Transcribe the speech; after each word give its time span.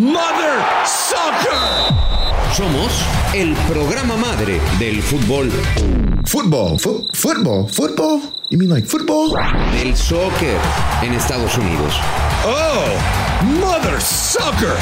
Mother 0.00 0.64
Soccer. 0.86 1.94
Somos 2.54 3.04
el 3.34 3.52
programa 3.70 4.16
madre 4.16 4.58
del 4.78 5.02
fútbol. 5.02 5.50
Fútbol, 6.24 6.80
fútbol, 7.12 7.68
fútbol. 7.68 8.22
You 8.48 8.56
mean 8.56 8.70
like 8.70 8.88
football? 8.88 9.34
Del 9.74 9.94
soccer 9.94 10.56
en 11.02 11.12
Estados 11.12 11.54
Unidos. 11.58 11.94
Oh, 12.46 13.44
Mother 13.60 14.00
Soccer. 14.00 14.74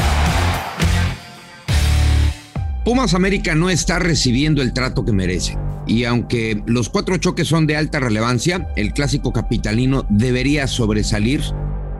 Pumas 2.84 3.12
América 3.12 3.56
no 3.56 3.70
está 3.70 3.98
recibiendo 3.98 4.62
el 4.62 4.72
trato 4.72 5.04
que 5.04 5.10
merece. 5.10 5.58
Y 5.88 6.04
aunque 6.04 6.62
los 6.66 6.88
cuatro 6.90 7.16
choques 7.16 7.48
son 7.48 7.66
de 7.66 7.76
alta 7.76 7.98
relevancia, 7.98 8.68
el 8.76 8.92
clásico 8.92 9.32
capitalino 9.32 10.06
debería 10.10 10.68
sobresalir, 10.68 11.42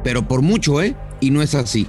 pero 0.05 0.29
por 0.29 0.43
mucho, 0.43 0.81
¿eh? 0.81 0.95
Y 1.19 1.33
no 1.33 1.43
es 1.43 1.57
así. 1.57 1.89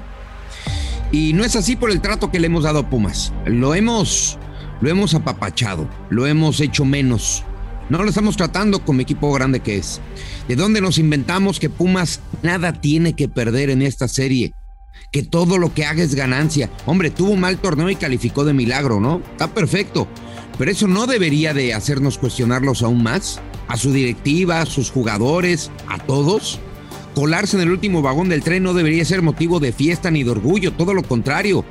Y 1.12 1.34
no 1.34 1.44
es 1.44 1.56
así 1.56 1.76
por 1.76 1.90
el 1.90 2.02
trato 2.02 2.30
que 2.30 2.40
le 2.40 2.48
hemos 2.48 2.64
dado 2.64 2.80
a 2.80 2.90
Pumas. 2.90 3.34
Lo 3.46 3.74
hemos, 3.74 4.38
lo 4.80 4.90
hemos 4.90 5.16
apapachado, 5.16 5.90
lo 6.10 6.28
hemos 6.28 6.60
hecho 6.62 6.86
menos. 6.86 7.44
No 7.90 8.04
lo 8.04 8.10
estamos 8.10 8.38
tratando 8.38 8.86
como 8.86 9.02
equipo 9.02 9.34
grande 9.34 9.62
que 9.62 9.78
es. 9.78 10.00
¿De 10.48 10.56
dónde 10.56 10.82
nos 10.82 11.00
inventamos 11.00 11.60
que 11.60 11.72
Pumas 11.72 12.22
nada 12.44 12.74
tiene 12.74 13.14
que 13.14 13.28
perder 13.28 13.72
en 13.72 13.82
esta 13.82 14.08
serie? 14.08 14.54
Que 15.12 15.24
todo 15.24 15.58
lo 15.58 15.74
que 15.74 15.86
haga 15.86 16.04
es 16.04 16.14
ganancia. 16.14 16.70
Hombre, 16.86 17.10
tuvo 17.10 17.32
un 17.32 17.40
mal 17.40 17.58
torneo 17.58 17.90
y 17.90 17.96
calificó 17.96 18.46
de 18.46 18.54
milagro, 18.54 19.00
¿no? 19.00 19.24
Está 19.32 19.52
perfecto. 19.52 20.08
Pero 20.60 20.70
eso 20.70 20.88
no 20.88 21.08
debería 21.08 21.56
de 21.56 21.74
hacernos 21.74 22.20
cuestionarlos 22.20 22.84
aún 22.84 23.02
más. 23.02 23.42
A 23.68 23.78
su 23.78 23.92
directiva, 23.92 24.62
a 24.62 24.66
sus 24.68 24.92
jugadores, 24.92 25.72
a 25.88 25.98
todos 25.98 26.60
colarse 27.20 27.58
en 27.58 27.64
el 27.64 27.72
último 27.72 28.02
vagón 28.02 28.30
del 28.30 28.42
tren 28.42 28.64
no 28.64 28.74
debería 28.74 29.04
ser 29.04 29.22
motivo 29.22 29.60
de 29.60 29.74
fiesta 29.74 30.10
ni 30.10 30.24
de 30.24 30.30
orgullo, 30.30 30.72
todo 30.72 30.94
lo 30.94 31.04
contrario. 31.04 31.66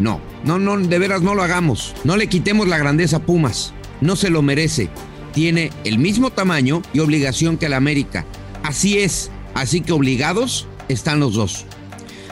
No, 0.00 0.20
no, 0.44 0.58
no, 0.58 0.76
de 0.76 0.98
veras 0.98 1.22
no 1.22 1.36
lo 1.36 1.44
hagamos. 1.44 1.94
No 2.02 2.16
le 2.16 2.26
quitemos 2.26 2.66
la 2.66 2.76
grandeza 2.76 3.18
a 3.18 3.20
Pumas. 3.20 3.72
No 4.00 4.16
se 4.16 4.30
lo 4.30 4.42
merece. 4.42 4.88
Tiene 5.32 5.70
el 5.84 6.00
mismo 6.00 6.30
tamaño 6.30 6.82
y 6.92 6.98
obligación 6.98 7.56
que 7.56 7.66
el 7.66 7.72
América. 7.72 8.26
Así 8.64 8.98
es. 8.98 9.30
Así 9.54 9.80
que 9.80 9.92
obligados 9.92 10.66
están 10.88 11.20
los 11.20 11.34
dos. 11.34 11.66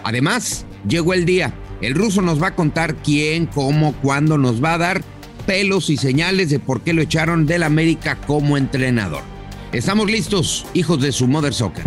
Además, 0.03 0.67
llegó 0.89 1.15
el 1.15 1.25
día. 1.25 1.55
El 1.81 1.95
ruso 1.95 2.23
nos 2.23 2.43
va 2.43 2.49
a 2.49 2.57
contar 2.57 2.97
quién, 3.05 3.47
cómo, 3.47 3.95
cuándo 4.03 4.37
nos 4.37 4.63
va 4.63 4.75
a 4.75 4.79
dar 4.79 5.05
pelos 5.47 5.91
y 5.91 5.97
señales 5.97 6.51
de 6.51 6.59
por 6.59 6.81
qué 6.81 6.93
lo 6.93 7.03
echaron 7.03 7.47
del 7.47 7.63
América 7.63 8.17
como 8.27 8.57
entrenador. 8.57 9.23
Estamos 9.71 10.11
listos, 10.11 10.67
hijos 10.75 11.01
de 11.01 11.13
su 11.13 11.29
Mother 11.29 11.55
Soccer. 11.55 11.85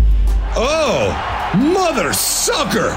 Oh, 0.58 1.14
Mother 1.54 2.16
Sucker. 2.16 2.92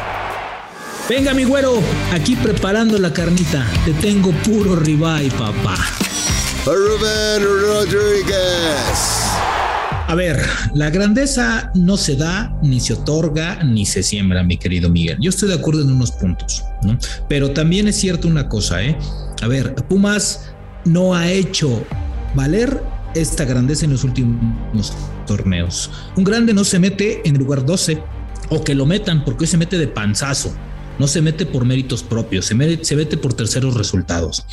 Venga, 1.09 1.35
mi 1.35 1.43
güero, 1.43 1.83
aquí 2.13 2.37
preparando 2.37 2.97
la 2.99 3.13
carnita. 3.13 3.67
Te 3.85 3.93
tengo 3.95 4.31
puro 4.45 4.77
ribeye, 4.77 5.29
papá. 5.33 5.75
Rubén 6.65 7.43
Rodríguez. 7.43 9.25
A 10.07 10.15
ver, 10.15 10.41
la 10.75 10.89
grandeza 10.91 11.73
no 11.75 11.97
se 11.97 12.15
da, 12.15 12.57
ni 12.63 12.79
se 12.79 12.93
otorga, 12.93 13.65
ni 13.65 13.85
se 13.85 14.05
siembra, 14.05 14.45
mi 14.45 14.57
querido 14.57 14.89
Miguel. 14.89 15.19
Yo 15.21 15.31
estoy 15.31 15.49
de 15.49 15.57
acuerdo 15.57 15.83
en 15.83 15.91
unos 15.91 16.13
puntos, 16.13 16.65
¿no? 16.83 16.97
Pero 17.29 17.51
también 17.51 17.89
es 17.89 17.97
cierto 17.97 18.29
una 18.29 18.49
cosa, 18.49 18.85
¿eh? 18.85 18.97
A 19.43 19.49
ver, 19.49 19.75
Pumas 19.89 20.53
no 20.85 21.13
ha 21.13 21.29
hecho 21.29 21.85
valer 22.37 22.81
esta 23.17 23.45
grandeza 23.45 23.85
en 23.85 23.93
los 23.93 24.05
últimos 24.05 24.95
torneos. 25.29 25.93
Un 26.17 26.25
grande 26.25 26.53
no 26.53 26.65
se 26.65 26.81
mete 26.81 27.21
en 27.25 27.37
el 27.37 27.43
lugar 27.43 27.65
12 27.65 28.03
o 28.49 28.65
que 28.65 28.75
lo 28.75 28.87
metan 28.87 29.25
porque 29.25 29.45
hoy 29.45 29.49
se 29.49 29.57
mete 29.57 29.79
de 29.79 29.87
panzazo. 29.87 30.53
No 30.99 31.07
se 31.07 31.23
mete 31.23 31.47
por 31.47 31.65
méritos 31.65 32.03
propios, 32.03 32.47
se 32.47 32.57
mete, 32.57 33.17
por 33.17 33.33
terceros 33.33 33.75
resultados. 33.75 34.45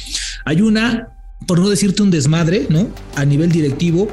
Hay 0.45 0.61
una, 0.61 1.09
por 1.47 1.59
no 1.59 1.69
decirte 1.69 2.03
un 2.03 2.11
desmadre, 2.11 2.67
¿no? 2.69 2.87
A 3.15 3.25
nivel 3.25 3.51
directivo 3.51 4.07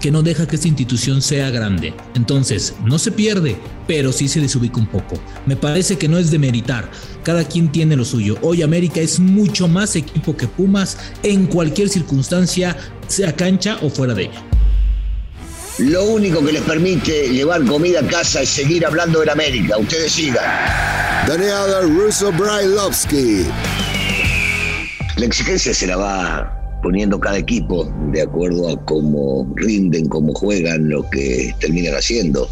que 0.00 0.10
no 0.10 0.22
deja 0.22 0.46
que 0.46 0.56
esta 0.56 0.68
institución 0.68 1.22
sea 1.22 1.48
grande. 1.50 1.94
Entonces, 2.14 2.74
no 2.84 2.98
se 2.98 3.12
pierde, 3.12 3.56
pero 3.86 4.12
sí 4.12 4.28
se 4.28 4.40
desubica 4.40 4.78
un 4.78 4.86
poco. 4.86 5.14
Me 5.46 5.56
parece 5.56 5.96
que 5.96 6.08
no 6.08 6.18
es 6.18 6.30
de 6.30 6.38
meritar. 6.38 6.90
Cada 7.22 7.44
quien 7.44 7.70
tiene 7.70 7.96
lo 7.96 8.04
suyo. 8.04 8.36
Hoy 8.42 8.62
América 8.62 9.00
es 9.00 9.20
mucho 9.20 9.68
más 9.68 9.96
equipo 9.96 10.36
que 10.36 10.48
Pumas 10.48 10.98
en 11.22 11.46
cualquier 11.46 11.88
circunstancia, 11.88 12.76
sea 13.06 13.34
cancha 13.34 13.78
o 13.80 13.88
fuera 13.88 14.12
de 14.12 14.24
ella. 14.24 14.51
Lo 15.82 16.04
único 16.04 16.44
que 16.44 16.52
les 16.52 16.62
permite 16.62 17.28
llevar 17.30 17.64
comida 17.64 17.98
a 17.98 18.06
casa 18.06 18.42
es 18.42 18.50
seguir 18.50 18.86
hablando 18.86 19.20
de 19.20 19.32
América. 19.32 19.76
Ustedes 19.78 20.12
sigan. 20.12 20.44
Daniel 21.26 21.92
Russo 21.96 22.30
Brailovsky. 22.30 23.46
La 25.16 25.26
exigencia 25.26 25.74
se 25.74 25.88
la 25.88 25.96
va 25.96 26.78
poniendo 26.84 27.18
cada 27.18 27.38
equipo 27.38 27.92
de 28.12 28.22
acuerdo 28.22 28.68
a 28.68 28.84
cómo 28.84 29.52
rinden, 29.56 30.08
cómo 30.08 30.32
juegan, 30.34 30.88
lo 30.88 31.02
que 31.10 31.52
terminan 31.58 31.96
haciendo. 31.96 32.48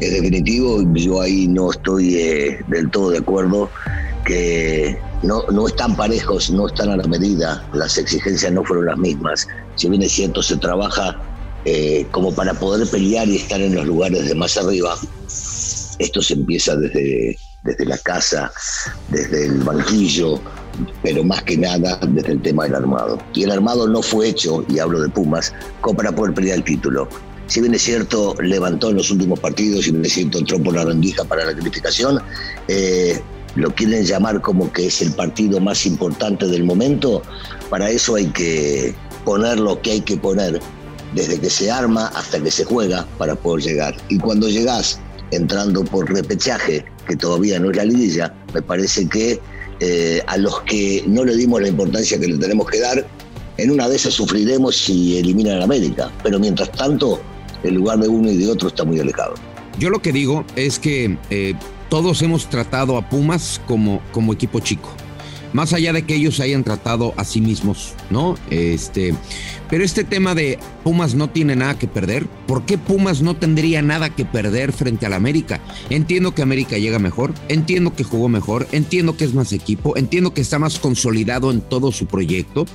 Es 0.00 0.12
definitivo, 0.12 0.82
yo 0.92 1.22
ahí 1.22 1.48
no 1.48 1.70
estoy 1.70 2.16
eh, 2.16 2.58
del 2.68 2.90
todo 2.90 3.12
de 3.12 3.18
acuerdo 3.18 3.70
que 4.26 4.98
no, 5.22 5.42
no 5.50 5.68
están 5.68 5.96
parejos, 5.96 6.50
no 6.50 6.66
están 6.66 6.90
a 6.90 6.98
la 6.98 7.04
medida, 7.04 7.66
las 7.72 7.96
exigencias 7.96 8.52
no 8.52 8.62
fueron 8.62 8.84
las 8.84 8.98
mismas. 8.98 9.48
Si 9.76 9.88
bien 9.88 10.02
es 10.02 10.12
cierto, 10.12 10.42
se 10.42 10.58
trabaja 10.58 11.18
eh, 11.64 12.06
como 12.10 12.34
para 12.34 12.54
poder 12.54 12.88
pelear 12.88 13.28
y 13.28 13.36
estar 13.36 13.60
en 13.60 13.74
los 13.74 13.86
lugares 13.86 14.26
de 14.26 14.34
más 14.34 14.56
arriba, 14.56 14.96
esto 15.98 16.22
se 16.22 16.34
empieza 16.34 16.76
desde, 16.76 17.36
desde 17.64 17.84
la 17.84 17.98
casa, 17.98 18.50
desde 19.10 19.46
el 19.46 19.58
banquillo, 19.58 20.40
pero 21.02 21.24
más 21.24 21.42
que 21.42 21.56
nada 21.56 21.98
desde 22.08 22.32
el 22.32 22.42
tema 22.42 22.64
del 22.64 22.76
armado. 22.76 23.18
Y 23.34 23.44
el 23.44 23.50
armado 23.50 23.88
no 23.88 24.02
fue 24.02 24.28
hecho, 24.28 24.64
y 24.68 24.78
hablo 24.78 25.00
de 25.00 25.08
Pumas, 25.08 25.52
como 25.80 25.96
para 25.96 26.12
poder 26.12 26.34
pelear 26.34 26.58
el 26.58 26.64
título. 26.64 27.08
Si 27.46 27.60
bien 27.60 27.74
es 27.74 27.82
cierto, 27.82 28.34
levantó 28.42 28.90
en 28.90 28.96
los 28.96 29.10
últimos 29.10 29.40
partidos, 29.40 29.86
si 29.86 29.90
bien 29.90 30.04
es 30.04 30.12
cierto, 30.12 30.38
entró 30.38 30.62
por 30.62 30.74
la 30.74 30.84
rendija 30.84 31.24
para 31.24 31.46
la 31.46 31.54
calificación, 31.54 32.20
eh, 32.68 33.20
lo 33.56 33.74
quieren 33.74 34.04
llamar 34.04 34.40
como 34.40 34.70
que 34.70 34.86
es 34.86 35.00
el 35.00 35.12
partido 35.12 35.58
más 35.58 35.86
importante 35.86 36.46
del 36.46 36.64
momento, 36.64 37.22
para 37.70 37.90
eso 37.90 38.16
hay 38.16 38.26
que 38.26 38.94
poner 39.24 39.58
lo 39.58 39.80
que 39.80 39.92
hay 39.92 40.00
que 40.02 40.16
poner, 40.16 40.60
desde 41.14 41.38
que 41.38 41.50
se 41.50 41.70
arma 41.70 42.08
hasta 42.08 42.40
que 42.42 42.50
se 42.50 42.64
juega 42.64 43.06
para 43.18 43.34
poder 43.34 43.64
llegar. 43.64 43.96
Y 44.08 44.18
cuando 44.18 44.48
llegás 44.48 45.00
entrando 45.30 45.84
por 45.84 46.12
repechaje, 46.12 46.84
que 47.06 47.16
todavía 47.16 47.58
no 47.58 47.70
es 47.70 47.76
la 47.76 47.84
liguilla, 47.84 48.34
me 48.54 48.62
parece 48.62 49.08
que 49.08 49.40
eh, 49.80 50.22
a 50.26 50.36
los 50.36 50.60
que 50.62 51.04
no 51.06 51.24
le 51.24 51.36
dimos 51.36 51.60
la 51.62 51.68
importancia 51.68 52.18
que 52.18 52.26
le 52.26 52.38
tenemos 52.38 52.68
que 52.68 52.80
dar, 52.80 53.06
en 53.56 53.70
una 53.70 53.88
de 53.88 53.96
esas 53.96 54.14
sufriremos 54.14 54.76
si 54.76 55.18
eliminan 55.18 55.60
a 55.60 55.64
América. 55.64 56.10
Pero 56.22 56.38
mientras 56.38 56.70
tanto, 56.72 57.20
el 57.62 57.74
lugar 57.74 57.98
de 57.98 58.08
uno 58.08 58.30
y 58.30 58.36
de 58.36 58.50
otro 58.50 58.68
está 58.68 58.84
muy 58.84 59.00
alejado. 59.00 59.34
Yo 59.78 59.90
lo 59.90 60.00
que 60.00 60.12
digo 60.12 60.44
es 60.56 60.78
que 60.78 61.16
eh, 61.30 61.54
todos 61.88 62.22
hemos 62.22 62.48
tratado 62.50 62.96
a 62.96 63.08
Pumas 63.08 63.60
como, 63.66 64.02
como 64.12 64.32
equipo 64.32 64.60
chico 64.60 64.94
más 65.52 65.72
allá 65.72 65.92
de 65.92 66.02
que 66.02 66.14
ellos 66.14 66.40
hayan 66.40 66.64
tratado 66.64 67.14
a 67.16 67.24
sí 67.24 67.40
mismos, 67.40 67.94
¿no? 68.10 68.36
Este, 68.50 69.14
pero 69.70 69.84
este 69.84 70.04
tema 70.04 70.34
de 70.34 70.58
Pumas 70.84 71.14
no 71.14 71.28
tiene 71.28 71.56
nada 71.56 71.78
que 71.78 71.86
perder, 71.86 72.26
¿por 72.46 72.64
qué 72.64 72.78
Pumas 72.78 73.20
no 73.20 73.36
tendría 73.36 73.82
nada 73.82 74.10
que 74.10 74.24
perder 74.24 74.72
frente 74.72 75.06
al 75.06 75.12
América? 75.12 75.60
Entiendo 75.90 76.34
que 76.34 76.42
América 76.42 76.78
llega 76.78 76.98
mejor, 76.98 77.34
entiendo 77.48 77.94
que 77.94 78.04
jugó 78.04 78.28
mejor, 78.28 78.66
entiendo 78.72 79.16
que 79.16 79.24
es 79.24 79.34
más 79.34 79.52
equipo, 79.52 79.96
entiendo 79.96 80.32
que 80.32 80.40
está 80.40 80.58
más 80.58 80.78
consolidado 80.78 81.50
en 81.50 81.60
todo 81.60 81.92
su 81.92 82.06
proyecto, 82.06 82.66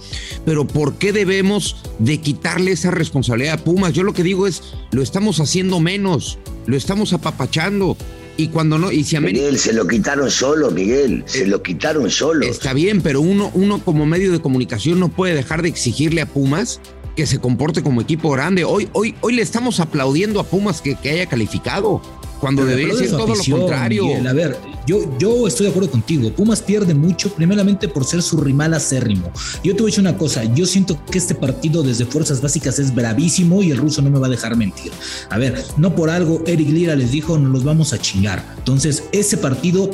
pero 0.45 0.67
¿por 0.67 0.95
qué 0.95 1.13
debemos 1.13 1.77
de 1.99 2.19
quitarle 2.19 2.71
esa 2.71 2.91
responsabilidad 2.91 3.55
a 3.55 3.63
Pumas? 3.63 3.93
Yo 3.93 4.03
lo 4.03 4.13
que 4.13 4.23
digo 4.23 4.47
es, 4.47 4.61
lo 4.91 5.01
estamos 5.01 5.39
haciendo 5.39 5.79
menos, 5.79 6.37
lo 6.65 6.77
estamos 6.77 7.13
apapachando. 7.13 7.97
Y 8.35 8.47
cuando 8.47 8.79
no, 8.79 8.91
y 8.91 9.03
si 9.03 9.15
América. 9.15 9.41
Miguel, 9.41 9.59
se 9.59 9.73
lo 9.73 9.87
quitaron 9.87 10.31
solo, 10.31 10.71
Miguel, 10.71 11.23
se 11.27 11.45
lo 11.45 11.61
quitaron 11.61 12.09
solo. 12.09 12.45
Está 12.45 12.73
bien, 12.73 13.01
pero 13.01 13.21
uno, 13.21 13.51
uno 13.53 13.79
como 13.83 14.05
medio 14.05 14.31
de 14.31 14.39
comunicación 14.39 14.99
no 14.99 15.09
puede 15.09 15.35
dejar 15.35 15.61
de 15.61 15.69
exigirle 15.69 16.21
a 16.21 16.25
Pumas 16.25 16.81
que 17.15 17.27
se 17.27 17.39
comporte 17.39 17.83
como 17.83 18.01
equipo 18.01 18.31
grande. 18.31 18.63
Hoy, 18.63 18.89
hoy, 18.93 19.13
hoy 19.21 19.33
le 19.35 19.43
estamos 19.43 19.79
aplaudiendo 19.79 20.39
a 20.39 20.43
Pumas 20.43 20.81
que, 20.81 20.95
que 20.95 21.11
haya 21.11 21.27
calificado 21.27 22.01
cuando 22.39 22.65
debería 22.65 22.93
ser 22.95 23.11
todo 23.11 23.35
lo 23.35 23.43
contrario. 23.43 24.05
a 24.27 24.33
ver, 24.33 24.57
yo, 24.85 25.17
yo 25.17 25.47
estoy 25.47 25.65
de 25.65 25.69
acuerdo 25.71 25.91
contigo. 25.91 26.31
Pumas 26.31 26.61
pierde 26.61 26.93
mucho, 26.93 27.33
primeramente 27.33 27.87
por 27.87 28.05
ser 28.05 28.21
su 28.21 28.37
rival 28.37 28.73
acérrimo. 28.73 29.31
Yo 29.63 29.75
te 29.75 29.81
voy 29.81 29.89
a 29.89 29.91
decir 29.91 30.01
una 30.01 30.17
cosa, 30.17 30.43
yo 30.43 30.65
siento 30.65 30.99
que 31.05 31.17
este 31.17 31.35
partido 31.35 31.83
desde 31.83 32.05
Fuerzas 32.05 32.41
Básicas 32.41 32.79
es 32.79 32.93
bravísimo 32.93 33.63
y 33.63 33.71
el 33.71 33.77
ruso 33.77 34.01
no 34.01 34.09
me 34.09 34.19
va 34.19 34.27
a 34.27 34.29
dejar 34.29 34.55
mentir. 34.55 34.91
A 35.29 35.37
ver, 35.37 35.63
no 35.77 35.95
por 35.95 36.09
algo 36.09 36.43
Eric 36.45 36.69
Lira 36.69 36.95
les 36.95 37.11
dijo, 37.11 37.37
nos 37.37 37.51
los 37.51 37.63
vamos 37.63 37.93
a 37.93 37.99
chingar. 37.99 38.43
Entonces, 38.57 39.03
ese 39.11 39.37
partido 39.37 39.89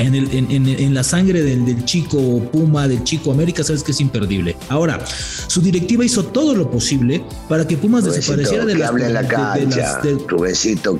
en, 0.00 0.14
el, 0.14 0.28
en, 0.32 0.94
la 0.94 1.04
sangre 1.04 1.42
del, 1.42 1.84
chico 1.84 2.18
Puma, 2.52 2.88
del 2.88 3.04
chico 3.04 3.30
América, 3.32 3.62
sabes 3.62 3.82
que 3.82 3.92
es 3.92 4.00
imperdible. 4.00 4.56
Ahora, 4.68 5.04
su 5.46 5.60
directiva 5.60 6.04
hizo 6.04 6.24
todo 6.24 6.54
lo 6.54 6.70
posible 6.70 7.22
para 7.48 7.66
que 7.66 7.76
Pumas 7.76 8.04
desapareciera 8.04 8.64
de 8.64 8.72
que 8.72 8.78
las. 8.78 8.90
hable 8.90 9.06
en 9.06 9.14
la 9.14 9.26
cancha, 9.26 10.00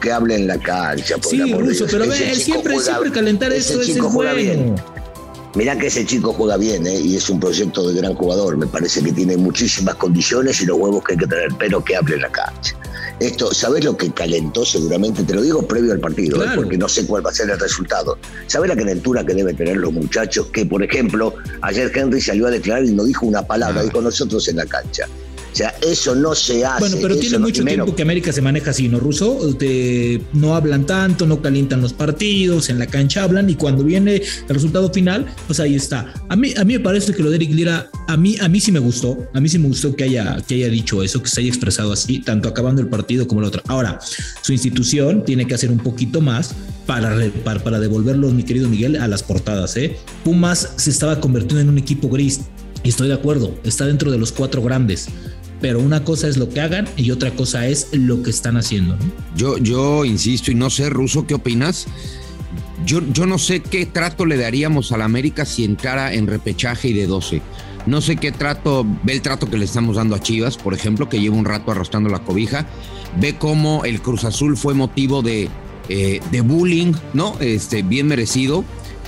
que 0.00 0.12
hable 0.12 0.34
en 0.36 0.46
la 0.46 0.58
cancha. 0.58 1.16
sí, 1.22 1.52
Ruso, 1.52 1.86
pero 1.90 2.06
ve, 2.06 2.34
siempre, 2.34 2.78
siempre 2.78 3.10
calentar 3.10 3.52
eso 3.52 3.80
es 3.80 3.98
bueno. 3.98 4.76
Mirá 5.54 5.76
que 5.76 5.88
ese 5.88 6.06
chico 6.06 6.32
juega 6.32 6.56
bien 6.56 6.86
¿eh? 6.86 7.00
y 7.00 7.16
es 7.16 7.28
un 7.28 7.40
proyecto 7.40 7.88
de 7.88 8.00
gran 8.00 8.14
jugador. 8.14 8.56
Me 8.56 8.66
parece 8.66 9.02
que 9.02 9.12
tiene 9.12 9.36
muchísimas 9.36 9.96
condiciones 9.96 10.60
y 10.60 10.66
los 10.66 10.78
huevos 10.78 11.02
que 11.02 11.14
hay 11.14 11.18
que 11.18 11.26
tener, 11.26 11.48
pero 11.58 11.82
que 11.82 11.96
hable 11.96 12.14
en 12.14 12.22
la 12.22 12.30
cancha. 12.30 12.76
Esto, 13.20 13.52
¿sabés 13.52 13.84
lo 13.84 13.94
que 13.98 14.10
calentó 14.10 14.64
seguramente? 14.64 15.22
Te 15.24 15.34
lo 15.34 15.42
digo 15.42 15.60
previo 15.68 15.92
al 15.92 16.00
partido, 16.00 16.42
¿eh? 16.42 16.48
porque 16.56 16.78
no 16.78 16.88
sé 16.88 17.06
cuál 17.06 17.24
va 17.24 17.28
a 17.28 17.34
ser 17.34 17.50
el 17.50 17.60
resultado. 17.60 18.16
¿Sabés 18.46 18.70
la 18.70 18.76
calentura 18.76 19.24
que 19.26 19.34
deben 19.34 19.54
tener 19.54 19.76
los 19.76 19.92
muchachos? 19.92 20.46
Que, 20.46 20.64
por 20.64 20.82
ejemplo, 20.82 21.34
ayer 21.60 21.92
Henry 21.94 22.18
salió 22.22 22.46
a 22.46 22.50
declarar 22.50 22.86
y 22.86 22.92
no 22.92 23.04
dijo 23.04 23.26
una 23.26 23.42
palabra, 23.42 23.82
dijo 23.82 24.00
nosotros 24.00 24.48
en 24.48 24.56
la 24.56 24.64
cancha. 24.64 25.06
O 25.52 25.56
sea, 25.56 25.74
eso 25.82 26.14
no 26.14 26.34
se 26.34 26.64
hace. 26.64 26.80
Bueno, 26.80 26.96
pero 27.02 27.16
tiene 27.16 27.38
mucho 27.38 27.64
tiempo 27.64 27.94
que 27.94 28.02
América 28.02 28.32
se 28.32 28.40
maneja 28.40 28.70
así, 28.70 28.88
¿no, 28.88 29.00
Ruso? 29.00 29.38
no 30.32 30.54
hablan 30.54 30.86
tanto, 30.86 31.26
no 31.26 31.42
calientan 31.42 31.80
los 31.80 31.92
partidos, 31.92 32.68
en 32.68 32.78
la 32.78 32.86
cancha 32.86 33.24
hablan 33.24 33.50
y 33.50 33.56
cuando 33.56 33.82
viene 33.82 34.16
el 34.16 34.54
resultado 34.54 34.92
final, 34.92 35.26
pues 35.46 35.60
ahí 35.60 35.74
está. 35.74 36.12
A 36.28 36.36
mí, 36.36 36.54
a 36.56 36.64
mí 36.64 36.74
me 36.74 36.80
parece 36.80 37.12
que 37.12 37.22
lo 37.22 37.30
de 37.30 37.36
Eric 37.36 37.52
Lira, 37.52 37.90
a 38.06 38.16
mí, 38.16 38.36
a 38.40 38.48
mí 38.48 38.60
sí 38.60 38.70
me 38.70 38.78
gustó, 38.78 39.18
a 39.34 39.40
mí 39.40 39.48
sí 39.48 39.58
me 39.58 39.68
gustó 39.68 39.94
que 39.94 40.04
haya, 40.04 40.40
que 40.46 40.54
haya 40.54 40.68
dicho 40.68 41.02
eso, 41.02 41.22
que 41.22 41.28
se 41.28 41.40
haya 41.40 41.48
expresado 41.48 41.92
así, 41.92 42.20
tanto 42.20 42.48
acabando 42.48 42.80
el 42.80 42.88
partido 42.88 43.26
como 43.26 43.40
el 43.40 43.46
otro. 43.46 43.62
Ahora, 43.66 43.98
su 44.42 44.52
institución 44.52 45.24
tiene 45.24 45.46
que 45.46 45.54
hacer 45.54 45.70
un 45.70 45.78
poquito 45.78 46.20
más 46.20 46.54
para, 46.86 47.16
para, 47.44 47.62
para 47.62 47.80
devolverlos, 47.80 48.32
mi 48.32 48.44
querido 48.44 48.68
Miguel, 48.68 48.96
a 48.96 49.08
las 49.08 49.22
portadas. 49.22 49.76
¿eh? 49.76 49.96
Pumas 50.24 50.74
se 50.76 50.90
estaba 50.90 51.20
convirtiendo 51.20 51.60
en 51.60 51.68
un 51.68 51.78
equipo 51.78 52.08
gris. 52.08 52.40
Y 52.82 52.88
estoy 52.88 53.08
de 53.08 53.14
acuerdo, 53.14 53.54
está 53.62 53.84
dentro 53.84 54.10
de 54.10 54.16
los 54.16 54.32
cuatro 54.32 54.62
grandes 54.62 55.08
pero 55.60 55.80
una 55.80 56.04
cosa 56.04 56.28
es 56.28 56.36
lo 56.36 56.48
que 56.48 56.60
hagan 56.60 56.88
y 56.96 57.10
otra 57.10 57.30
cosa 57.32 57.66
es 57.66 57.88
lo 57.92 58.22
que 58.22 58.30
están 58.30 58.56
haciendo. 58.56 58.96
Yo, 59.36 59.58
yo 59.58 60.04
insisto 60.04 60.50
y 60.50 60.54
no 60.54 60.70
sé, 60.70 60.88
Ruso, 60.90 61.26
¿qué 61.26 61.34
opinas? 61.34 61.86
Yo, 62.86 63.00
yo 63.12 63.26
no 63.26 63.38
sé 63.38 63.60
qué 63.60 63.86
trato 63.86 64.24
le 64.24 64.36
daríamos 64.36 64.92
a 64.92 64.96
la 64.96 65.04
América 65.04 65.44
si 65.44 65.64
entrara 65.64 66.14
en 66.14 66.26
repechaje 66.26 66.88
y 66.88 66.92
de 66.94 67.06
12. 67.06 67.42
No 67.86 68.00
sé 68.00 68.16
qué 68.16 68.32
trato, 68.32 68.86
ve 69.04 69.14
el 69.14 69.22
trato 69.22 69.48
que 69.48 69.56
le 69.56 69.64
estamos 69.64 69.96
dando 69.96 70.14
a 70.14 70.20
Chivas, 70.20 70.56
por 70.56 70.74
ejemplo, 70.74 71.08
que 71.08 71.20
lleva 71.20 71.36
un 71.36 71.44
rato 71.44 71.70
arrastrando 71.70 72.10
la 72.10 72.20
cobija. 72.20 72.66
Ve 73.18 73.36
cómo 73.36 73.84
el 73.84 74.00
Cruz 74.00 74.24
Azul 74.24 74.56
fue 74.56 74.74
motivo 74.74 75.22
de, 75.22 75.48
eh, 75.88 76.20
de 76.30 76.40
bullying, 76.42 76.92
¿no? 77.14 77.36
Este, 77.40 77.82
bien 77.82 78.06
merecido. 78.06 78.64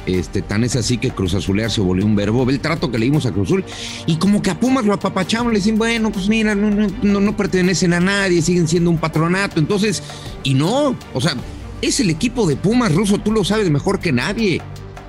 Este, 0.07 0.43
tan 0.43 0.65
es 0.65 0.75
así 0.77 0.99
que 0.99 1.11
Cruz 1.11 1.35
Azulear 1.35 1.71
se 1.71 1.81
volvió 1.81 2.05
un 2.05 2.17
verbo. 2.17 2.45
Ve 2.45 2.55
el 2.55 2.61
trato 2.61 2.91
que 2.91 2.99
le 2.99 3.07
dimos 3.07 3.27
a 3.27 3.33
Cruz 3.33 3.49
Azul. 3.49 3.65
Y 4.07 4.17
como 4.17 4.43
que 4.43 4.51
a 4.51 4.59
Pumas 4.59 4.85
lo 4.85 4.95
apapachamos, 4.95 5.53
le 5.53 5.59
dicen, 5.59 5.79
bueno, 5.79 6.11
pues 6.11 6.29
mira, 6.29 6.55
no, 6.55 6.71
no, 7.03 7.21
no 7.21 7.37
pertenecen 7.37 7.93
a 7.93 8.01
nadie, 8.01 8.43
siguen 8.43 8.69
siendo 8.69 8.91
un 8.91 8.99
patronato. 8.99 9.61
Entonces, 9.61 10.03
y 10.43 10.55
no, 10.55 10.97
o 11.15 11.21
sea, 11.21 11.37
es 11.81 12.01
el 12.01 12.11
equipo 12.11 12.47
de 12.47 12.57
Pumas, 12.57 12.95
Ruso, 12.95 13.19
tú 13.19 13.33
lo 13.33 13.45
sabes 13.45 13.71
mejor 13.71 14.01
que 14.01 14.13
nadie. 14.13 14.61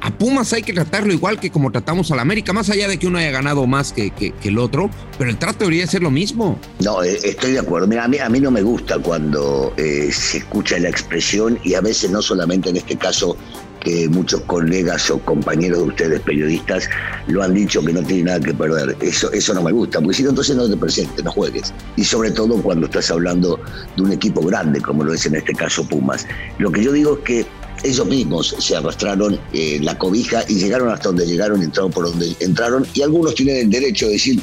A 0.04 0.12
Pumas 0.12 0.52
hay 0.52 0.64
que 0.64 0.74
tratarlo 0.74 1.14
igual 1.14 1.40
que 1.40 1.50
como 1.50 1.72
tratamos 1.72 2.12
al 2.12 2.20
América, 2.20 2.52
más 2.52 2.70
allá 2.70 2.90
de 2.90 3.00
que 3.00 3.08
uno 3.08 3.20
haya 3.20 3.32
ganado 3.32 3.66
más 3.68 3.94
que, 3.94 4.12
que, 4.12 4.34
el 4.44 4.58
otro, 4.58 4.90
pero 5.18 5.30
el 5.30 5.38
trato 5.38 5.60
debería 5.60 5.88
ser 5.88 6.04
lo 6.04 6.12
mismo. 6.12 6.60
No, 6.84 7.02
eh, 7.02 7.18
estoy 7.24 7.54
de 7.54 7.60
acuerdo. 7.60 7.88
Mira, 7.88 8.04
a 8.04 8.10
mí, 8.10 8.18
a 8.18 8.28
mí 8.28 8.42
no 8.42 8.52
me 8.52 8.62
gusta 8.62 9.00
cuando 9.00 9.74
eh, 9.78 10.12
se 10.12 10.40
escucha 10.40 10.78
la 10.78 10.90
expresión 10.90 11.58
y 11.64 11.76
a 11.76 11.80
veces 11.80 12.12
no 12.12 12.22
solamente 12.22 12.70
en 12.70 12.76
este 12.76 12.98
caso 12.98 13.38
que 13.80 14.10
muchos 14.10 14.42
colegas 14.42 15.10
o 15.10 15.20
compañeros 15.20 15.80
de 15.80 15.86
ustedes, 15.86 16.20
periodistas, 16.20 16.90
lo 17.28 17.42
han 17.42 17.54
dicho 17.54 17.82
que 17.82 17.94
no 17.94 18.04
tiene 18.04 18.24
nada 18.24 18.42
que 18.42 18.54
perder. 18.54 18.98
Eso, 19.00 19.32
eso 19.32 19.54
no 19.54 19.64
me 19.64 19.72
gusta, 19.72 20.02
porque 20.02 20.18
si 20.18 20.24
no, 20.24 20.32
entonces 20.32 20.58
no 20.58 20.70
te 20.70 20.76
presentes, 20.76 21.24
no 21.24 21.32
juegues. 21.32 21.74
Y 21.96 22.04
sobre 22.04 22.32
todo 22.32 22.62
cuando 22.62 22.88
estás 22.88 23.10
hablando 23.10 23.58
de 23.96 24.02
un 24.02 24.12
equipo 24.12 24.42
grande, 24.42 24.82
como 24.82 25.06
lo 25.06 25.14
es 25.14 25.26
en 25.26 25.36
este 25.36 25.54
caso 25.54 25.88
Pumas. 25.88 26.28
Lo 26.58 26.74
que 26.74 26.84
yo 26.84 26.92
digo 26.92 27.18
es 27.20 27.24
que 27.24 27.46
ellos 27.84 28.08
mismos 28.08 28.56
se 28.60 28.76
arrastraron 28.76 29.40
eh, 29.54 29.80
la 29.82 29.98
cobija 29.98 30.44
y 30.48 30.56
llegaron 30.56 30.90
hasta 30.90 31.10
donde 31.10 31.26
llegaron, 31.26 31.62
entraron 31.62 31.92
por 31.92 32.06
donde 32.06 32.36
entraron, 32.40 32.88
y 32.94 33.02
algunos 33.02 33.36
tienen 33.36 33.58
el 33.58 33.70
derecho 33.70 34.08
de 34.08 34.14
decir, 34.14 34.40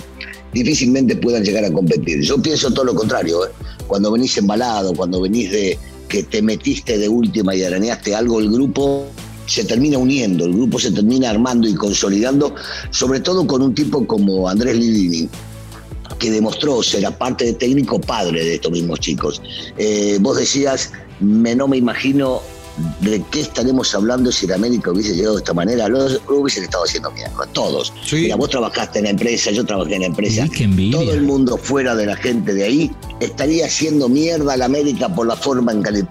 difícilmente 0.52 1.16
puedan 1.16 1.42
llegar 1.42 1.64
a 1.64 1.72
competir. 1.72 2.20
Yo 2.22 2.40
pienso 2.40 2.72
todo 2.72 2.84
lo 2.84 2.94
contrario, 2.94 3.46
¿eh? 3.46 3.50
cuando 3.86 4.12
venís 4.12 4.36
embalado, 4.36 4.92
cuando 4.94 5.20
venís 5.20 5.50
de 5.50 5.78
que 6.08 6.22
te 6.24 6.42
metiste 6.42 6.98
de 6.98 7.08
última 7.08 7.54
y 7.54 7.62
arañaste 7.62 8.14
algo, 8.14 8.40
el 8.40 8.50
grupo 8.50 9.06
se 9.46 9.64
termina 9.64 9.96
uniendo, 9.96 10.44
el 10.44 10.52
grupo 10.52 10.78
se 10.78 10.90
termina 10.90 11.30
armando 11.30 11.68
y 11.68 11.74
consolidando, 11.74 12.54
sobre 12.90 13.20
todo 13.20 13.46
con 13.46 13.62
un 13.62 13.74
tipo 13.74 14.06
como 14.06 14.48
Andrés 14.48 14.76
Livini, 14.76 15.28
que 16.18 16.30
demostró 16.30 16.82
ser, 16.82 17.06
aparte 17.06 17.46
de 17.46 17.52
técnico, 17.54 18.00
padre 18.00 18.44
de 18.44 18.54
estos 18.56 18.72
mismos 18.72 19.00
chicos. 19.00 19.40
Eh, 19.78 20.18
vos 20.20 20.36
decías, 20.36 20.92
me, 21.20 21.54
no 21.54 21.68
me 21.68 21.78
imagino 21.78 22.42
de 23.00 23.22
qué 23.30 23.40
estaremos 23.40 23.94
hablando 23.94 24.32
si 24.32 24.46
la 24.46 24.56
América 24.56 24.90
hubiese 24.90 25.14
llegado 25.14 25.36
de 25.36 25.40
esta 25.40 25.54
manera, 25.54 25.88
lo, 25.88 26.06
hubiesen 26.28 26.64
estado 26.64 26.84
haciendo 26.84 27.10
mierda, 27.10 27.46
todos. 27.52 27.92
Mira, 28.12 28.36
vos 28.36 28.50
trabajaste 28.50 28.98
en 28.98 29.04
la 29.04 29.10
empresa, 29.10 29.50
yo 29.50 29.64
trabajé 29.64 29.94
en 29.94 30.02
la 30.02 30.06
empresa, 30.08 30.46
todo 30.90 31.12
el 31.12 31.22
mundo 31.22 31.56
fuera 31.56 31.94
de 31.94 32.06
la 32.06 32.16
gente 32.16 32.54
de 32.54 32.64
ahí 32.64 32.90
estaría 33.20 33.66
haciendo 33.66 34.08
mierda 34.08 34.54
a 34.54 34.56
la 34.56 34.64
América 34.64 35.08
por 35.08 35.26
la 35.26 35.36
forma 35.36 35.72
en 35.72 35.82
que 35.82 36.04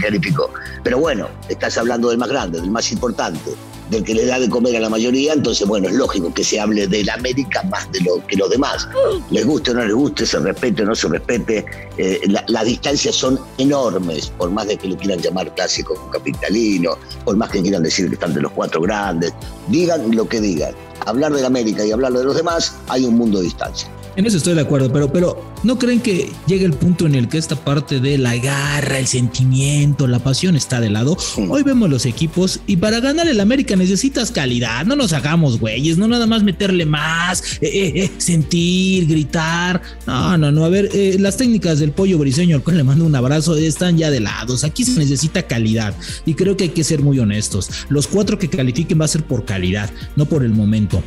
calificó. 0.00 0.50
Pero 0.82 0.98
bueno, 0.98 1.28
estás 1.48 1.76
hablando 1.78 2.10
del 2.10 2.18
más 2.18 2.28
grande, 2.28 2.60
del 2.60 2.70
más 2.70 2.90
importante 2.92 3.50
del 3.90 4.04
que 4.04 4.14
le 4.14 4.26
da 4.26 4.38
de 4.38 4.48
comer 4.48 4.76
a 4.76 4.80
la 4.80 4.88
mayoría, 4.88 5.32
entonces 5.32 5.66
bueno, 5.66 5.88
es 5.88 5.94
lógico 5.94 6.32
que 6.32 6.44
se 6.44 6.60
hable 6.60 6.86
de 6.86 7.04
la 7.04 7.14
América 7.14 7.62
más 7.64 7.90
de 7.92 8.00
lo 8.00 8.24
que 8.26 8.36
los 8.36 8.48
demás. 8.50 8.88
Les 9.30 9.44
guste 9.44 9.72
o 9.72 9.74
no 9.74 9.84
les 9.84 9.94
guste, 9.94 10.24
se 10.26 10.38
respete 10.38 10.82
o 10.82 10.86
no 10.86 10.94
se 10.94 11.08
respete, 11.08 11.64
eh, 11.98 12.20
las 12.46 12.64
distancias 12.64 13.14
son 13.14 13.38
enormes, 13.58 14.32
por 14.38 14.50
más 14.50 14.66
de 14.68 14.76
que 14.76 14.88
lo 14.88 14.96
quieran 14.96 15.20
llamar 15.20 15.54
clásico 15.54 15.94
capitalino, 16.12 16.96
por 17.24 17.36
más 17.36 17.50
que 17.50 17.60
quieran 17.60 17.82
decir 17.82 18.08
que 18.08 18.14
están 18.14 18.34
de 18.34 18.42
los 18.42 18.52
cuatro 18.52 18.80
grandes, 18.80 19.32
digan 19.68 20.14
lo 20.14 20.28
que 20.28 20.40
digan. 20.40 20.74
Hablar 21.06 21.32
de 21.32 21.40
la 21.40 21.46
América 21.46 21.84
y 21.84 21.92
hablar 21.92 22.12
de 22.12 22.24
los 22.24 22.36
demás, 22.36 22.76
hay 22.88 23.04
un 23.04 23.16
mundo 23.16 23.38
de 23.38 23.44
distancia. 23.44 23.88
En 24.16 24.26
eso 24.26 24.38
estoy 24.38 24.54
de 24.54 24.60
acuerdo, 24.60 24.92
pero, 24.92 25.12
pero 25.12 25.54
¿no 25.62 25.78
creen 25.78 26.00
que 26.00 26.30
llegue 26.46 26.64
el 26.64 26.72
punto 26.72 27.06
en 27.06 27.14
el 27.14 27.28
que 27.28 27.38
esta 27.38 27.56
parte 27.56 28.00
de 28.00 28.18
la 28.18 28.36
garra, 28.36 28.98
el 28.98 29.06
sentimiento, 29.06 30.06
la 30.08 30.18
pasión 30.18 30.56
está 30.56 30.80
de 30.80 30.90
lado? 30.90 31.16
Hoy 31.48 31.62
vemos 31.62 31.88
los 31.88 32.06
equipos 32.06 32.60
y 32.66 32.76
para 32.76 32.98
ganar 33.00 33.28
el 33.28 33.38
América 33.38 33.76
necesitas 33.76 34.32
calidad, 34.32 34.84
no 34.84 34.96
nos 34.96 35.12
hagamos 35.12 35.60
güeyes, 35.60 35.96
no 35.96 36.08
nada 36.08 36.26
más 36.26 36.42
meterle 36.42 36.86
más, 36.86 37.58
eh, 37.60 37.68
eh, 37.72 37.92
eh, 37.94 38.10
sentir, 38.18 39.06
gritar. 39.06 39.80
No, 40.06 40.36
no, 40.36 40.50
no, 40.50 40.64
a 40.64 40.68
ver, 40.68 40.90
las 41.20 41.36
técnicas 41.36 41.78
del 41.78 41.92
pollo 41.92 42.18
briseño, 42.18 42.56
al 42.56 42.62
cual 42.62 42.78
le 42.78 42.84
mando 42.84 43.04
un 43.04 43.14
abrazo, 43.14 43.56
están 43.56 43.96
ya 43.96 44.10
de 44.10 44.20
lados. 44.20 44.64
Aquí 44.64 44.84
se 44.84 44.98
necesita 44.98 45.44
calidad 45.44 45.94
y 46.26 46.34
creo 46.34 46.56
que 46.56 46.64
hay 46.64 46.70
que 46.70 46.84
ser 46.84 47.00
muy 47.00 47.18
honestos. 47.20 47.70
Los 47.88 48.08
cuatro 48.08 48.38
que 48.38 48.48
califiquen 48.48 49.00
va 49.00 49.04
a 49.04 49.08
ser 49.08 49.22
por 49.22 49.44
calidad, 49.44 49.88
no 50.16 50.26
por 50.26 50.44
el 50.44 50.52
momento. 50.52 51.02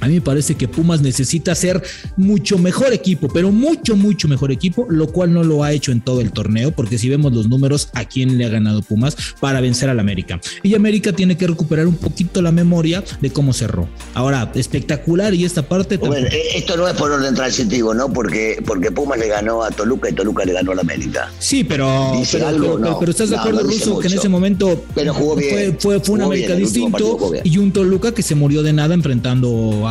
A 0.00 0.08
mí 0.08 0.14
me 0.14 0.20
parece 0.20 0.54
que 0.54 0.68
Pumas 0.68 1.00
necesita 1.02 1.54
ser 1.54 1.82
mucho 2.16 2.58
mejor 2.58 2.92
equipo, 2.92 3.28
pero 3.28 3.52
mucho, 3.52 3.96
mucho 3.96 4.28
mejor 4.28 4.52
equipo, 4.52 4.86
lo 4.88 5.08
cual 5.08 5.32
no 5.32 5.44
lo 5.44 5.62
ha 5.62 5.72
hecho 5.72 5.92
en 5.92 6.00
todo 6.00 6.20
el 6.20 6.32
torneo, 6.32 6.72
porque 6.72 6.98
si 6.98 7.08
vemos 7.08 7.32
los 7.32 7.48
números, 7.48 7.88
¿a 7.94 8.04
quién 8.04 8.38
le 8.38 8.44
ha 8.44 8.48
ganado 8.48 8.82
Pumas 8.82 9.16
para 9.40 9.60
vencer 9.60 9.90
al 9.90 10.00
América? 10.00 10.40
Y 10.62 10.74
América 10.74 11.12
tiene 11.12 11.36
que 11.36 11.46
recuperar 11.46 11.86
un 11.86 11.96
poquito 11.96 12.42
la 12.42 12.52
memoria 12.52 13.04
de 13.20 13.30
cómo 13.30 13.52
cerró. 13.52 13.88
Ahora, 14.14 14.50
espectacular 14.54 15.34
y 15.34 15.44
esta 15.44 15.62
parte... 15.62 15.96
Bueno, 15.98 16.26
eh, 16.28 16.42
esto 16.56 16.76
no 16.76 16.88
es 16.88 16.94
por 16.94 17.10
orden 17.10 17.34
transitivo, 17.34 17.94
¿no? 17.94 18.12
Porque, 18.12 18.62
porque 18.66 18.90
Pumas 18.90 19.18
le 19.18 19.28
ganó 19.28 19.62
a 19.62 19.70
Toluca 19.70 20.08
y 20.08 20.12
Toluca 20.12 20.44
le 20.44 20.52
ganó 20.52 20.72
a 20.72 20.76
la 20.76 20.82
América. 20.82 21.30
Sí, 21.38 21.64
pero... 21.64 22.12
Pero, 22.30 23.10
estás 23.10 23.30
de 23.30 23.36
acuerdo, 23.36 23.62
Ruso, 23.62 23.98
que 23.98 24.08
en 24.08 24.14
ese 24.14 24.28
momento 24.28 24.84
pero 24.94 25.14
jugó 25.14 25.36
bien, 25.36 25.76
fue, 25.78 26.00
fue, 26.00 26.14
un 26.14 26.22
América 26.22 26.54
distinto 26.54 27.32
y 27.44 27.58
un 27.58 27.72
Toluca 27.72 28.12
que 28.12 28.22
se 28.22 28.34
murió 28.34 28.62
de 28.62 28.72
nada 28.72 28.94
enfrentando 28.94 29.86
a 29.88 29.89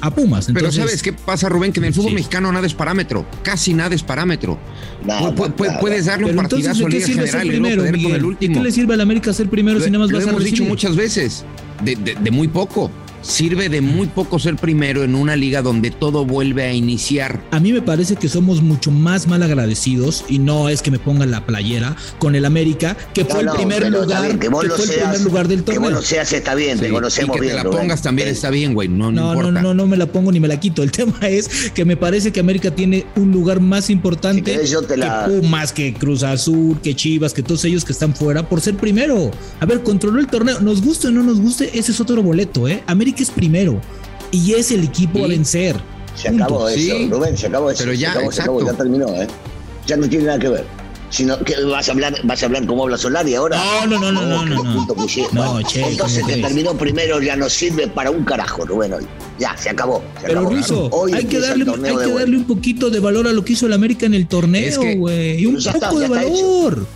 a, 0.00 0.10
Pumas. 0.14 0.48
Pero 0.52 0.72
¿sabes 0.72 1.02
qué 1.02 1.12
pasa, 1.12 1.48
Rubén? 1.48 1.72
Que 1.72 1.80
en 1.80 1.86
el 1.86 1.94
fútbol 1.94 2.14
mexicano 2.14 2.50
nada 2.52 2.66
es 2.66 2.74
parámetro. 2.74 3.26
Casi 3.42 3.74
nada 3.74 3.94
es 3.94 4.02
parámetro. 4.02 4.58
puedes 5.80 6.06
darle 6.06 6.26
un 6.26 6.36
partidazo 6.36 6.86
a 6.86 6.88
Liga 6.88 7.06
General 7.06 7.46
primero, 7.46 7.96
y 7.96 8.02
con 8.02 8.12
el 8.12 8.24
último. 8.24 8.54
¿Qué 8.54 8.60
le 8.60 8.72
sirve 8.72 8.94
al 8.94 9.00
América 9.00 9.32
ser 9.32 9.48
primero 9.48 9.80
si 9.80 9.90
nada 9.90 10.04
más 10.04 10.12
vas 10.12 10.26
a 10.26 10.30
hemos 10.30 10.44
dicho 10.44 10.64
muchas 10.64 10.96
veces. 10.96 11.44
de 11.82 12.30
muy 12.30 12.48
poco 12.48 12.90
sirve 13.22 13.68
de 13.68 13.80
muy 13.80 14.06
poco 14.06 14.38
ser 14.38 14.56
primero 14.56 15.02
en 15.02 15.14
una 15.14 15.36
liga 15.36 15.62
donde 15.62 15.90
todo 15.90 16.24
vuelve 16.24 16.64
a 16.64 16.72
iniciar. 16.72 17.40
A 17.50 17.60
mí 17.60 17.72
me 17.72 17.82
parece 17.82 18.16
que 18.16 18.28
somos 18.28 18.62
mucho 18.62 18.90
más 18.90 19.26
mal 19.26 19.42
agradecidos 19.42 20.24
y 20.28 20.38
no 20.38 20.68
es 20.68 20.82
que 20.82 20.90
me 20.90 20.98
pongan 20.98 21.30
la 21.30 21.46
playera 21.46 21.96
con 22.18 22.34
el 22.34 22.44
América, 22.44 22.96
que 23.14 23.24
fue 23.24 23.42
el 23.42 23.50
primer 23.50 23.90
lugar, 23.90 24.38
que, 24.38 24.50
fue 24.50 24.64
el 24.64 24.72
primer 24.72 25.20
lugar 25.20 25.48
del 25.48 25.62
torneo. 25.62 25.82
Que 25.82 25.88
vos 25.88 25.92
lo 25.92 26.02
seas 26.02 26.32
está 26.32 26.54
bien, 26.54 26.78
te 26.78 26.88
conocemos 26.88 27.36
y 27.36 27.40
que 27.40 27.46
te 27.48 27.54
la 27.54 27.64
pongas 27.64 28.02
también 28.02 28.28
está 28.28 28.50
bien, 28.50 28.74
güey, 28.74 28.88
no, 28.88 29.12
no, 29.12 29.34
no, 29.34 29.50
no, 29.50 29.74
no, 29.74 29.86
me 29.86 29.96
la 29.96 30.06
pongo 30.06 30.32
ni 30.32 30.40
me 30.40 30.48
la 30.48 30.58
quito. 30.58 30.82
El 30.82 30.90
tema 31.00 31.18
es 31.22 31.70
que 31.70 31.84
me 31.84 31.96
parece 31.96 32.32
que 32.32 32.40
América 32.40 32.70
tiene 32.70 33.06
un 33.16 33.30
lugar 33.30 33.60
más 33.60 33.90
importante 33.90 34.42
que 34.42 34.60
Pumas, 35.26 35.72
que 35.72 35.94
Cruz 35.94 36.22
Azul, 36.22 36.80
que 36.82 36.94
Chivas, 36.94 37.32
que 37.32 37.42
todos 37.42 37.64
ellos 37.64 37.84
que 37.84 37.92
están 37.92 38.14
fuera 38.14 38.48
por 38.48 38.60
ser 38.60 38.76
primero. 38.76 39.30
A 39.60 39.66
ver, 39.66 39.82
controló 39.82 40.20
el 40.20 40.26
torneo, 40.26 40.60
nos 40.60 40.82
guste 40.82 41.08
o 41.08 41.10
no 41.10 41.22
nos 41.22 41.40
guste, 41.40 41.70
ese 41.78 41.92
es 41.92 42.00
otro 42.00 42.22
boleto, 42.22 42.68
¿eh? 42.68 42.82
América 42.86 43.09
que 43.12 43.22
es 43.22 43.30
primero 43.30 43.80
y 44.30 44.54
es 44.54 44.70
el 44.70 44.84
equipo 44.84 45.24
a 45.24 45.28
vencer. 45.28 45.76
Se 46.14 46.28
acabó 46.28 46.68
eso, 46.68 46.94
Rubén, 47.10 47.36
se 47.36 47.46
acabó 47.46 47.70
eso. 47.70 47.82
Pero 47.84 47.94
ya, 47.94 48.14
se 48.30 48.42
acabó, 48.42 48.64
ya 48.64 48.72
terminó, 48.74 49.06
¿eh? 49.08 49.26
Ya 49.86 49.96
no 49.96 50.08
tiene 50.08 50.26
nada 50.26 50.38
que 50.38 50.48
ver. 50.48 50.64
Sino 51.08 51.36
que 51.40 51.60
vas 51.64 51.88
a 51.88 51.92
hablar, 51.92 52.14
vas 52.22 52.40
a 52.42 52.46
hablar 52.46 52.64
como 52.66 52.84
habla 52.84 52.96
Solari 52.96 53.34
ahora. 53.34 53.60
No, 53.88 53.98
no, 53.98 54.12
no, 54.12 54.44
no, 54.44 54.44
no, 54.44 55.62
che, 55.62 55.80
Entonces 55.82 56.20
¿cómo 56.20 56.26
que 56.26 56.32
crees? 56.34 56.42
terminó 56.46 56.74
primero 56.74 57.20
ya 57.20 57.34
no 57.34 57.48
sirve 57.50 57.88
para 57.88 58.12
un 58.12 58.22
carajo, 58.24 58.64
Rubén, 58.64 58.92
hoy. 58.92 59.04
Ya, 59.38 59.56
se 59.56 59.70
acabó. 59.70 60.04
se 60.20 60.28
Pero 60.28 60.40
acabó. 60.40 60.54
Russo, 60.54 60.88
Hoy 60.92 61.12
hay 61.14 61.24
que 61.24 61.40
darle, 61.40 61.64
hay 61.68 61.96
que 61.96 62.12
darle 62.14 62.36
un 62.36 62.44
poquito 62.44 62.90
de 62.90 63.00
valor 63.00 63.26
a 63.26 63.32
lo 63.32 63.44
que 63.44 63.54
hizo 63.54 63.66
el 63.66 63.72
América 63.72 64.06
en 64.06 64.14
el 64.14 64.22
Es 64.22 64.28
torneo, 64.28 64.80
que- 64.80 64.94
güey. 64.96 65.40
Y 65.40 65.46
un 65.46 65.56
está, 65.56 65.72
poco 65.72 65.98
de 65.98 66.06
hecho. 66.06 66.86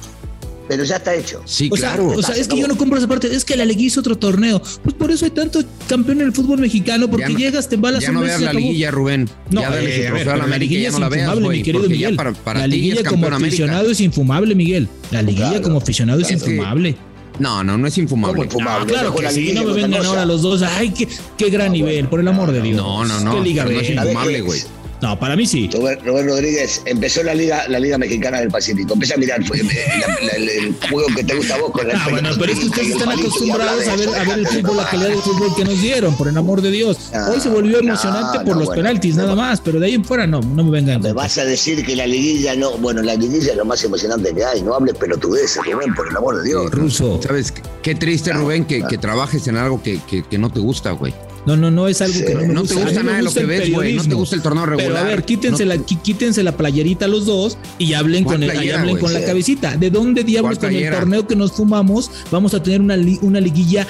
Pero 0.67 0.83
ya 0.85 0.97
está 0.97 1.15
hecho. 1.15 1.43
Sí, 1.45 1.69
O 1.71 1.77
sea, 1.77 1.91
claro. 1.95 2.09
o 2.17 2.23
sea, 2.23 2.35
Se 2.35 2.41
es 2.41 2.49
que 2.49 2.59
yo 2.59 2.67
no 2.67 2.77
compro 2.79 2.97
esa 2.99 3.07
parte. 3.07 3.35
Es 3.35 3.45
que 3.45 3.55
la 3.57 3.65
liguilla 3.67 3.89
hizo 3.89 4.01
otro 4.01 4.17
torneo. 4.17 4.63
Pues 4.83 4.95
por 4.95 5.11
eso 5.11 5.27
hay 5.27 5.31
tanto 5.31 5.63
campeón 5.89 6.21
en 6.23 6.29
el 6.29 6.33
fútbol 6.33 6.59
mexicano, 6.59 7.09
porque 7.11 7.27
Ya 7.27 7.33
no- 7.33 7.39
llegas, 7.39 7.69
te 7.69 7.75
embalas 7.75 8.03
ya 8.03 8.09
un 8.09 8.15
no 8.15 8.21
veas 8.23 8.41
la 8.41 8.53
liguilla, 8.55 8.91
Rubén. 8.91 9.29
No, 9.51 9.61
ya 9.61 9.71
dale 9.71 10.03
eh, 10.05 10.09
a 10.09 10.13
ver, 10.13 10.29
a 10.31 10.37
la 10.39 10.57
liguilla 10.59 10.81
ya 10.83 10.89
es 10.89 10.95
no 10.95 11.01
la 11.01 11.09
veas, 11.11 11.23
infumable, 11.25 11.45
güey. 11.47 11.59
mi 11.59 11.65
querido 11.65 11.89
Miguel. 11.89 12.17
para, 12.17 12.33
para 12.33 12.61
la 12.61 12.67
liguilla 12.67 12.95
es 13.01 13.09
como 13.09 13.27
América. 13.27 13.47
aficionado 13.47 13.91
es 13.91 14.01
infumable, 14.01 14.55
Miguel. 14.55 14.89
La 15.11 15.21
liguilla 15.23 15.49
Claro, 15.51 15.63
como 15.65 15.79
aficionado 15.79 16.21
es 16.21 16.31
infumable. 16.31 16.97
No, 17.39 17.63
no, 17.65 17.77
no 17.77 17.87
es 17.87 17.99
infumable. 17.99 18.33
¿Cómo 18.37 18.45
infumable? 18.45 18.85
Ah, 18.85 18.87
claro 18.87 19.15
que 19.15 19.23
la 19.23 19.31
sí, 19.33 19.41
liguilla 19.41 19.63
no 19.65 19.75
me 19.75 19.83
vengan 19.83 20.07
ahora 20.07 20.25
los 20.25 20.41
dos. 20.41 20.63
Ay, 20.63 20.91
qué, 20.91 21.09
qué 21.37 21.51
gran 21.51 21.73
nivel, 21.73 22.09
por 22.09 22.21
el 22.21 22.29
amor 22.29 22.53
de 22.53 22.63
Dios. 22.63 22.77
No, 22.77 23.05
no, 23.05 23.21
no. 23.21 23.35
Qué 23.35 23.41
liga 23.43 23.65
pero 23.65 23.75
no 23.77 23.81
es 23.83 23.91
infumable, 23.91 24.39
¿Sabes 24.39 24.45
güey. 24.45 24.61
No, 25.05 25.19
para 25.19 25.37
mí 25.37 25.45
sí. 25.47 25.69
Rubén, 25.73 25.99
Rubén 26.05 26.27
Rodríguez 26.29 26.81
empezó 26.87 27.23
la 27.23 27.35
liga, 27.35 27.69
la 27.69 27.79
liga 27.79 27.99
mexicana 27.99 28.41
del 28.41 28.49
Pacífico. 28.49 28.95
Empecé 28.95 29.15
a 29.15 29.17
mirar 29.19 29.45
fue, 29.45 29.59
eh, 29.59 29.63
la- 30.01 30.27
la- 30.27 30.33
el, 30.33 30.75
juego 30.91 31.09
que 31.15 31.23
te 31.25 31.35
gusta 31.35 31.57
a 31.57 31.59
vos 31.59 31.71
con 31.73 31.87
la 31.87 31.95
Ah, 31.95 32.07
bueno, 32.11 32.31
pero 32.39 32.53
es 32.53 32.59
que 32.59 32.65
ustedes 32.67 32.89
están 32.93 33.11
acostumbrados 33.11 33.87
a 33.89 33.97
ver, 33.97 34.09
a 34.09 34.25
ver 34.25 34.39
el 34.39 34.47
fútbol, 34.47 34.77
la 34.79 34.89
calidad 34.89 35.09
del 35.11 35.19
fútbol 35.19 35.55
que 35.57 35.65
nos 35.65 35.81
dieron, 35.83 36.17
por 36.17 36.29
el 36.29 36.37
amor 36.39 36.63
de 36.63 36.71
Dios. 36.71 36.97
Ah, 37.13 37.29
Hoy 37.31 37.41
se 37.41 37.49
volvió 37.51 37.83
no, 37.83 37.89
emocionante 37.91 38.39
por 38.39 38.55
no, 38.55 38.55
los 38.61 38.67
bueno. 38.69 38.83
penaltis, 38.83 39.17
nada 39.17 39.35
más, 39.35 39.61
pero 39.61 39.79
de 39.79 39.87
ahí 39.87 39.95
en 39.95 40.05
fuera 40.05 40.27
no, 40.27 40.41
no 40.41 40.65
me 40.65 40.71
vengan. 40.71 41.03
Me 41.03 41.13
vas 41.13 41.37
a 41.37 41.45
decir 41.45 41.85
que 41.85 41.95
la 41.97 42.07
liguilla 42.07 42.55
no, 42.57 42.79
bueno, 42.79 43.03
la 43.03 43.15
liguilla 43.15 43.51
es 43.51 43.57
lo 43.57 43.65
más 43.67 43.85
emocionante 43.85 44.35
que 44.35 44.43
hay. 44.45 44.63
No 44.63 44.75
hables 44.75 44.95
pelotudeces, 44.95 45.63
Rubén, 45.67 45.95
por 45.95 46.09
el 46.09 46.17
amor 46.17 46.39
de 46.43 46.49
Dios. 46.49 46.71
Ruso. 46.71 47.21
¿Sabes? 47.23 47.53
qué- 47.53 47.63
Qué 47.83 47.95
triste, 47.95 48.33
Rubén, 48.33 48.65
que, 48.65 48.83
que 48.87 48.97
trabajes 48.97 49.47
en 49.49 49.59
algo 49.59 49.83
que, 49.83 50.01
que, 50.09 50.23
que 50.23 50.39
no 50.39 50.51
te 50.51 50.61
gusta, 50.61 50.93
güey. 50.93 51.13
No, 51.47 51.57
no, 51.57 51.71
no 51.71 51.89
es 51.89 52.01
algo 52.01 52.15
Sí. 52.19 52.25
que 52.25 52.35
no 52.35 52.41
me 52.41 52.55
No 52.55 52.61
gusta. 52.61 52.75
te 52.77 52.83
gusta 52.85 53.03
nada 53.03 53.17
de 53.19 53.23
lo 53.25 53.33
que 53.33 53.45
ves, 53.45 53.71
güey. 53.73 53.95
No 53.95 54.03
te 54.05 54.15
gusta 54.15 54.37
el 54.37 54.43
torneo 54.43 54.65
regular. 54.67 54.89
Pero 54.93 54.99
a 54.99 55.03
ver, 55.05 55.25
quítense, 55.25 55.65
No 55.67 55.75
la, 55.75 55.79
quítense 55.85 56.43
la 56.43 56.57
playerita 56.57 57.07
los 57.07 57.27
dos 57.27 57.59
y 57.79 57.93
hablen 57.93 58.25
¿Cuál 58.25 58.37
con, 58.37 58.43
el, 58.51 58.65
y 58.65 58.71
hablen 58.71 58.99
con 58.99 59.13
la 59.13 59.25
cabecita. 59.25 59.77
¿De 59.77 59.91
dónde 59.91 60.25
diablos 60.25 60.59
¿Cuál 60.59 60.71
con 60.73 60.81
el 60.83 60.91
torneo 60.91 61.27
que 61.27 61.37
nos 61.37 61.53
fumamos 61.53 62.11
vamos 62.31 62.55
a 62.55 62.63
tener 62.63 62.81
una, 62.81 62.97
li- 62.97 63.19
una 63.23 63.41
liguilla 63.41 63.87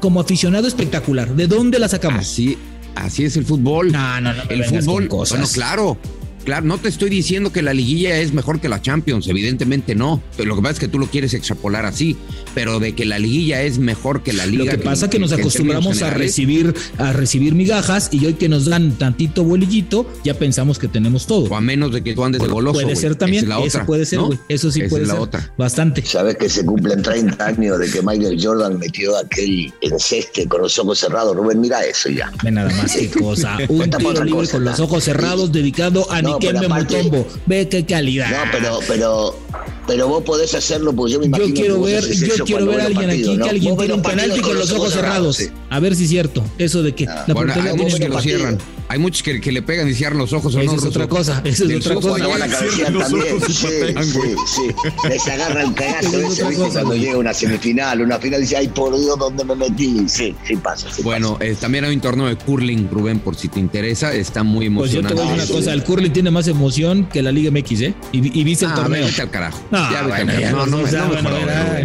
como 0.00 0.20
aficionado 0.20 0.68
espectacular? 0.68 1.34
¿De 1.34 1.46
dónde 1.46 1.78
la 1.78 1.88
sacamos? 1.88 2.20
Así, 2.20 2.58
así 2.94 3.24
es 3.24 3.36
el 3.38 3.44
fútbol. 3.46 3.90
No, 3.90 4.20
no, 4.20 4.34
no 4.34 4.42
el 4.50 4.64
fútbol, 4.64 5.08
cosas. 5.08 5.38
bueno, 5.38 5.52
claro. 5.54 5.96
Claro, 6.44 6.66
no 6.66 6.78
te 6.78 6.88
estoy 6.88 7.10
diciendo 7.10 7.52
que 7.52 7.62
la 7.62 7.72
liguilla 7.74 8.18
es 8.18 8.32
mejor 8.32 8.60
que 8.60 8.68
la 8.68 8.82
Champions, 8.82 9.28
evidentemente 9.28 9.94
no. 9.94 10.22
Pero 10.36 10.48
lo 10.50 10.56
que 10.56 10.62
pasa 10.62 10.72
es 10.74 10.78
que 10.80 10.88
tú 10.88 10.98
lo 10.98 11.06
quieres 11.06 11.34
extrapolar 11.34 11.86
así, 11.86 12.16
pero 12.54 12.80
de 12.80 12.94
que 12.94 13.04
la 13.04 13.18
liguilla 13.18 13.62
es 13.62 13.78
mejor 13.78 14.22
que 14.22 14.32
la 14.32 14.46
liga. 14.46 14.64
Lo 14.64 14.70
que 14.70 14.78
pasa 14.78 15.06
es 15.06 15.10
que 15.10 15.18
nos 15.18 15.32
acostumbramos 15.32 16.02
a 16.02 16.10
recibir, 16.10 16.74
a 16.98 17.12
recibir 17.12 17.54
migajas 17.54 18.08
y 18.12 18.24
hoy 18.26 18.34
que 18.34 18.48
nos 18.48 18.66
dan 18.66 18.92
tantito 18.98 19.44
bolillito, 19.44 20.06
ya 20.24 20.34
pensamos 20.34 20.78
que 20.78 20.88
tenemos 20.88 21.26
todo. 21.26 21.48
O 21.50 21.56
a 21.56 21.60
menos 21.60 21.92
de 21.92 22.02
que 22.02 22.14
tú 22.14 22.24
andes 22.24 22.42
de 22.42 22.48
goloso. 22.48 22.80
puede 22.80 22.96
ser 22.96 23.14
también, 23.14 23.44
es 23.44 23.48
la 23.48 23.56
eso 23.58 23.66
otra, 23.78 23.86
puede 23.86 24.06
ser, 24.06 24.18
¿no? 24.18 24.26
güey. 24.26 24.38
Eso 24.48 24.70
sí 24.70 24.80
Esa 24.80 24.90
puede 24.90 25.02
es 25.02 25.08
la 25.08 25.14
ser. 25.14 25.22
otra. 25.22 25.52
Bastante. 25.56 26.04
Sabes 26.04 26.36
que 26.36 26.48
se 26.48 26.64
cumplen 26.64 27.02
30 27.02 27.44
años 27.46 27.78
de 27.78 27.90
que 27.90 28.02
Michael 28.02 28.38
Jordan 28.42 28.78
metió 28.78 29.16
aquel 29.16 29.72
enceste 29.80 30.46
con 30.48 30.62
los 30.62 30.78
ojos 30.78 30.98
cerrados. 30.98 31.36
Rubén, 31.36 31.60
mira 31.60 31.84
eso 31.84 32.08
ya. 32.08 32.32
Ve 32.42 32.50
nada 32.50 32.70
más 32.70 32.92
qué 32.96 33.08
cosa. 33.20 33.58
Un 33.68 33.90
tiro 33.90 34.10
libre 34.24 34.30
cosa, 34.40 34.52
con 34.52 34.64
los 34.64 34.80
ojos 34.80 35.04
cerrados 35.04 35.52
dedicado 35.52 36.10
a 36.10 36.20
No, 36.22 36.31
Nikembe 36.34 36.60
pero 36.60 36.74
aparte- 36.74 37.02
Mutombo. 37.02 37.26
Ve 37.46 37.68
qué 37.68 37.84
calidad. 37.86 38.30
No, 38.30 38.50
pero, 38.52 38.78
pero, 38.88 39.38
pero 39.86 40.08
vos 40.08 40.22
podés 40.24 40.54
hacerlo 40.54 40.92
porque 40.92 41.12
yo 41.14 41.20
me 41.20 41.26
imagino 41.26 41.48
yo 41.48 41.54
que 41.54 41.60
quiero 41.60 41.76
vos 41.78 41.86
ver, 41.90 42.04
yo 42.12 42.44
quiero 42.44 42.66
ver 42.66 42.80
a 42.80 42.84
alguien 42.86 43.06
partidos, 43.08 43.28
aquí 43.28 43.36
¿no? 43.38 43.44
que 43.44 43.50
alguien 43.50 43.76
los 43.76 43.96
un 43.96 44.02
penalti 44.02 44.40
con 44.40 44.58
los 44.58 44.70
ojos 44.72 44.92
cerrados. 44.92 45.36
sí. 45.36 45.48
A 45.70 45.80
ver 45.80 45.94
si 45.96 46.04
es 46.04 46.10
cierto. 46.10 46.44
Eso 46.58 46.82
de 46.82 46.94
que 46.94 47.06
Ah. 47.06 47.24
la 47.26 47.34
Bueno, 47.34 47.52
portería 47.54 47.74
tiene 47.76 47.98
que 47.98 48.08
lo 48.08 48.14
partido. 48.14 48.38
cierran. 48.38 48.58
Hay 48.92 48.98
muchos 48.98 49.22
que, 49.22 49.40
que 49.40 49.50
le 49.52 49.62
pegan 49.62 49.88
y 49.88 49.94
cierran 49.94 50.18
los 50.18 50.34
ojos. 50.34 50.54
¿o 50.54 50.60
Esa 50.60 50.70
no, 50.70 50.76
es 50.78 50.84
otra 50.84 51.08
cosa, 51.08 51.40
esa 51.46 51.64
es 51.64 51.76
otra 51.76 51.94
cosa. 51.94 52.08
Cuando 52.10 52.28
van 52.28 52.42
a 52.42 52.44
allá. 52.44 52.58
cabecear 52.58 52.92
los 52.92 53.02
también. 53.08 53.36
ojos 53.36 53.48
y 53.48 53.52
Sí, 53.54 53.66
patean, 53.66 54.04
sí, 54.04 54.18
güey. 54.18 54.30
sí. 54.46 55.08
Les 55.08 55.28
agarra 55.28 55.62
el 55.62 55.72
cagazo 55.74 56.18
es 56.20 56.38
ese, 56.38 56.54
cosa, 56.56 56.80
Cuando 56.82 56.94
llega 56.96 57.16
una 57.16 57.32
semifinal, 57.32 58.02
una 58.02 58.18
final, 58.18 58.42
dice, 58.42 58.58
ay, 58.58 58.68
por 58.68 58.98
Dios, 59.00 59.18
¿dónde 59.18 59.44
me 59.44 59.54
metí? 59.56 60.04
Sí, 60.08 60.34
sí 60.46 60.56
pasa. 60.56 60.88
sí 60.94 61.02
Bueno, 61.02 61.38
eh, 61.40 61.56
también 61.58 61.84
hay 61.86 61.94
un 61.94 62.02
torneo 62.02 62.26
de 62.26 62.36
curling, 62.36 62.88
Rubén, 62.90 63.18
por 63.20 63.34
si 63.34 63.48
te 63.48 63.60
interesa. 63.60 64.12
Está 64.12 64.42
muy 64.42 64.68
Pues 64.68 64.90
yo 64.92 65.00
te 65.00 65.06
emocionante. 65.08 65.14
voy 65.14 65.22
a 65.22 65.36
decir 65.40 65.50
una 65.54 65.60
cosa, 65.60 65.72
el 65.72 65.84
curling 65.84 66.12
tiene 66.12 66.30
más 66.30 66.46
emoción 66.48 67.06
que 67.10 67.22
la 67.22 67.32
Liga 67.32 67.50
MX, 67.50 67.80
¿eh? 67.80 67.94
Y, 68.12 68.40
y 68.40 68.44
viste 68.44 68.66
el 68.66 68.72
Ah, 68.72 68.74
torneo. 68.74 69.06
vete 69.06 69.22
al 69.22 69.30
carajo. 69.30 69.58
Ah, 69.72 69.88
ya 69.90 70.06
bueno, 70.06 70.38
ya. 70.38 70.50
No, 70.52 70.66
no, 70.66 70.76
no 70.82 70.86
ah, 70.86 71.06
bueno. 71.08 71.28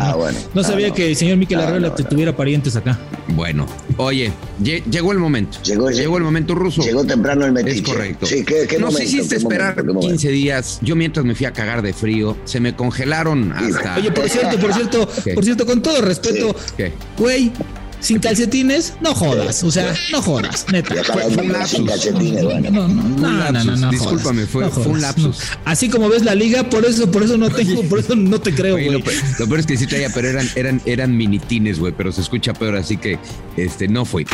Ah, 0.01 0.15
bueno. 0.15 0.39
No 0.53 0.63
sabía 0.63 0.89
Ah, 0.89 0.93
que 0.93 1.07
el 1.09 1.15
señor 1.15 1.37
Miquel 1.37 1.59
Ah, 1.61 1.67
Arreola 1.67 1.87
no, 1.89 1.93
te 1.93 2.03
tuviera 2.03 2.35
parientes 2.35 2.75
acá. 2.75 2.99
Bueno, 3.29 3.65
oye, 3.97 4.31
lle- 4.61 4.83
llegó 4.89 5.11
el 5.13 5.19
momento. 5.19 5.59
Llegó- 5.63 6.17
el 6.17 6.23
momento 6.23 6.55
ruso. 6.55 6.81
Llegó 6.81 6.96
temprano 7.05 7.45
el 7.45 7.51
metiche. 7.51 7.77
Es 7.77 7.81
correcto. 7.83 8.25
Sí, 8.25 8.43
¿qué, 8.45 8.65
qué 8.67 8.77
Nos 8.79 8.93
momento, 8.93 9.03
hiciste 9.03 9.35
qué 9.35 9.41
esperar 9.41 9.75
momento, 9.75 9.81
qué 9.83 9.93
momento? 9.93 10.07
15 10.09 10.29
días. 10.29 10.79
Yo 10.81 10.95
mientras 10.95 11.25
me 11.25 11.35
fui 11.35 11.45
a 11.45 11.53
cagar 11.53 11.81
de 11.81 11.93
frío, 11.93 12.37
se 12.45 12.59
me 12.59 12.75
congelaron 12.75 13.51
hasta. 13.51 13.97
Oye, 13.97 14.11
por 14.11 14.29
cierto, 14.29 14.57
por 14.59 14.73
cierto, 14.73 15.09
¿Qué? 15.23 15.33
por 15.33 15.43
cierto, 15.43 15.65
con 15.65 15.81
todo 15.81 16.01
respeto, 16.01 16.55
¿Qué? 16.75 16.93
güey, 17.17 17.51
sin 17.99 18.19
calcetines, 18.19 18.93
no 19.01 19.15
jodas. 19.15 19.63
O 19.63 19.71
sea, 19.71 19.93
no 20.11 20.21
jodas, 20.21 20.65
neta. 20.71 20.95
Fue- 21.03 21.23
fue 21.31 21.43
un 21.43 21.51
lapsus. 21.51 21.79
No, 21.81 22.21
no, 22.47 22.71
no, 22.71 22.87
no, 22.87 23.51
no, 23.51 23.63
no, 23.63 23.75
no, 23.75 23.89
Discúlpame, 23.89 24.45
fue- 24.45 24.65
no 24.65 24.69
fue 24.71 24.85
un 24.85 25.01
lapsus. 25.01 25.39
no. 25.39 25.57
Así 25.65 25.89
como 25.89 26.07
ves 26.07 26.23
la 26.23 26.35
liga, 26.35 26.69
por 26.69 26.85
eso, 26.85 27.09
por 27.11 27.23
eso 27.23 27.37
no 27.37 27.49
tengo, 27.49 27.81
por 27.83 27.97
eso 27.99 28.15
no 28.15 28.39
te 28.39 28.53
creo, 28.53 28.73
güey. 28.73 28.89
lo, 28.91 29.03
pe- 29.03 29.13
lo 29.39 29.47
peor 29.47 29.59
es 29.61 29.65
que 29.65 29.77
sí 29.77 29.87
traía, 29.87 30.09
pero 30.13 30.29
eran, 30.29 30.47
eran, 30.55 30.79
eran 30.85 31.17
minitines, 31.17 31.79
güey, 31.79 31.91
pero 31.97 32.11
se 32.11 32.21
escucha 32.21 32.53
peor, 32.53 32.75
así 32.75 32.97
que 32.97 33.17
este, 33.57 33.87
no 33.87 34.05
fui. 34.05 34.25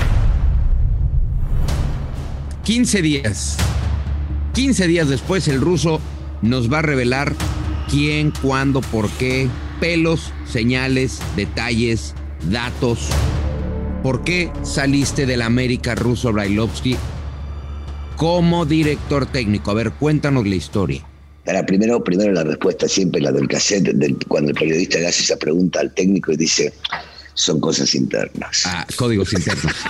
15 2.63 3.01
días. 3.01 3.57
15 4.53 4.87
días 4.87 5.09
después, 5.09 5.47
el 5.47 5.59
ruso 5.61 5.99
nos 6.41 6.71
va 6.71 6.79
a 6.79 6.81
revelar 6.83 7.33
quién, 7.89 8.31
cuándo, 8.41 8.81
por 8.81 9.09
qué, 9.11 9.49
pelos, 9.79 10.31
señales, 10.49 11.19
detalles, 11.35 12.13
datos. 12.49 13.09
¿Por 14.01 14.23
qué 14.23 14.51
saliste 14.63 15.25
del 15.25 15.41
América 15.41 15.95
ruso 15.95 16.31
Brailovsky 16.31 16.97
como 18.17 18.65
director 18.65 19.25
técnico? 19.25 19.71
A 19.71 19.75
ver, 19.75 19.91
cuéntanos 19.93 20.45
la 20.47 20.55
historia. 20.55 21.03
Para 21.45 21.65
primero, 21.65 22.01
primero 22.03 22.31
la 22.31 22.43
respuesta 22.43 22.87
siempre 22.87 23.19
la 23.21 23.31
del 23.31 23.47
cassette, 23.47 23.91
del- 23.93 24.17
cuando 24.27 24.51
el 24.51 24.55
periodista 24.55 24.99
le 24.99 25.07
hace 25.07 25.23
esa 25.23 25.35
pregunta 25.35 25.79
al 25.81 25.93
técnico 25.93 26.31
y 26.31 26.37
dice, 26.37 26.73
son 27.33 27.59
cosas 27.59 27.93
internas. 27.95 28.63
Ah, 28.65 28.85
códigos 28.95 29.33
internos. 29.33 29.73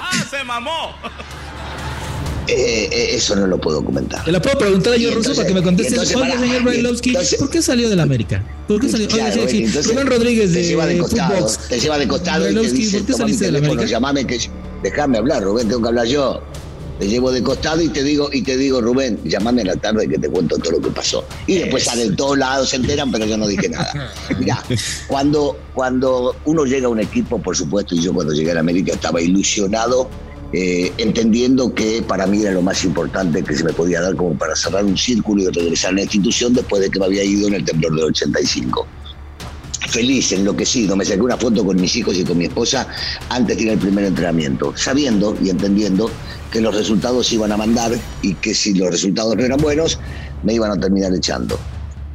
Eh, 2.47 2.89
eh, 2.91 3.15
eso 3.15 3.35
no 3.35 3.47
lo 3.47 3.59
puedo 3.59 3.83
comentar. 3.83 4.23
Te 4.25 4.31
la 4.31 4.41
puedo 4.41 4.57
preguntar 4.57 4.97
Y 4.97 5.03
yo, 5.03 5.11
Russo, 5.13 5.33
para 5.33 5.47
que 5.47 5.53
me 5.53 5.59
y 5.61 5.63
contestes. 5.63 5.93
entonces, 5.93 6.17
pará, 6.17 6.39
señor 6.39 6.63
Brailovsky, 6.63 7.13
¿por 7.39 7.49
qué 7.49 7.61
salió 7.61 7.89
del 7.89 7.99
América? 7.99 8.43
¿Por 8.67 8.81
qué 8.81 8.89
salió? 8.89 9.07
Oye, 9.07 9.15
Claro, 9.15 9.35
bueno, 9.35 9.49
sí. 9.49 9.63
entonces 9.63 9.91
Rubén 9.93 10.07
Rodríguez 10.07 10.51
te 10.51 10.59
de, 10.59 10.63
lleva 10.67 10.85
de 10.85 10.97
costado, 10.97 11.33
Footbox. 11.35 11.57
te 11.69 11.79
lleva 11.79 11.97
de 11.97 12.07
costado 12.07 12.49
y 12.49 12.53
te 12.53 12.59
dice, 12.71 12.97
¿por 12.99 13.07
qué 13.07 13.13
saliste 13.13 13.45
del 13.45 13.53
teléfono, 13.55 13.73
América? 13.81 13.91
llamame 13.91 14.27
que 14.27 14.39
déjame 14.83 15.17
hablar, 15.17 15.43
Rubén, 15.43 15.67
tengo 15.69 15.81
que 15.81 15.87
hablar 15.87 16.05
yo. 16.07 16.41
Te 16.99 17.07
llevo 17.07 17.31
de 17.31 17.41
costado 17.41 17.81
y 17.81 17.89
te 17.89 18.03
digo, 18.03 18.29
y 18.31 18.43
te 18.43 18.55
digo, 18.55 18.79
Rubén, 18.79 19.19
llamame 19.23 19.63
a 19.63 19.65
la 19.65 19.75
tarde 19.77 20.07
que 20.07 20.17
te 20.19 20.29
cuento 20.29 20.57
todo 20.59 20.73
lo 20.73 20.81
que 20.81 20.89
pasó. 20.91 21.25
Y 21.47 21.55
después 21.55 21.85
salen 21.85 22.15
todos 22.15 22.37
lados, 22.37 22.69
se 22.69 22.75
enteran, 22.75 23.11
pero 23.11 23.25
yo 23.25 23.35
no 23.35 23.47
dije 23.47 23.67
nada. 23.67 24.13
Mirá, 24.37 24.63
cuando, 25.07 25.57
cuando 25.73 26.35
uno 26.45 26.65
llega 26.65 26.85
a 26.85 26.89
un 26.89 26.99
equipo, 26.99 27.41
por 27.41 27.57
supuesto, 27.57 27.95
y 27.95 28.01
yo 28.03 28.13
cuando 28.13 28.31
llegué 28.33 28.51
a 28.51 28.53
la 28.53 28.59
América 28.59 28.93
estaba 28.93 29.19
ilusionado, 29.19 30.07
eh, 30.53 30.93
entendiendo 30.97 31.73
que 31.73 32.03
para 32.07 32.27
mí 32.27 32.41
era 32.41 32.51
lo 32.51 32.61
más 32.61 32.83
importante 32.85 33.43
que 33.43 33.55
se 33.55 33.63
me 33.63 33.73
podía 33.73 34.01
dar 34.01 34.15
como 34.15 34.37
para 34.37 34.55
cerrar 34.55 34.85
un 34.85 34.97
círculo 34.97 35.43
y 35.43 35.47
regresar 35.47 35.91
a 35.91 35.95
la 35.95 36.01
institución 36.03 36.53
después 36.53 36.81
de 36.81 36.89
que 36.91 36.99
me 36.99 37.05
había 37.05 37.23
ido 37.23 37.47
en 37.47 37.55
el 37.55 37.65
temblor 37.65 37.95
del 37.95 38.05
85 38.05 38.87
feliz, 39.93 40.31
enloquecido. 40.31 40.95
Me 40.95 41.05
saqué 41.05 41.21
una 41.21 41.37
foto 41.37 41.63
con 41.63 41.79
mis 41.79 41.95
hijos 41.95 42.15
y 42.17 42.23
con 42.23 42.37
mi 42.37 42.45
esposa 42.45 42.87
antes 43.29 43.55
de 43.57 43.63
ir 43.63 43.69
al 43.71 43.77
primer 43.77 44.05
entrenamiento, 44.05 44.73
sabiendo 44.75 45.37
y 45.41 45.49
entendiendo 45.49 46.09
que 46.51 46.61
los 46.61 46.75
resultados 46.75 47.27
se 47.27 47.35
iban 47.35 47.51
a 47.51 47.57
mandar 47.57 47.91
y 48.21 48.33
que 48.35 48.53
si 48.53 48.73
los 48.73 48.89
resultados 48.89 49.35
no 49.35 49.43
eran 49.43 49.59
buenos, 49.59 49.99
me 50.43 50.53
iban 50.53 50.71
a 50.71 50.79
terminar 50.79 51.13
echando. 51.13 51.59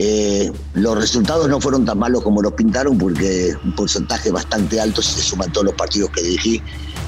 Eh, 0.00 0.52
los 0.74 0.96
resultados 0.96 1.48
no 1.48 1.60
fueron 1.60 1.84
tan 1.84 1.98
malos 1.98 2.22
como 2.22 2.40
los 2.40 2.52
pintaron 2.52 2.96
porque 2.98 3.52
un 3.64 3.74
porcentaje 3.74 4.30
bastante 4.30 4.80
alto 4.80 5.02
si 5.02 5.14
se 5.14 5.22
suman 5.22 5.50
todos 5.50 5.66
los 5.66 5.74
partidos 5.74 6.10
que 6.10 6.22
dirigí 6.22 6.62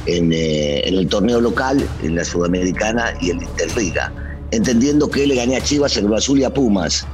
en, 0.07 0.33
eh, 0.33 0.87
en 0.89 0.95
el 0.95 1.07
torneo 1.09 1.41
local, 1.41 1.87
en 2.03 2.15
la 2.17 2.25
Sudamericana 2.25 3.15
y 3.21 3.31
en 3.31 3.39
la 3.39 3.45
Interliga, 3.45 4.13
entendiendo 4.51 5.09
que 5.11 5.27
le 5.27 5.35
gané 5.37 5.57
a 5.57 5.63
Chivas, 5.63 5.97
el 5.97 6.05
Cruz 6.07 6.19
Azul 6.19 6.41
y 6.41 6.45
a 6.45 6.51
Pumas 6.51 7.07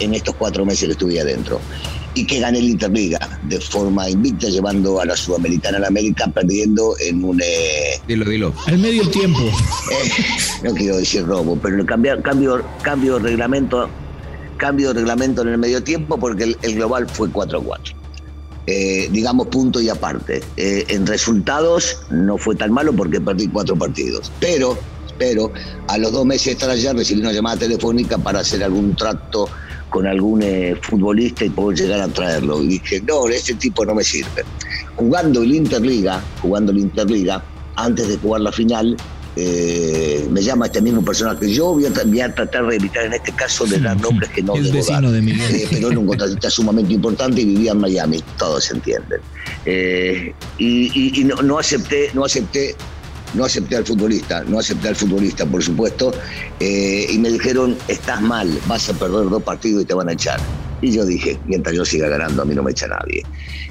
en 0.00 0.14
estos 0.14 0.34
cuatro 0.36 0.64
meses 0.64 0.86
que 0.86 0.92
estuve 0.92 1.20
adentro 1.20 1.60
y 2.16 2.24
que 2.26 2.38
gané 2.40 2.60
la 2.60 2.68
Interliga 2.68 3.40
de 3.44 3.60
forma 3.60 4.08
invicta, 4.08 4.48
llevando 4.48 5.00
a 5.00 5.04
la 5.04 5.16
Sudamericana 5.16 5.78
a 5.78 5.80
la 5.80 5.86
América, 5.88 6.26
perdiendo 6.32 6.94
en 7.00 7.24
un. 7.24 7.40
eh, 7.42 8.00
Dilo, 8.06 8.24
dilo. 8.24 8.54
Al 8.66 8.78
medio 8.78 9.08
tiempo. 9.10 9.40
eh, 9.40 10.10
no 10.62 10.72
quiero 10.74 10.96
decir 10.98 11.24
robo, 11.26 11.56
pero 11.60 11.76
el 11.80 11.86
cambio, 11.86 12.20
cambio, 12.22 12.64
cambio 12.82 13.18
de 13.18 13.30
reglamento. 13.30 13.88
cambio 14.58 14.88
de 14.94 15.00
reglamento 15.00 15.42
en 15.42 15.48
el 15.48 15.58
medio 15.58 15.82
tiempo 15.82 16.16
porque 16.16 16.44
el, 16.44 16.56
el 16.62 16.74
global 16.76 17.08
fue 17.08 17.28
4-4. 17.28 17.94
Eh, 18.66 19.08
digamos 19.10 19.48
punto 19.48 19.80
y 19.80 19.88
aparte. 19.88 20.42
Eh, 20.56 20.84
en 20.88 21.06
resultados 21.06 21.98
no 22.10 22.38
fue 22.38 22.56
tan 22.56 22.72
malo 22.72 22.92
porque 22.92 23.20
perdí 23.20 23.48
cuatro 23.48 23.76
partidos, 23.76 24.32
pero, 24.40 24.78
pero 25.18 25.52
a 25.88 25.98
los 25.98 26.12
dos 26.12 26.24
meses 26.24 26.46
de 26.46 26.52
estar 26.52 26.70
allá 26.70 26.92
recibí 26.94 27.20
una 27.20 27.32
llamada 27.32 27.58
telefónica 27.58 28.16
para 28.16 28.40
hacer 28.40 28.64
algún 28.64 28.96
trato 28.96 29.48
con 29.90 30.06
algún 30.06 30.42
eh, 30.42 30.76
futbolista 30.80 31.44
y 31.44 31.50
poder 31.50 31.78
llegar 31.78 32.00
a 32.00 32.08
traerlo. 32.08 32.62
Y 32.62 32.68
dije, 32.68 33.02
no, 33.06 33.28
ese 33.28 33.54
tipo 33.54 33.84
no 33.84 33.94
me 33.94 34.02
sirve. 34.02 34.44
Jugando 34.96 35.42
el 35.42 35.54
Interliga, 35.54 36.22
jugando 36.40 36.72
el 36.72 36.78
Interliga, 36.78 37.44
antes 37.76 38.08
de 38.08 38.16
jugar 38.16 38.40
la 38.40 38.52
final, 38.52 38.96
eh, 39.36 40.26
me 40.30 40.42
llama 40.42 40.66
este 40.66 40.80
mismo 40.80 41.04
personaje. 41.04 41.52
Yo 41.52 41.72
voy 41.74 41.86
a, 41.86 42.34
tratar 42.34 42.66
de 42.66 42.76
evitar 42.76 43.04
en 43.04 43.14
este 43.14 43.32
caso 43.32 43.64
de 43.66 43.78
dar 43.80 44.00
nombres 44.00 44.30
que 44.30 44.42
no 44.42 44.54
el 44.56 44.64
debo 44.64 44.74
dar. 44.84 45.12
de. 45.12 45.18
Eh, 45.18 45.66
pero 45.70 45.90
era 45.90 45.98
un 45.98 46.06
contratista 46.06 46.50
sumamente 46.50 46.92
importante 46.94 47.40
y 47.40 47.44
vivía 47.44 47.72
en 47.72 47.78
Miami, 47.80 48.22
todos 48.38 48.64
se 48.64 48.74
entienden. 48.74 49.20
Eh, 49.66 50.32
y 50.58 50.90
y- 50.94 51.20
y 51.20 51.24
no, 51.24 51.36
no 51.42 51.58
acepté, 51.58 52.10
no 52.14 52.24
acepté, 52.24 52.76
no 53.34 53.44
acepté 53.44 53.76
al 53.76 53.84
futbolista, 53.84 54.44
no 54.44 54.58
acepté 54.60 54.88
al 54.88 54.96
futbolista, 54.96 55.44
por 55.46 55.62
supuesto, 55.62 56.12
eh, 56.60 57.06
y 57.10 57.18
me 57.18 57.30
dijeron, 57.30 57.76
estás 57.88 58.20
mal, 58.22 58.48
vas 58.66 58.88
a 58.88 58.92
perder 58.92 59.28
dos 59.28 59.42
partidos 59.42 59.82
y 59.82 59.84
te 59.86 59.94
van 59.94 60.08
a 60.08 60.12
echar. 60.12 60.38
Y 60.84 60.92
yo 60.92 61.06
dije, 61.06 61.38
mientras 61.46 61.74
yo 61.74 61.82
siga 61.82 62.08
ganando, 62.08 62.42
a 62.42 62.44
mí 62.44 62.54
no 62.54 62.62
me 62.62 62.72
echa 62.72 62.86
nadie. 62.86 63.24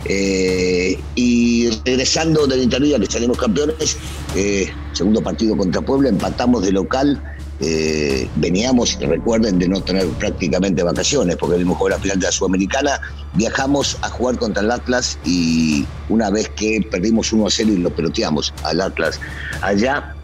Eh, 0.05 0.97
y 1.13 1.69
regresando 1.85 2.47
del 2.47 2.63
Interliga, 2.63 2.97
que 2.97 3.05
salimos 3.05 3.37
campeones, 3.37 3.97
eh, 4.35 4.67
segundo 4.93 5.21
partido 5.21 5.55
contra 5.55 5.79
Puebla, 5.81 6.09
empatamos 6.09 6.63
de 6.63 6.71
local. 6.71 7.21
eh, 7.59 8.27
veníamos, 8.37 8.97
recuerden, 8.99 9.59
de 9.59 9.69
no 9.69 9.79
tener 9.79 10.07
prácticamente 10.17 10.81
vacaciones, 10.81 11.37
porque 11.37 11.53
habíamos 11.53 11.77
jugado 11.77 11.97
la 11.97 12.01
final 12.01 12.19
de 12.19 12.25
la 12.25 12.31
Sudamericana. 12.31 12.99
Viajamos 13.35 13.97
a 14.01 14.09
jugar 14.09 14.37
contra 14.37 14.63
el 14.63 14.71
Atlas 14.71 15.19
y 15.23 15.85
una 16.09 16.31
vez 16.31 16.49
que 16.49 16.85
perdimos 16.89 17.31
1 17.31 17.45
a 17.45 17.51
0 17.51 17.69
y 17.73 17.77
lo 17.77 17.91
peloteamos 17.91 18.53
al 18.63 18.81
Atlas 18.81 19.19
allá, 19.61 20.15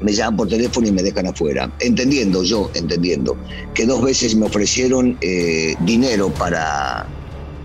me 0.00 0.12
llaman 0.12 0.36
por 0.36 0.48
teléfono 0.48 0.86
y 0.86 0.92
me 0.92 1.02
dejan 1.02 1.26
afuera. 1.26 1.70
Entendiendo, 1.80 2.42
yo 2.42 2.70
entendiendo, 2.74 3.36
que 3.74 3.86
dos 3.86 4.02
veces 4.02 4.34
me 4.34 4.46
ofrecieron 4.46 5.16
eh, 5.20 5.74
dinero 5.80 6.30
para, 6.30 7.06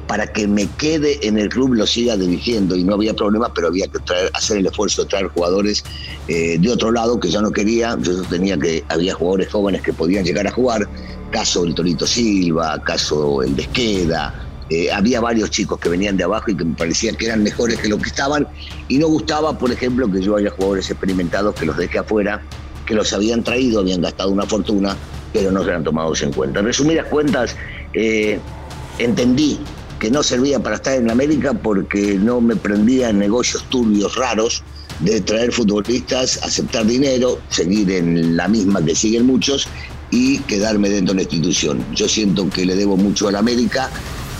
para 0.07 0.25
que 0.27 0.47
me 0.47 0.67
quede 0.77 1.25
en 1.27 1.37
el 1.37 1.49
club, 1.49 1.73
lo 1.73 1.85
siga 1.85 2.17
dirigiendo 2.17 2.75
y 2.75 2.83
no 2.83 2.95
había 2.95 3.13
problema, 3.13 3.53
pero 3.53 3.67
había 3.67 3.87
que 3.87 3.99
traer, 3.99 4.31
hacer 4.33 4.57
el 4.57 4.65
esfuerzo 4.65 5.03
de 5.03 5.09
traer 5.09 5.27
jugadores 5.27 5.83
eh, 6.27 6.57
de 6.59 6.71
otro 6.71 6.91
lado 6.91 7.19
que 7.19 7.29
ya 7.29 7.41
no 7.41 7.51
quería. 7.51 7.97
Yo 8.01 8.21
tenía 8.23 8.57
que, 8.57 8.83
había 8.89 9.13
jugadores 9.13 9.49
jóvenes 9.49 9.81
que 9.81 9.93
podían 9.93 10.25
llegar 10.25 10.47
a 10.47 10.51
jugar, 10.51 10.87
caso 11.31 11.63
el 11.63 11.75
Torito 11.75 12.07
Silva, 12.07 12.81
caso 12.83 13.43
el 13.43 13.55
Desqueda. 13.55 14.48
Eh, 14.69 14.91
había 14.91 15.19
varios 15.19 15.49
chicos 15.49 15.79
que 15.79 15.89
venían 15.89 16.15
de 16.15 16.23
abajo 16.23 16.51
y 16.51 16.55
que 16.55 16.63
me 16.63 16.75
parecía 16.75 17.11
que 17.13 17.25
eran 17.25 17.41
mejores 17.41 17.79
que 17.79 17.89
los 17.89 17.99
que 18.01 18.09
estaban 18.09 18.47
y 18.87 18.99
no 18.99 19.07
gustaba, 19.07 19.57
por 19.57 19.71
ejemplo, 19.71 20.11
que 20.11 20.21
yo 20.21 20.35
haya 20.35 20.51
jugadores 20.51 20.89
experimentados 20.89 21.55
que 21.55 21.65
los 21.65 21.75
dejé 21.75 21.99
afuera, 21.99 22.41
que 22.85 22.93
los 22.93 23.11
habían 23.13 23.43
traído, 23.43 23.79
habían 23.79 24.01
gastado 24.01 24.29
una 24.29 24.45
fortuna, 24.45 24.95
pero 25.33 25.51
no 25.51 25.63
eran 25.63 25.83
tomados 25.83 26.21
en 26.21 26.31
cuenta. 26.31 26.59
En 26.59 26.65
resumidas 26.65 27.07
cuentas, 27.07 27.55
eh, 27.93 28.39
entendí 28.99 29.59
que 29.99 30.09
no 30.09 30.23
servía 30.23 30.59
para 30.59 30.75
estar 30.75 30.93
en 30.95 31.09
América 31.09 31.53
porque 31.53 32.15
no 32.15 32.39
me 32.39 32.55
prendía 32.55 33.09
en 33.09 33.19
negocios 33.19 33.63
turbios 33.69 34.15
raros 34.15 34.63
de 34.99 35.21
traer 35.21 35.51
futbolistas, 35.51 36.39
aceptar 36.43 36.85
dinero, 36.85 37.39
seguir 37.49 37.91
en 37.91 38.37
la 38.37 38.47
misma 38.47 38.83
que 38.83 38.95
siguen 38.95 39.25
muchos 39.25 39.67
y 40.11 40.39
quedarme 40.39 40.89
dentro 40.89 41.13
de 41.13 41.17
la 41.17 41.21
institución. 41.23 41.83
Yo 41.93 42.07
siento 42.07 42.49
que 42.49 42.65
le 42.65 42.75
debo 42.75 42.97
mucho 42.97 43.27
a 43.27 43.31
la 43.31 43.39
América, 43.39 43.89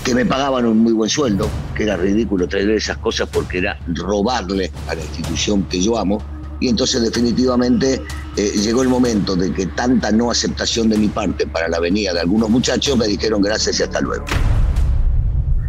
que 0.04 0.16
me 0.16 0.26
pagaban 0.26 0.66
un 0.66 0.80
muy 0.80 0.94
buen 0.94 1.10
sueldo, 1.10 1.50
que 1.76 1.84
era 1.84 1.98
ridículo 1.98 2.48
traer 2.48 2.70
esas 2.72 2.98
cosas 2.98 3.30
porque 3.32 3.60
era 3.60 3.80
robarle 3.88 4.72
a 4.88 4.96
la 4.96 5.02
institución 5.02 5.64
que 5.64 5.82
yo 5.82 5.98
amo. 5.98 6.22
Y 6.62 6.68
entonces 6.68 7.02
definitivamente 7.02 8.02
eh, 8.36 8.52
llegó 8.62 8.82
el 8.82 8.90
momento 8.90 9.36
de 9.36 9.54
que 9.54 9.68
tanta 9.68 10.12
no 10.12 10.30
aceptación 10.30 10.90
de 10.90 10.98
mi 10.98 11.08
parte 11.08 11.48
para 11.48 11.70
la 11.70 11.80
venida 11.80 12.14
de 12.14 12.20
algunos 12.20 12.50
muchachos 12.50 12.98
me 12.98 13.08
dijeron 13.08 13.42
gracias 13.42 13.80
y 13.80 13.84
hasta 13.84 14.02
luego. 14.02 14.26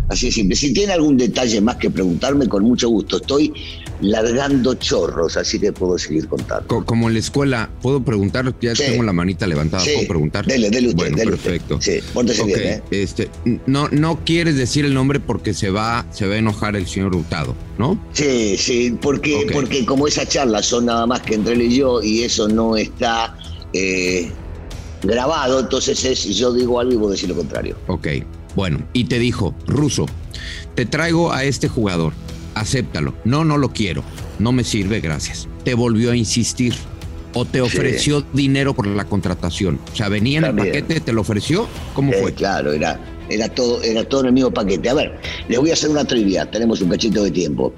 Así 0.08 0.26
de 0.26 0.32
simple. 0.32 0.56
Si 0.56 0.72
tiene 0.72 0.92
algún 0.92 1.16
detalle 1.16 1.60
más 1.60 1.76
que 1.76 1.88
preguntarme, 1.88 2.48
con 2.48 2.64
mucho 2.64 2.88
gusto. 2.88 3.18
Estoy 3.18 3.52
largando 4.00 4.74
chorros, 4.74 5.36
así 5.36 5.58
que 5.58 5.72
puedo 5.72 5.98
seguir 5.98 6.26
contando. 6.28 6.66
Co- 6.66 6.84
como 6.84 7.08
en 7.08 7.14
la 7.14 7.20
escuela, 7.20 7.70
¿puedo 7.82 8.02
preguntar? 8.02 8.54
Ya 8.60 8.74
Sí. 8.74 8.82
tengo 8.84 9.02
la 9.02 9.12
manita 9.12 9.46
levantada, 9.46 9.84
Sí. 9.84 9.90
¿puedo 9.94 10.08
preguntar? 10.08 10.46
Dele, 10.46 10.70
dele 10.70 10.88
usted, 10.88 10.96
Bueno, 11.02 11.16
dele 11.16 11.32
usted. 11.34 11.50
perfecto. 11.50 11.78
Sí, 11.80 11.98
pórtese 12.14 12.40
Ok, 12.42 12.46
bien, 12.48 12.60
¿eh? 12.60 12.82
este, 12.90 13.28
no, 13.66 13.88
no 13.88 14.20
quieres 14.24 14.56
decir 14.56 14.84
el 14.84 14.94
nombre 14.94 15.20
porque 15.20 15.52
se 15.54 15.70
va, 15.70 16.06
se 16.10 16.26
va 16.26 16.34
a 16.34 16.38
enojar 16.38 16.76
el 16.76 16.86
señor 16.86 17.14
Hurtado, 17.14 17.54
¿no? 17.78 18.02
Sí, 18.12 18.56
sí, 18.58 18.96
porque, 19.00 19.46
porque 19.52 19.84
como 19.84 20.06
esas 20.06 20.28
charlas 20.28 20.66
son 20.66 20.86
nada 20.86 21.06
más 21.06 21.20
que 21.22 21.34
entre 21.34 21.52
él 21.54 21.62
y 21.62 21.76
yo 21.76 22.02
y 22.02 22.22
eso 22.22 22.48
no 22.48 22.76
está 22.76 23.36
eh, 23.72 24.30
grabado, 25.02 25.60
entonces 25.60 26.04
es 26.04 26.24
yo 26.36 26.52
digo 26.52 26.80
algo 26.80 26.92
y 26.92 26.96
vos 26.96 27.12
decís 27.12 27.28
lo 27.28 27.36
contrario. 27.36 27.76
Ok, 27.86 28.08
bueno, 28.56 28.78
y 28.92 29.04
te 29.04 29.18
dijo, 29.18 29.54
Ruso, 29.66 30.06
te 30.74 30.86
traigo 30.86 31.32
a 31.32 31.44
este 31.44 31.68
jugador, 31.68 32.12
acéptalo. 32.54 33.14
No, 33.24 33.44
no 33.44 33.58
lo 33.58 33.70
quiero, 33.72 34.02
no 34.38 34.52
me 34.52 34.64
sirve, 34.64 35.00
gracias. 35.00 35.48
Te 35.64 35.74
volvió 35.74 36.10
a 36.12 36.16
insistir 36.16 36.74
o 37.32 37.44
te 37.44 37.60
ofreció 37.60 38.24
dinero 38.32 38.74
por 38.74 38.86
la 38.86 39.04
contratación. 39.04 39.78
O 39.92 39.96
sea, 39.96 40.08
venía 40.08 40.38
en 40.38 40.44
el 40.46 40.54
paquete, 40.56 41.00
te 41.00 41.12
lo 41.12 41.20
ofreció, 41.20 41.68
¿cómo 41.94 42.12
Eh, 42.12 42.18
fue? 42.20 42.34
claro, 42.34 42.72
era, 42.72 43.00
era, 43.28 43.48
todo, 43.48 43.82
era 43.82 44.04
todo 44.04 44.22
en 44.22 44.26
el 44.28 44.32
mismo 44.32 44.50
paquete. 44.50 44.88
A 44.88 44.94
ver, 44.94 45.20
les 45.48 45.58
voy 45.58 45.70
a 45.70 45.74
hacer 45.74 45.90
una 45.90 46.04
trivia, 46.04 46.50
tenemos 46.50 46.80
un 46.80 46.88
cachito 46.90 47.22
de 47.22 47.30
tiempo. 47.30 47.72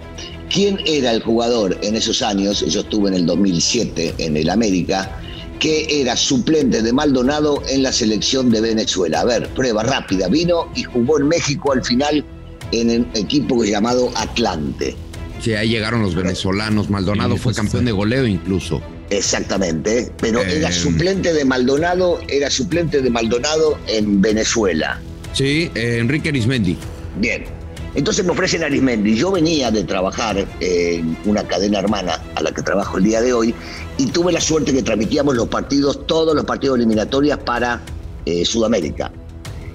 ¿Quién 0.50 0.78
era 0.86 1.10
el 1.12 1.22
jugador 1.22 1.78
en 1.82 1.96
esos 1.96 2.22
años? 2.22 2.64
Yo 2.66 2.80
estuve 2.80 3.08
en 3.10 3.14
el 3.16 3.26
2007 3.26 4.14
en 4.18 4.36
el 4.36 4.48
América, 4.50 5.18
que 5.58 6.00
era 6.00 6.16
suplente 6.16 6.82
de 6.82 6.92
Maldonado 6.92 7.62
en 7.68 7.82
la 7.82 7.92
selección 7.92 8.50
de 8.50 8.60
Venezuela. 8.60 9.20
A 9.20 9.24
ver, 9.24 9.48
prueba 9.50 9.82
rápida. 9.82 10.28
Vino 10.28 10.68
y 10.74 10.82
jugó 10.82 11.18
en 11.20 11.28
México 11.28 11.72
al 11.72 11.84
final 11.84 12.24
en 12.72 12.90
el 12.90 13.06
equipo 13.14 13.64
llamado 13.64 14.10
Atlante. 14.16 14.96
Sí, 15.40 15.54
ahí 15.54 15.68
llegaron 15.70 16.02
los 16.02 16.14
venezolanos. 16.14 16.88
Maldonado 16.90 17.34
Sí, 17.34 17.40
fue 17.40 17.54
campeón 17.54 17.84
de 17.84 17.92
goleo 17.92 18.26
incluso. 18.26 18.80
Exactamente, 19.10 20.10
pero 20.20 20.40
Eh, 20.40 20.58
era 20.58 20.72
suplente 20.72 21.32
de 21.32 21.44
Maldonado, 21.44 22.20
era 22.28 22.50
suplente 22.50 23.02
de 23.02 23.10
Maldonado 23.10 23.78
en 23.86 24.20
Venezuela. 24.22 25.00
Sí, 25.32 25.70
eh, 25.74 25.98
Enrique 26.00 26.30
Arismendi. 26.30 26.76
Bien. 27.18 27.44
Entonces 27.94 28.24
me 28.24 28.32
ofrecen 28.32 28.64
Arismendi. 28.64 29.14
Yo 29.16 29.30
venía 29.32 29.70
de 29.70 29.84
trabajar 29.84 30.46
en 30.60 31.16
una 31.26 31.42
cadena 31.44 31.78
hermana 31.80 32.18
a 32.36 32.42
la 32.42 32.52
que 32.52 32.62
trabajo 32.62 32.96
el 32.96 33.04
día 33.04 33.20
de 33.20 33.34
hoy 33.34 33.54
y 33.98 34.06
tuve 34.06 34.32
la 34.32 34.40
suerte 34.40 34.72
que 34.72 34.82
transmitíamos 34.82 35.34
los 35.34 35.48
partidos, 35.48 36.06
todos 36.06 36.34
los 36.34 36.44
partidos 36.46 36.78
eliminatorias 36.78 37.38
para 37.38 37.82
eh, 38.24 38.44
Sudamérica. 38.46 39.12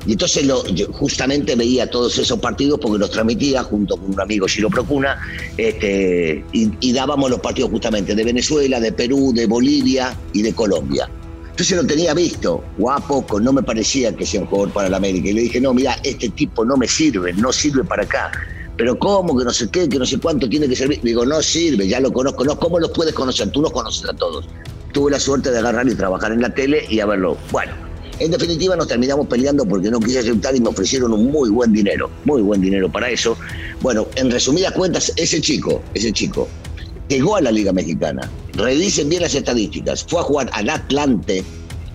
Y 0.08 0.14
entonces 0.14 0.46
lo- 0.46 0.66
yo 0.68 0.88
justamente 0.94 1.54
veía 1.56 1.90
todos 1.90 2.18
esos 2.18 2.40
partidos 2.40 2.80
porque 2.82 2.98
los 2.98 3.12
transmitía 3.12 3.62
junto 3.64 3.98
con 3.98 4.14
un 4.14 4.20
amigo 4.22 4.48
Giro 4.48 4.70
Procuna 4.70 5.20
este, 5.58 6.44
y, 6.54 6.94
dábamos 6.94 7.30
los 7.30 7.40
partidos 7.42 7.70
justamente 7.72 8.16
de 8.16 8.24
Venezuela, 8.24 8.80
de 8.80 8.92
Perú, 8.94 9.34
de 9.36 9.46
Bolivia 9.46 10.18
y 10.34 10.42
de 10.42 10.54
Colombia. 10.54 11.10
Entonces 11.50 11.76
lo 11.76 11.86
tenía 11.86 12.14
visto, 12.14 12.64
guapo, 12.78 13.26
no 13.42 13.52
me 13.52 13.64
parecía 13.64 14.16
que 14.16 14.26
sea 14.26 14.42
un 14.42 14.48
jugador 14.48 14.72
para 14.72 14.90
la 14.90 14.98
América. 14.98 15.30
Y 15.30 15.34
le 15.34 15.42
dije, 15.42 15.60
no, 15.60 15.74
mira, 15.74 15.98
este 16.04 16.30
tipo 16.30 16.64
no 16.64 16.78
me 16.78 16.88
sirve, 16.88 17.34
no 17.34 17.52
sirve 17.52 17.84
para 17.84 18.04
acá. 18.04 18.32
Pero 18.78 18.98
¿cómo? 18.98 19.36
Que 19.38 19.44
no 19.44 19.52
sé 19.52 19.68
qué, 19.70 19.90
que 19.90 19.98
no 19.98 20.06
sé 20.06 20.20
cuánto 20.20 20.48
tiene 20.48 20.70
que 20.70 20.76
servir. 20.76 21.02
Digo, 21.02 21.26
no 21.26 21.42
sirve, 21.42 21.88
ya 21.88 22.00
lo 22.00 22.14
conozco. 22.14 22.46
No, 22.46 22.58
¿cómo 22.60 22.80
los 22.80 22.92
puedes 22.92 23.14
conocer? 23.14 23.50
Tú 23.50 23.62
los 23.62 23.72
conoces 23.72 24.08
a 24.08 24.14
todos. 24.14 24.46
Tuve 24.94 25.12
la 25.12 25.20
suerte 25.20 25.50
de 25.52 25.58
agarrar 25.58 25.88
y 25.90 25.96
trabajar 25.96 26.32
en 26.32 26.42
la 26.44 26.54
tele 26.54 26.86
y 26.88 27.00
a 27.00 27.08
verlo. 27.08 27.38
Bueno, 27.52 27.74
en 28.20 28.32
definitiva 28.32 28.76
nos 28.76 28.88
terminamos 28.88 29.28
peleando 29.28 29.66
porque 29.66 29.90
no 29.90 30.00
quise 30.00 30.20
aceptar 30.20 30.56
y 30.56 30.60
me 30.60 30.70
ofrecieron 30.70 31.14
un 31.14 31.32
muy 31.32 31.50
buen 31.50 31.74
dinero, 31.74 32.10
muy 32.26 32.42
buen 32.42 32.62
dinero 32.62 32.92
para 32.92 33.10
eso. 33.10 33.38
Bueno, 33.82 34.08
en 34.16 34.32
resumidas 34.32 34.72
cuentas, 34.74 35.12
ese 35.16 35.40
chico, 35.42 35.82
ese 35.94 36.12
chico, 36.12 36.48
llegó 37.08 37.36
a 37.36 37.42
la 37.42 37.52
Liga 37.52 37.72
Mexicana. 37.72 38.30
Revisen 38.54 39.10
bien 39.10 39.22
las 39.22 39.36
estadísticas. 39.36 40.04
Fue 40.04 40.20
a 40.20 40.24
jugar 40.24 40.50
al 40.54 40.70
Atlante 40.70 41.44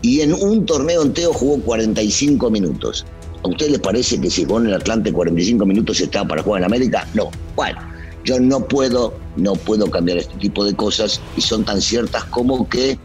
y 0.03 0.21
en 0.21 0.33
un 0.33 0.67
torneo 0.67 1.03
entero 1.03 1.33
jugó 1.33 1.61
45 1.63 2.51
minutos. 2.51 3.05
¿A 3.45 3.49
ustedes 3.49 3.73
les 3.73 3.81
parece 3.81 4.21
que 4.21 4.31
si 4.31 4.45
jugó 4.45 4.61
en 4.61 4.67
el 4.67 4.75
Atlante 4.75 5.13
45 5.13 5.67
minutos 5.67 6.01
estaba 6.01 6.29
para 6.29 6.43
jugar 6.43 6.63
en 6.63 6.67
América? 6.67 7.07
No. 7.15 7.31
Bueno, 7.57 7.79
yo 8.25 8.39
no 8.39 8.61
puedo, 8.67 9.15
no 9.37 9.55
puedo 9.55 9.91
cambiar 9.91 10.19
este 10.19 10.37
tipo 10.37 10.65
de 10.65 10.75
cosas 10.75 11.21
y 11.37 11.41
son 11.41 11.65
tan 11.65 11.81
ciertas 11.81 12.25
como 12.25 12.69
que. 12.69 12.99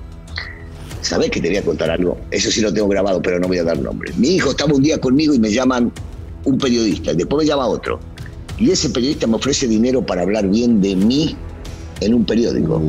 ¿Sabés 1.02 1.30
que 1.30 1.42
te 1.42 1.48
voy 1.50 1.58
a 1.58 1.64
contar 1.64 1.90
algo? 1.90 2.18
Eso 2.32 2.52
sí 2.52 2.62
lo 2.62 2.74
tengo 2.74 2.88
grabado, 2.88 3.22
pero 3.22 3.40
no 3.40 3.48
voy 3.48 3.60
a 3.60 3.64
dar 3.64 3.80
nombre. 3.80 4.12
Mi 4.18 4.36
hijo 4.36 4.52
estaba 4.52 4.74
un 4.74 4.84
día 4.84 5.00
conmigo 5.00 5.34
y 5.34 5.40
me 5.40 5.52
llaman 5.52 5.92
un 6.44 6.58
periodista, 6.58 7.12
y 7.12 7.16
después 7.16 7.44
me 7.44 7.50
llama 7.50 7.68
otro. 7.68 8.00
Y 8.58 8.72
ese 8.72 8.90
periodista 8.90 9.28
me 9.28 9.36
ofrece 9.36 9.68
dinero 9.68 10.06
para 10.06 10.24
hablar 10.24 10.48
bien 10.48 10.82
de 10.82 10.96
mí 10.96 11.36
en 12.02 12.14
un 12.14 12.26
periódico. 12.26 12.82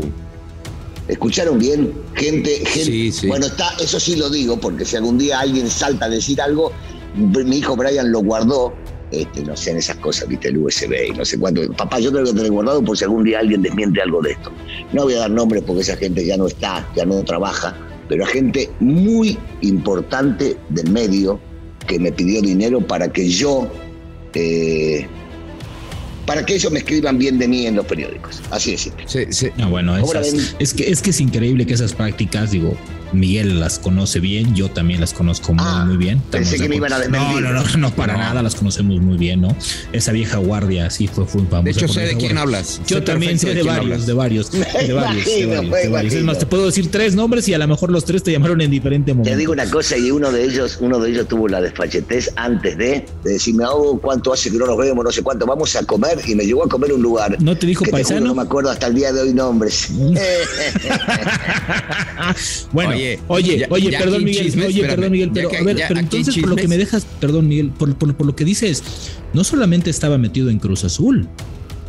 ¿Escucharon 1.08 1.58
bien? 1.58 1.92
Gente, 2.14 2.64
gente. 2.66 3.26
Bueno, 3.26 3.46
está, 3.46 3.74
eso 3.80 3.98
sí 3.98 4.16
lo 4.16 4.28
digo, 4.28 4.58
porque 4.58 4.84
si 4.84 4.96
algún 4.96 5.18
día 5.18 5.40
alguien 5.40 5.68
salta 5.68 6.06
a 6.06 6.08
decir 6.08 6.40
algo, 6.40 6.72
mi 7.14 7.58
hijo 7.58 7.76
Brian 7.76 8.12
lo 8.12 8.20
guardó. 8.20 8.74
Este, 9.10 9.42
no 9.42 9.56
sé, 9.56 9.70
en 9.70 9.78
esas 9.78 9.96
cosas, 9.96 10.28
viste, 10.28 10.48
el 10.48 10.58
USB 10.58 10.92
y 11.08 11.16
no 11.16 11.24
sé 11.24 11.38
cuánto. 11.38 11.62
Papá, 11.72 11.98
yo 11.98 12.12
tengo 12.12 12.26
que 12.26 12.34
tener 12.34 12.50
guardado 12.50 12.84
por 12.84 12.96
si 12.96 13.04
algún 13.04 13.24
día 13.24 13.38
alguien 13.38 13.62
desmiente 13.62 14.02
algo 14.02 14.20
de 14.20 14.32
esto. 14.32 14.52
No 14.92 15.04
voy 15.04 15.14
a 15.14 15.20
dar 15.20 15.30
nombres 15.30 15.62
porque 15.66 15.80
esa 15.80 15.96
gente 15.96 16.26
ya 16.26 16.36
no 16.36 16.46
está, 16.46 16.86
ya 16.94 17.06
no 17.06 17.22
trabaja, 17.24 17.74
pero 18.08 18.24
hay 18.24 18.32
gente 18.32 18.70
muy 18.80 19.38
importante 19.60 20.56
del 20.70 20.90
medio 20.90 21.40
que 21.86 21.98
me 21.98 22.12
pidió 22.12 22.42
dinero 22.42 22.80
para 22.80 23.12
que 23.12 23.28
yo 23.28 23.70
eh, 24.34 25.06
para 26.26 26.44
que 26.44 26.54
ellos 26.56 26.70
me 26.70 26.80
escriban 26.80 27.16
bien 27.16 27.38
de 27.38 27.48
mí 27.48 27.66
en 27.66 27.74
los 27.74 27.86
periódicos. 27.86 28.42
Así 28.50 28.72
de 28.72 28.78
simple. 28.78 29.04
Sí, 29.06 29.24
sí. 29.30 29.48
Bueno, 29.70 29.96
es, 29.96 30.74
que, 30.74 30.90
es 30.90 31.00
que 31.00 31.10
es 31.10 31.20
increíble 31.20 31.64
que 31.64 31.72
esas 31.72 31.94
prácticas, 31.94 32.50
digo, 32.50 32.76
Miguel 33.12 33.60
las 33.60 33.78
conoce 33.78 34.20
bien, 34.20 34.54
yo 34.54 34.70
también 34.70 35.00
las 35.00 35.12
conozco 35.12 35.54
muy, 35.54 35.64
ah, 35.66 35.84
muy 35.86 35.96
bien. 35.96 36.20
Pensé 36.30 36.58
que 36.58 36.68
me 36.68 36.76
iban 36.76 36.92
a 36.92 36.98
No, 37.08 37.40
no, 37.40 37.52
no, 37.52 37.64
no, 37.76 37.90
para 37.90 38.16
nada, 38.16 38.42
las 38.42 38.54
conocemos 38.54 39.00
muy 39.00 39.16
bien, 39.16 39.40
¿no? 39.40 39.56
Esa 39.92 40.12
vieja 40.12 40.38
guardia 40.38 40.90
sí 40.90 41.08
fue, 41.08 41.26
famosa. 41.26 41.62
De 41.62 41.70
hecho, 41.70 41.88
sé 41.88 42.00
de 42.00 42.16
quién 42.16 42.38
hablas. 42.38 42.80
Yo 42.86 43.02
también 43.02 43.38
sé 43.38 43.54
de, 43.54 43.62
varios, 43.62 44.06
de 44.06 44.12
varios, 44.12 44.50
de 44.50 44.58
varios, 44.92 45.24
de 45.24 45.88
varios, 45.88 46.14
Es 46.14 46.24
más, 46.24 46.38
te 46.38 46.46
puedo 46.46 46.66
decir 46.66 46.90
tres 46.90 47.14
nombres 47.14 47.48
y 47.48 47.54
a 47.54 47.58
lo 47.58 47.66
mejor 47.66 47.90
los 47.90 48.04
tres 48.04 48.22
te 48.22 48.32
llamaron 48.32 48.60
en 48.60 48.70
diferente 48.70 49.12
momento. 49.12 49.30
Te 49.30 49.36
digo 49.36 49.52
una 49.52 49.68
cosa 49.70 49.96
y 49.96 50.10
uno 50.10 50.30
de 50.30 50.44
ellos, 50.44 50.78
uno 50.80 50.98
de 50.98 51.10
ellos 51.10 51.28
tuvo 51.28 51.48
la 51.48 51.60
desfachetez 51.60 52.30
antes 52.36 52.76
de, 52.76 53.06
decirme, 53.24 53.64
oh, 53.66 53.98
cuánto 54.00 54.32
hace 54.32 54.50
que 54.50 54.58
no 54.58 54.66
nos 54.66 54.76
vemos, 54.76 55.04
no 55.04 55.10
sé 55.10 55.22
cuánto, 55.22 55.46
vamos 55.46 55.74
a 55.76 55.84
comer 55.84 56.20
y 56.26 56.34
me 56.34 56.44
llevó 56.44 56.64
a 56.64 56.68
comer 56.68 56.92
un 56.92 57.02
lugar. 57.02 57.36
¿No 57.40 57.56
te 57.56 57.66
dijo 57.66 57.84
paisano? 57.90 58.26
no 58.26 58.34
me 58.34 58.42
acuerdo 58.42 58.70
hasta 58.70 58.86
el 58.86 58.94
día 58.94 59.12
de 59.12 59.22
hoy 59.22 59.32
nombres. 59.32 59.88
bueno, 62.72 62.94
oye, 62.98 63.20
oye, 63.28 63.66
oye, 63.70 63.90
perdón, 63.90 64.24
Miguel, 64.24 64.64
oye, 64.66 64.80
perdón, 64.82 65.12
Miguel, 65.12 65.30
pero 65.32 65.48
a 65.48 65.62
ver, 65.62 65.84
pero 65.88 66.00
entonces 66.00 66.36
por 66.38 66.50
lo 66.50 66.56
que 66.56 66.68
me 66.68 66.76
dejas, 66.76 67.06
perdón, 67.20 67.48
Miguel, 67.48 67.70
por, 67.70 67.94
por, 67.96 68.26
lo 68.26 68.36
que 68.36 68.44
dices, 68.44 68.82
no 69.32 69.44
solamente 69.44 69.90
estaba 69.90 70.18
metido 70.18 70.50
en 70.50 70.58
Cruz 70.58 70.84
Azul, 70.84 71.28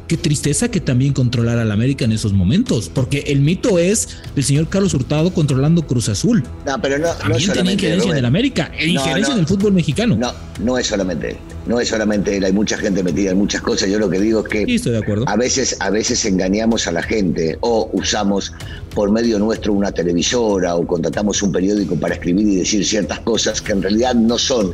qué 0.10 0.18
tristeza 0.18 0.70
que 0.70 0.82
también 0.82 1.14
controlara 1.14 1.64
la 1.64 1.76
América 1.76 2.04
en 2.04 2.12
esos 2.12 2.34
momentos, 2.34 2.90
porque 2.92 3.20
el 3.28 3.42
mito 3.42 3.78
es 3.78 4.10
el 4.36 4.44
señor 4.44 4.68
Carlos 4.68 4.96
Hurtado 4.96 5.32
controlando 5.32 5.84
Cruz 5.84 6.10
Azul. 6.10 6.44
No, 6.66 6.82
pero 6.82 6.98
no, 6.98 7.10
también 7.14 7.48
no 7.48 7.54
tenía 7.54 7.74
injerencia 7.74 8.12
en 8.12 8.18
el 8.18 8.26
América, 8.26 8.72
e 8.76 8.88
injerencia 8.88 9.36
en 9.36 9.42
el 9.42 9.46
fútbol 9.46 9.72
mexicano. 9.72 10.18
No, 10.18 10.34
no 10.64 10.80
es 10.80 10.88
solamente 10.88 11.32
él, 11.32 11.38
no 11.68 11.80
es 11.80 11.90
solamente 11.90 12.36
él, 12.36 12.44
hay 12.44 12.52
mucha 12.52 12.76
gente 12.76 13.04
metida 13.04 13.30
en 13.32 13.38
muchas 13.38 13.62
cosas. 13.62 13.88
Yo 13.88 14.00
lo 14.00 14.10
que 14.10 14.20
digo 14.20 14.40
es 14.40 14.48
que 14.48 14.76
estoy 14.76 14.94
de 14.94 14.98
acuerdo. 14.98 15.26
a 15.30 15.36
veces, 15.36 15.78
a 15.80 15.92
veces 15.92 16.26
engañamos 16.26 16.88
a 16.88 16.92
la 16.92 17.04
gente 17.04 17.60
o 17.62 17.92
usamos 17.94 18.52
por 18.96 19.12
medio 19.12 19.38
nuestro 19.38 19.74
una 19.74 19.92
televisora 19.92 20.76
o 20.76 20.88
contratamos 20.88 21.44
un 21.44 21.52
periódico 21.52 21.96
para 21.96 22.16
escribir 22.16 22.48
y 22.48 22.56
decir 22.56 22.84
ciertas 22.84 23.20
cosas 23.20 23.62
que 23.62 23.74
en 23.74 23.84
realidad 23.84 24.16
no 24.16 24.40
son. 24.40 24.74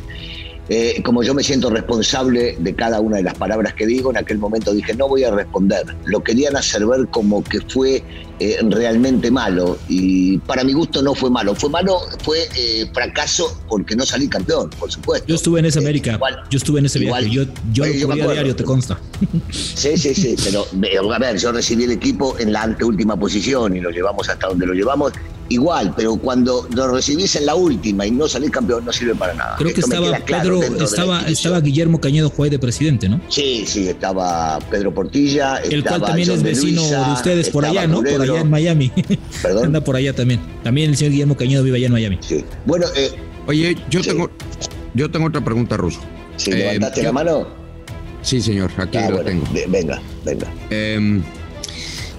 Eh, 0.68 1.00
como 1.04 1.22
yo 1.22 1.32
me 1.32 1.44
siento 1.44 1.70
responsable 1.70 2.56
de 2.58 2.74
cada 2.74 3.00
una 3.00 3.18
de 3.18 3.22
las 3.22 3.34
palabras 3.34 3.74
que 3.74 3.86
digo, 3.86 4.10
en 4.10 4.16
aquel 4.16 4.38
momento 4.38 4.72
dije, 4.74 4.94
no 4.94 5.08
voy 5.08 5.22
a 5.22 5.30
responder. 5.30 5.84
Lo 6.06 6.22
querían 6.24 6.56
hacer 6.56 6.84
ver 6.86 7.06
como 7.08 7.44
que 7.44 7.60
fue 7.60 8.02
eh, 8.40 8.58
realmente 8.68 9.30
malo 9.30 9.78
y 9.88 10.38
para 10.38 10.64
mi 10.64 10.72
gusto 10.72 11.02
no 11.02 11.14
fue 11.14 11.30
malo. 11.30 11.54
Fue 11.54 11.70
malo, 11.70 12.00
fue 12.24 12.48
eh, 12.56 12.90
fracaso 12.92 13.62
porque 13.68 13.94
no 13.94 14.04
salí 14.04 14.28
campeón, 14.28 14.70
por 14.70 14.90
supuesto. 14.90 15.26
Yo 15.28 15.36
estuve 15.36 15.60
en 15.60 15.66
esa 15.66 15.78
América, 15.78 16.18
yo 16.50 16.56
estuve 16.56 16.80
en 16.80 16.86
ese 16.86 16.98
viaje, 16.98 17.30
yo, 17.30 17.44
yo, 17.72 17.84
lo 18.08 18.12
a 18.12 18.32
diario, 18.32 18.56
te 18.56 18.64
consta. 18.64 18.98
Sí, 19.50 19.96
sí, 19.96 20.14
sí, 20.14 20.36
pero 20.42 21.12
a 21.12 21.18
ver, 21.18 21.38
yo 21.38 21.52
recibí 21.52 21.84
el 21.84 21.92
equipo 21.92 22.36
en 22.38 22.52
la 22.52 22.62
anteúltima 22.62 23.16
posición 23.18 23.76
y 23.76 23.80
lo 23.80 23.90
llevamos 23.90 24.28
hasta 24.28 24.48
donde 24.48 24.66
lo 24.66 24.74
llevamos 24.74 25.12
igual, 25.48 25.94
pero 25.96 26.16
cuando 26.16 26.68
lo 26.74 26.88
recibís 26.88 27.36
en 27.36 27.46
la 27.46 27.54
última 27.54 28.06
y 28.06 28.10
no 28.10 28.28
salís 28.28 28.50
campeón 28.50 28.84
no 28.84 28.92
sirve 28.92 29.14
para 29.14 29.34
nada. 29.34 29.56
Creo 29.58 29.72
que 29.72 29.80
estaba 29.80 30.18
Pedro, 30.18 30.62
estaba, 30.62 31.20
estaba 31.22 31.60
Guillermo 31.60 32.00
Cañedo 32.00 32.30
Juárez 32.30 32.52
de 32.52 32.58
presidente, 32.58 33.08
¿no? 33.08 33.20
Sí, 33.28 33.64
sí, 33.66 33.88
estaba 33.88 34.58
Pedro 34.70 34.92
Portilla, 34.92 35.56
el 35.58 35.84
cual 35.84 36.02
también 36.02 36.30
es 36.30 36.42
vecino 36.42 36.82
de, 36.82 37.12
ustedes 37.12 37.50
por 37.50 37.64
allá, 37.64 37.86
¿no? 37.86 38.02
Por 38.02 38.20
allá 38.22 38.40
en 38.40 38.50
Miami. 38.50 38.92
Perdón. 39.42 39.66
Anda 39.66 39.80
por 39.82 39.96
allá 39.96 40.14
también. 40.14 40.40
También 40.62 40.90
el 40.90 40.96
señor 40.96 41.12
Guillermo 41.12 41.36
Cañedo 41.36 41.62
vive 41.62 41.76
allá 41.76 41.86
en 41.86 41.92
Miami. 41.92 42.18
Sí. 42.20 42.44
Bueno, 42.64 42.86
eh, 42.96 43.12
oye, 43.46 43.76
yo 43.90 44.02
tengo 44.02 44.30
yo 44.94 45.10
tengo 45.10 45.26
otra 45.26 45.42
pregunta, 45.42 45.76
Ruso. 45.76 46.00
Sí, 46.36 46.52
levantaste 46.52 47.02
la 47.02 47.12
mano. 47.12 47.46
Sí, 48.22 48.40
señor, 48.40 48.70
aquí 48.78 48.98
ah, 48.98 49.10
lo 49.10 49.20
tengo. 49.20 49.44
Venga, 49.68 50.00
venga. 50.24 50.46
Eh, 50.70 51.20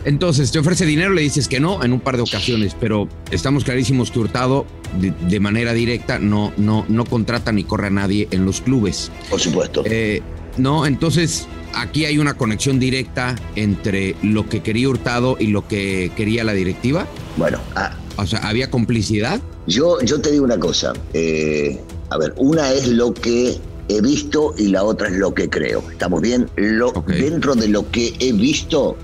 entonces, 0.05 0.51
te 0.51 0.59
ofrece 0.59 0.85
dinero, 0.85 1.13
le 1.13 1.21
dices 1.21 1.47
que 1.47 1.59
no 1.59 1.83
en 1.83 1.93
un 1.93 1.99
par 1.99 2.15
de 2.17 2.23
ocasiones, 2.23 2.75
pero 2.79 3.07
estamos 3.31 3.63
clarísimos 3.63 4.11
que 4.11 4.19
Hurtado, 4.19 4.65
de, 4.99 5.39
manera 5.39 5.73
directa, 5.73 6.19
no, 6.19 6.53
no, 6.57 6.85
no 6.87 7.05
contrata 7.05 7.51
ni 7.51 7.63
corre 7.63 7.87
a 7.87 7.91
nadie 7.91 8.27
en 8.31 8.45
los 8.45 8.61
clubes. 8.61 9.11
Por 9.29 9.39
supuesto. 9.39 9.83
Eh, 9.85 10.21
no, 10.57 10.85
entonces 10.85 11.47
aquí 11.73 12.05
hay 12.05 12.17
una 12.17 12.35
conexión 12.35 12.79
directa 12.79 13.35
entre 13.55 14.15
lo 14.23 14.47
que 14.47 14.61
quería 14.61 14.89
Hurtado 14.89 15.37
y 15.39 15.47
lo 15.47 15.67
que 15.67 16.11
quería 16.15 16.43
la 16.43 16.53
directiva. 16.53 17.07
Bueno, 17.37 17.59
ah, 17.75 17.95
o 18.17 18.25
sea, 18.25 18.39
¿había 18.39 18.69
complicidad? 18.69 19.41
Yo, 19.67 19.99
yo 20.01 20.21
te 20.21 20.31
digo 20.31 20.45
una 20.45 20.59
cosa. 20.59 20.93
Eh, 21.13 21.79
a 22.09 22.17
ver, 22.17 22.33
una 22.37 22.71
es 22.71 22.87
lo 22.87 23.13
que 23.13 23.57
he 23.89 24.01
visto 24.01 24.53
y 24.57 24.67
la 24.67 24.83
otra 24.83 25.07
es 25.07 25.15
lo 25.15 25.33
que 25.33 25.49
creo. 25.49 25.83
¿Estamos 25.91 26.21
bien? 26.21 26.49
Lo, 26.55 26.91
Dentro 27.07 27.55
de 27.55 27.67
lo 27.67 27.89
que 27.91 28.13
he 28.19 28.31
visto, 28.33 28.97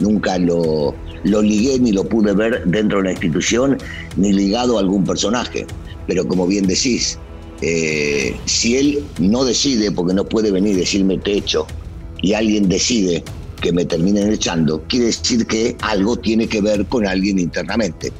nunca 0.00 0.38
lo, 0.38 0.94
lo 1.24 1.42
ligué 1.42 1.78
ni 1.78 1.92
lo 1.92 2.04
pude 2.04 2.32
ver 2.32 2.64
dentro 2.66 2.98
de 2.98 3.04
la 3.04 3.10
institución 3.12 3.78
ni 4.16 4.32
ligado 4.32 4.76
a 4.76 4.80
algún 4.80 5.04
personaje. 5.04 5.66
Pero 6.06 6.26
como 6.26 6.46
bien 6.46 6.66
decís, 6.66 7.18
eh, 7.62 8.34
si 8.46 8.76
él 8.76 9.04
no 9.18 9.44
decide, 9.44 9.90
porque 9.92 10.14
no 10.14 10.24
puede 10.24 10.50
venir 10.50 10.76
y 10.76 10.80
decirme 10.80 11.18
te 11.18 11.34
echo, 11.34 11.66
y 12.22 12.32
alguien 12.32 12.68
decide 12.68 13.22
que 13.60 13.72
me 13.72 13.84
terminen 13.84 14.32
echando, 14.32 14.82
quiere 14.88 15.06
decir 15.06 15.46
que 15.46 15.76
algo 15.82 16.16
tiene 16.16 16.46
que 16.48 16.60
ver 16.60 16.86
con 16.86 17.06
alguien 17.06 17.38
internamente. 17.38 18.12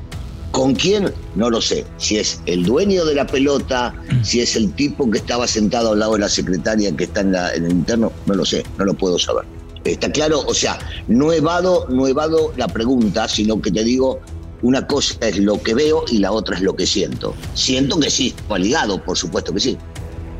¿Con 0.50 0.74
quién? 0.74 1.12
No 1.36 1.48
lo 1.48 1.60
sé. 1.60 1.84
Si 1.96 2.18
es 2.18 2.40
el 2.46 2.64
dueño 2.64 3.04
de 3.04 3.14
la 3.14 3.26
pelota, 3.26 3.94
si 4.22 4.40
es 4.40 4.56
el 4.56 4.72
tipo 4.72 5.08
que 5.10 5.18
estaba 5.18 5.46
sentado 5.46 5.92
al 5.92 6.00
lado 6.00 6.14
de 6.14 6.20
la 6.20 6.28
secretaria 6.28 6.94
que 6.96 7.04
está 7.04 7.20
en, 7.20 7.34
en 7.34 7.64
el 7.64 7.70
interno, 7.70 8.12
no 8.26 8.34
lo 8.34 8.44
sé, 8.44 8.64
no 8.76 8.84
lo 8.84 8.94
puedo 8.94 9.18
saber. 9.18 9.44
¿Está 9.84 10.10
claro? 10.12 10.40
O 10.46 10.54
sea, 10.54 10.78
no 11.08 11.32
evado, 11.32 11.86
no 11.88 12.06
evado 12.06 12.52
la 12.56 12.68
pregunta, 12.68 13.28
sino 13.28 13.60
que 13.62 13.70
te 13.70 13.82
digo, 13.82 14.20
una 14.62 14.86
cosa 14.86 15.14
es 15.20 15.38
lo 15.38 15.62
que 15.62 15.74
veo 15.74 16.04
y 16.08 16.18
la 16.18 16.32
otra 16.32 16.56
es 16.56 16.62
lo 16.62 16.76
que 16.76 16.86
siento. 16.86 17.34
Siento 17.54 17.98
que 17.98 18.10
sí, 18.10 18.34
ligado, 18.58 19.02
por 19.02 19.16
supuesto 19.16 19.54
que 19.54 19.60
sí. 19.60 19.78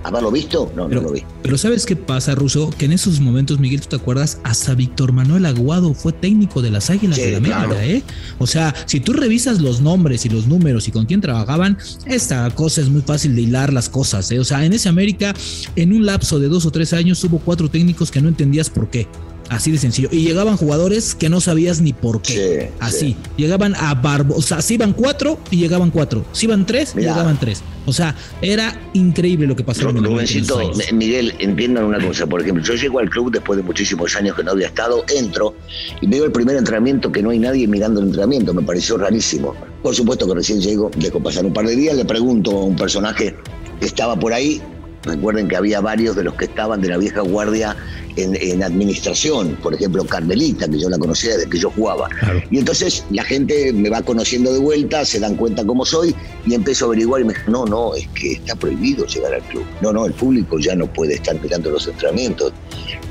¿Haberlo 0.02 0.30
visto? 0.30 0.72
No, 0.74 0.88
no 0.88 1.00
lo 1.00 1.12
vi. 1.12 1.22
Pero 1.42 1.58
¿sabes 1.58 1.84
qué 1.84 1.94
pasa, 1.94 2.34
Ruso? 2.34 2.70
Que 2.70 2.86
en 2.86 2.92
esos 2.92 3.20
momentos, 3.20 3.58
Miguel, 3.58 3.80
¿tú 3.82 3.88
te 3.88 3.96
acuerdas? 3.96 4.38
Hasta 4.44 4.74
Víctor 4.74 5.12
Manuel 5.12 5.44
Aguado 5.44 5.92
fue 5.92 6.12
técnico 6.12 6.62
de 6.62 6.70
las 6.70 6.88
Águilas 6.90 7.18
de 7.18 7.32
la 7.32 7.36
América, 7.36 7.84
¿eh? 7.84 8.02
O 8.38 8.46
sea, 8.46 8.74
si 8.86 9.00
tú 9.00 9.12
revisas 9.12 9.60
los 9.60 9.80
nombres 9.80 10.24
y 10.24 10.30
los 10.30 10.46
números 10.46 10.88
y 10.88 10.90
con 10.92 11.06
quién 11.06 11.20
trabajaban, 11.20 11.76
esta 12.06 12.48
cosa 12.50 12.80
es 12.80 12.88
muy 12.88 13.02
fácil 13.02 13.36
de 13.36 13.42
hilar 13.42 13.72
las 13.72 13.88
cosas, 13.88 14.30
¿eh? 14.30 14.38
O 14.38 14.44
sea, 14.44 14.64
en 14.64 14.72
ese 14.72 14.88
América, 14.88 15.34
en 15.76 15.92
un 15.92 16.06
lapso 16.06 16.38
de 16.38 16.48
dos 16.48 16.64
o 16.64 16.70
tres 16.70 16.92
años, 16.92 17.22
hubo 17.24 17.38
cuatro 17.38 17.68
técnicos 17.68 18.10
que 18.10 18.22
no 18.22 18.28
entendías 18.28 18.70
por 18.70 18.88
qué. 18.88 19.06
Así 19.50 19.72
de 19.72 19.78
sencillo. 19.78 20.08
Y 20.12 20.22
llegaban 20.22 20.56
jugadores 20.56 21.16
que 21.16 21.28
no 21.28 21.40
sabías 21.40 21.80
ni 21.80 21.92
por 21.92 22.22
qué. 22.22 22.70
Así. 22.78 23.16
Llegaban 23.36 23.74
a 23.74 23.94
Barbo. 23.94 24.36
O 24.36 24.42
sea, 24.42 24.62
si 24.62 24.74
iban 24.74 24.92
cuatro 24.92 25.40
y 25.50 25.56
llegaban 25.56 25.90
cuatro. 25.90 26.24
Si 26.32 26.46
iban 26.46 26.64
tres, 26.64 26.94
llegaban 26.94 27.38
tres. 27.38 27.62
O 27.84 27.92
sea, 27.92 28.14
era 28.40 28.80
increíble 28.94 29.48
lo 29.48 29.56
que 29.56 29.64
pasaba. 29.64 29.90
en 29.90 30.98
Miguel, 30.98 31.34
entiendan 31.40 31.84
una 31.84 31.98
cosa. 31.98 32.28
Por 32.28 32.40
ejemplo, 32.40 32.62
yo 32.62 32.74
llego 32.74 33.00
al 33.00 33.10
club 33.10 33.32
después 33.32 33.56
de 33.56 33.64
muchísimos 33.64 34.14
años 34.14 34.36
que 34.36 34.44
no 34.44 34.52
había 34.52 34.68
estado, 34.68 35.04
entro 35.12 35.56
y 36.00 36.06
veo 36.06 36.24
el 36.24 36.30
primer 36.30 36.56
entrenamiento 36.56 37.10
que 37.10 37.20
no 37.20 37.30
hay 37.30 37.40
nadie 37.40 37.66
mirando 37.66 37.98
el 37.98 38.06
entrenamiento. 38.06 38.54
Me 38.54 38.62
pareció 38.62 38.98
rarísimo. 38.98 39.56
Por 39.82 39.96
supuesto 39.96 40.28
que 40.28 40.34
recién 40.34 40.60
llego, 40.60 40.92
dejo 40.96 41.20
pasar 41.20 41.44
un 41.44 41.52
par 41.52 41.66
de 41.66 41.74
días, 41.74 41.96
le 41.96 42.04
pregunto 42.04 42.52
a 42.52 42.64
un 42.64 42.76
personaje 42.76 43.34
que 43.80 43.86
estaba 43.86 44.16
por 44.16 44.32
ahí. 44.32 44.62
Recuerden 45.02 45.48
que 45.48 45.56
había 45.56 45.80
varios 45.80 46.14
de 46.14 46.24
los 46.24 46.34
que 46.34 46.44
estaban 46.44 46.80
de 46.82 46.88
la 46.88 46.98
vieja 46.98 47.22
guardia 47.22 47.74
en, 48.16 48.62
administración, 48.62 49.56
por 49.62 49.72
ejemplo, 49.72 50.04
Carmelita, 50.04 50.68
que 50.68 50.78
yo 50.78 50.90
la 50.90 50.98
conocía 50.98 51.36
desde 51.36 51.48
que 51.48 51.58
yo 51.58 51.70
jugaba. 51.70 52.08
Y 52.50 52.58
entonces 52.58 53.04
la 53.10 53.24
gente 53.24 53.72
me 53.72 53.88
va 53.88 54.02
conociendo 54.02 54.52
de 54.52 54.58
vuelta, 54.58 55.04
se 55.04 55.18
dan 55.18 55.36
cuenta 55.36 55.64
cómo 55.64 55.86
soy 55.86 56.14
y 56.46 56.54
empiezo 56.54 56.84
a 56.84 56.88
averiguar 56.88 57.22
y 57.22 57.24
me 57.24 57.32
dijo, 57.32 57.50
no, 57.50 57.64
no, 57.64 57.94
es 57.94 58.06
que 58.08 58.32
está 58.32 58.54
prohibido 58.56 59.06
llegar 59.06 59.34
al 59.34 59.42
club. 59.44 59.64
No, 59.80 59.92
no, 59.92 60.04
el 60.04 60.12
público 60.12 60.58
ya 60.58 60.74
no 60.74 60.86
puede 60.86 61.14
estar 61.14 61.40
mirando 61.40 61.70
los 61.70 61.86
entrenamientos. 61.86 62.52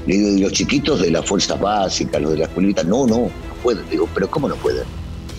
Le 0.05 0.17
digo, 0.17 0.29
y 0.29 0.39
los 0.41 0.51
chiquitos 0.51 1.01
de 1.01 1.09
las 1.09 1.25
fuerzas 1.25 1.59
básicas, 1.59 2.21
los 2.21 2.31
de 2.31 2.39
la 2.39 2.45
escuelita, 2.45 2.83
no, 2.83 3.07
no, 3.07 3.17
no 3.17 3.31
pueden. 3.63 3.89
digo, 3.89 4.07
pero 4.13 4.29
¿cómo 4.29 4.47
no 4.47 4.55
pueden? 4.55 4.83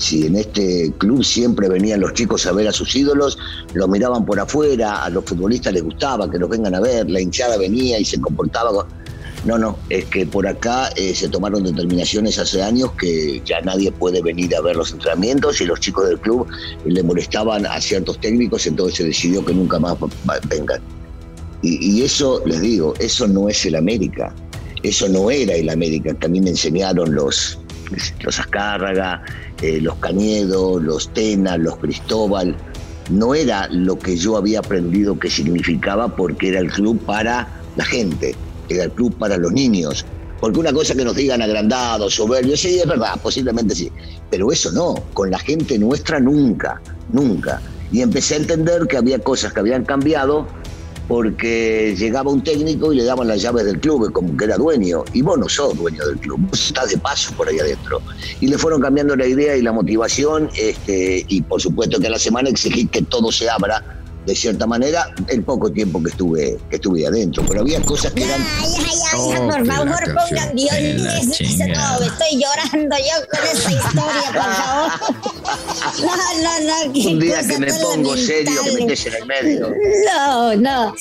Si 0.00 0.26
en 0.26 0.36
este 0.36 0.92
club 0.96 1.22
siempre 1.22 1.68
venían 1.68 2.00
los 2.00 2.14
chicos 2.14 2.46
a 2.46 2.52
ver 2.52 2.66
a 2.66 2.72
sus 2.72 2.96
ídolos, 2.96 3.36
los 3.74 3.86
miraban 3.86 4.24
por 4.24 4.40
afuera, 4.40 5.04
a 5.04 5.10
los 5.10 5.24
futbolistas 5.24 5.74
les 5.74 5.82
gustaba 5.82 6.30
que 6.30 6.38
los 6.38 6.48
vengan 6.48 6.74
a 6.74 6.80
ver, 6.80 7.08
la 7.10 7.20
hinchada 7.20 7.58
venía 7.58 7.98
y 7.98 8.04
se 8.06 8.18
comportaba 8.18 8.86
No, 9.44 9.58
no, 9.58 9.76
es 9.90 10.06
que 10.06 10.24
por 10.24 10.46
acá 10.46 10.88
eh, 10.96 11.14
se 11.14 11.28
tomaron 11.28 11.64
determinaciones 11.64 12.38
hace 12.38 12.62
años 12.62 12.92
que 12.92 13.42
ya 13.44 13.60
nadie 13.60 13.92
puede 13.92 14.22
venir 14.22 14.56
a 14.56 14.62
ver 14.62 14.76
los 14.76 14.90
entrenamientos 14.90 15.60
y 15.60 15.66
los 15.66 15.78
chicos 15.80 16.08
del 16.08 16.18
club 16.18 16.46
le 16.86 17.02
molestaban 17.02 17.66
a 17.66 17.78
ciertos 17.78 18.18
técnicos, 18.20 18.66
entonces 18.66 18.96
se 18.96 19.04
decidió 19.04 19.44
que 19.44 19.52
nunca 19.52 19.78
más 19.78 19.96
vengan. 20.48 20.80
Y, 21.62 22.02
eso, 22.02 22.42
les 22.46 22.62
digo, 22.62 22.94
eso 23.00 23.28
no 23.28 23.50
es 23.50 23.66
el 23.66 23.74
América, 23.76 24.34
eso 24.82 25.10
no 25.10 25.30
era 25.30 25.54
el 25.54 25.68
América 25.68 26.14
que 26.14 26.24
a 26.24 26.30
mí 26.30 26.40
me 26.40 26.50
enseñaron 26.50 27.14
los, 27.14 27.58
los 28.20 28.38
Azcárraga, 28.38 29.22
eh, 29.62 29.80
los 29.80 29.96
Cañedo, 29.96 30.80
los 30.80 31.12
Tena, 31.12 31.56
los 31.56 31.76
Cristóbal. 31.76 32.56
No 33.10 33.34
era 33.34 33.68
lo 33.68 33.98
que 33.98 34.16
yo 34.16 34.36
había 34.36 34.60
aprendido 34.60 35.18
que 35.18 35.30
significaba 35.30 36.14
porque 36.14 36.48
era 36.48 36.60
el 36.60 36.70
club 36.70 37.00
para 37.04 37.48
la 37.76 37.84
gente 37.84 38.36
era 38.74 38.84
el 38.84 38.92
club 38.92 39.14
para 39.16 39.36
los 39.36 39.52
niños. 39.52 40.04
Porque 40.40 40.58
una 40.58 40.72
cosa 40.72 40.94
que 40.94 41.04
nos 41.04 41.16
digan 41.16 41.42
agrandados, 41.42 42.14
soberbios, 42.14 42.60
sí, 42.60 42.78
es 42.78 42.86
verdad, 42.86 43.20
posiblemente 43.22 43.74
sí. 43.74 43.92
Pero 44.30 44.50
eso 44.50 44.72
no, 44.72 44.94
con 45.12 45.30
la 45.30 45.38
gente 45.38 45.78
nuestra 45.78 46.18
nunca, 46.18 46.80
nunca. 47.12 47.60
Y 47.92 48.00
empecé 48.00 48.34
a 48.34 48.38
entender 48.38 48.86
que 48.86 48.96
había 48.96 49.18
cosas 49.18 49.52
que 49.52 49.60
habían 49.60 49.84
cambiado 49.84 50.46
porque 51.10 51.96
llegaba 51.98 52.30
un 52.30 52.40
técnico 52.40 52.92
y 52.92 52.96
le 52.98 53.02
daban 53.02 53.26
las 53.26 53.42
llaves 53.42 53.64
del 53.64 53.80
club, 53.80 54.12
como 54.12 54.36
que 54.36 54.44
era 54.44 54.56
dueño. 54.56 55.02
Y 55.12 55.22
vos 55.22 55.36
no 55.36 55.48
sos 55.48 55.76
dueño 55.76 56.06
del 56.06 56.18
club, 56.18 56.38
vos 56.48 56.68
estás 56.68 56.88
de 56.90 56.98
paso 56.98 57.34
por 57.34 57.48
ahí 57.48 57.58
adentro. 57.58 58.00
Y 58.38 58.46
le 58.46 58.56
fueron 58.56 58.80
cambiando 58.80 59.16
la 59.16 59.26
idea 59.26 59.56
y 59.56 59.62
la 59.62 59.72
motivación, 59.72 60.48
este, 60.56 61.24
y 61.26 61.42
por 61.42 61.60
supuesto 61.60 61.98
que 61.98 62.06
a 62.06 62.10
la 62.10 62.18
semana 62.20 62.48
exigí 62.48 62.86
que 62.86 63.02
todo 63.02 63.32
se 63.32 63.50
abra 63.50 63.82
de 64.26 64.34
cierta 64.34 64.66
manera 64.66 65.12
el 65.28 65.42
poco 65.42 65.70
tiempo 65.72 66.02
que 66.02 66.10
estuve 66.10 66.58
que 66.68 66.76
estuve 66.76 67.06
adentro. 67.06 67.44
Pero 67.48 67.60
había 67.60 67.80
cosas 67.82 68.12
que 68.12 68.24
eran 68.24 68.44
ay 68.58 68.72
ay 68.78 68.98
ay 69.12 69.20
oh, 69.20 69.48
por 69.48 69.66
favor 69.66 70.00
pongan 70.04 70.54
violinista 70.54 71.66
no 71.66 72.04
estoy 72.04 72.42
llorando 72.42 72.96
yo 72.96 73.26
con 73.30 73.44
esta 73.44 73.72
historia 73.72 74.32
por 74.32 74.42
favor. 74.54 75.30
No 76.00 76.16
no 76.42 76.60
no 76.66 77.10
un 77.10 77.20
día 77.20 77.46
que 77.46 77.58
me 77.58 77.72
pongo 77.74 78.16
serio 78.16 78.62
que 78.64 78.72
metes 78.72 79.06
en 79.06 79.14
el 79.14 79.26
medio. 79.26 79.72
No 80.06 80.54
no. 80.56 80.94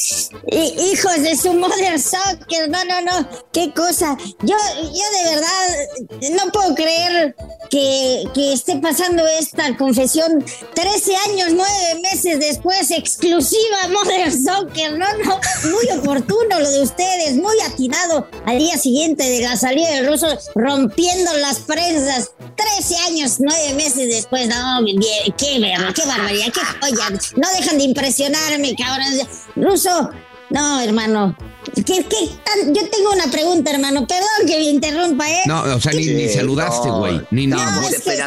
Hijos 0.51 1.21
de 1.21 1.35
su 1.35 1.53
mother 1.53 1.99
soccer 1.99 2.69
no 2.69 2.83
no 2.85 3.01
no 3.01 3.29
qué 3.51 3.71
cosa. 3.73 4.17
Yo 4.41 4.55
yo 4.55 5.05
de 5.17 5.35
verdad 5.35 6.35
no 6.37 6.51
puedo 6.51 6.75
creer 6.75 7.35
que, 7.69 8.23
que 8.33 8.53
esté 8.53 8.77
pasando 8.77 9.25
esta 9.27 9.75
confesión 9.77 10.43
13 10.73 11.15
años 11.29 11.49
9 11.53 11.67
meses 12.01 12.39
después 12.39 12.91
exclusiva 13.09 13.87
Modern 13.91 14.31
Soccer, 14.31 14.91
no, 14.91 15.05
no, 15.25 15.39
muy 15.71 15.99
oportuno 15.99 16.59
lo 16.59 16.69
de 16.69 16.83
ustedes, 16.83 17.35
muy 17.35 17.59
atinado 17.61 18.27
al 18.45 18.59
día 18.59 18.77
siguiente 18.77 19.23
de 19.23 19.41
la 19.41 19.57
salida 19.57 19.89
del 19.95 20.07
ruso, 20.07 20.27
rompiendo 20.53 21.33
las 21.37 21.59
prensas, 21.59 22.31
13 22.55 22.95
años, 23.07 23.37
9 23.39 23.73
meses 23.73 24.07
después, 24.09 24.47
no, 24.47 24.85
qué, 24.85 25.33
qué 25.37 26.05
barbaridad, 26.05 26.53
qué 26.53 26.61
joya, 26.81 27.09
no 27.35 27.49
dejan 27.57 27.79
de 27.79 27.83
impresionarme, 27.85 28.75
cabrón, 28.75 29.27
ruso, 29.55 30.11
no, 30.51 30.79
hermano, 30.79 31.35
¿Qué, 31.75 31.83
qué 31.83 32.29
Yo 32.67 32.89
tengo 32.89 33.11
una 33.13 33.29
pregunta, 33.31 33.71
hermano. 33.71 34.07
Perdón 34.07 34.47
que 34.47 34.57
me 34.57 34.63
interrumpa, 34.63 35.29
¿eh? 35.29 35.41
No, 35.45 35.61
o 35.63 35.81
sea, 35.81 35.93
ni, 35.93 36.07
ni 36.07 36.29
saludaste, 36.29 36.89
güey. 36.89 37.21
ni 37.31 37.47
no, 37.47 37.57
es 37.81 38.01
que 38.01 38.13
estoy, 38.13 38.19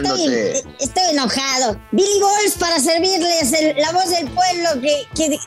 estoy, 0.81 1.03
enojado. 1.11 1.79
Billy 1.91 2.21
Balls 2.21 2.55
para 2.59 2.79
servirles 2.79 3.53
la 3.77 3.93
voz 3.93 4.11
del 4.11 4.29
pueblo. 4.31 4.81
Que, 4.81 5.07
que, 5.15 5.39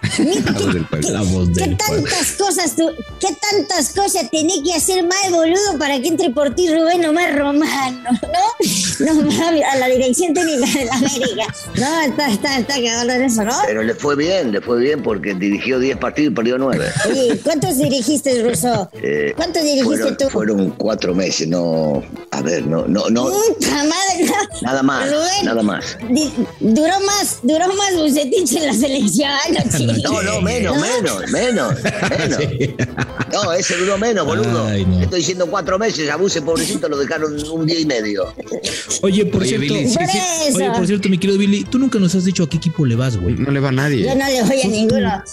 la 0.43 0.51
voz 0.51 0.73
del 0.73 0.85
pueblo. 0.85 1.09
la 1.09 1.21
voz 1.21 1.53
del 1.53 1.69
¿Qué 1.69 1.75
tantas 1.75 2.31
cosas 2.33 2.75
tú, 2.75 2.89
qué 3.19 3.27
tantas 3.51 3.93
cosas 3.93 4.29
tenés 4.31 4.61
que 4.63 4.73
hacer 4.73 5.03
mal, 5.03 5.31
boludo, 5.31 5.77
para 5.79 5.99
que 5.99 6.07
entre 6.07 6.29
por 6.29 6.53
ti 6.55 6.67
Rubén 6.69 7.05
Omar 7.05 7.37
Romano, 7.37 8.09
¿no? 8.11 8.55
No, 8.99 9.29
a 9.71 9.75
la 9.77 9.87
dirección 9.87 10.33
técnica 10.33 10.79
de 10.79 10.85
la 10.85 10.95
América. 10.95 11.45
No, 11.75 12.01
está, 12.01 12.29
está, 12.29 12.57
está 12.59 12.73
cagado 12.75 13.11
en 13.11 13.23
eso, 13.23 13.43
¿no? 13.43 13.53
Pero 13.65 13.83
le 13.83 13.93
fue 13.93 14.15
bien, 14.15 14.51
le 14.51 14.61
fue 14.61 14.79
bien 14.79 15.01
porque 15.01 15.33
dirigió 15.33 15.79
10 15.79 15.97
partidos 15.97 16.31
y 16.31 16.35
perdió 16.35 16.57
9. 16.57 16.85
Sí, 17.13 17.41
¿cuántos 17.43 17.77
dirigiste, 17.89 18.43
Russo? 18.43 18.89
Eh, 18.93 19.33
¿Cuánto 19.35 19.61
dirigiste 19.61 20.11
tú? 20.13 20.29
Fueron 20.29 20.71
cuatro 20.71 21.13
meses, 21.13 21.47
no. 21.47 22.03
A 22.31 22.41
ver, 22.41 22.65
no, 22.65 22.85
no, 22.87 23.09
no. 23.09 23.25
madre, 23.25 24.31
Nada 24.61 24.83
más, 24.83 25.09
nada 25.43 25.63
más. 25.63 25.97
duró 26.59 26.99
más, 27.05 27.39
duró 27.43 27.67
más 27.67 27.95
Bucetich 27.95 28.53
en 28.55 28.65
la 28.67 28.73
selección. 28.73 29.31
No, 30.03 30.21
no, 30.21 30.41
menos, 30.41 30.77
menos, 30.79 31.31
menos, 31.31 31.73
menos. 32.19 32.77
No, 33.31 33.53
ese 33.53 33.75
duró 33.77 33.97
menos, 33.97 34.25
boludo. 34.25 34.69
Estoy 34.69 35.19
diciendo 35.19 35.47
cuatro 35.47 35.77
meses, 35.79 36.09
a 36.09 36.15
Buce, 36.15 36.41
pobrecito, 36.41 36.87
lo 36.89 36.97
dejaron 36.97 37.35
un 37.49 37.65
día 37.65 37.79
y 37.79 37.85
medio. 37.85 38.33
Oye, 39.01 39.25
por 39.25 39.45
cierto, 39.45 39.73
oye, 39.73 40.69
por 40.75 40.87
cierto, 40.87 41.09
mi 41.09 41.17
querido 41.17 41.37
Billy, 41.37 41.63
tú 41.63 41.77
nunca 41.79 41.99
nos 41.99 42.15
has 42.15 42.25
dicho 42.25 42.43
a 42.43 42.49
qué 42.49 42.57
equipo 42.57 42.85
le 42.85 42.95
vas, 42.95 43.17
güey. 43.17 43.35
No 43.35 43.51
le 43.51 43.59
va 43.59 43.69
a 43.69 43.73
nadie. 43.73 44.03
Yo 44.03 44.15
no 44.15 44.25
le 44.25 44.43
voy 44.43 44.61
a 44.61 44.67
ninguno. 44.67 45.23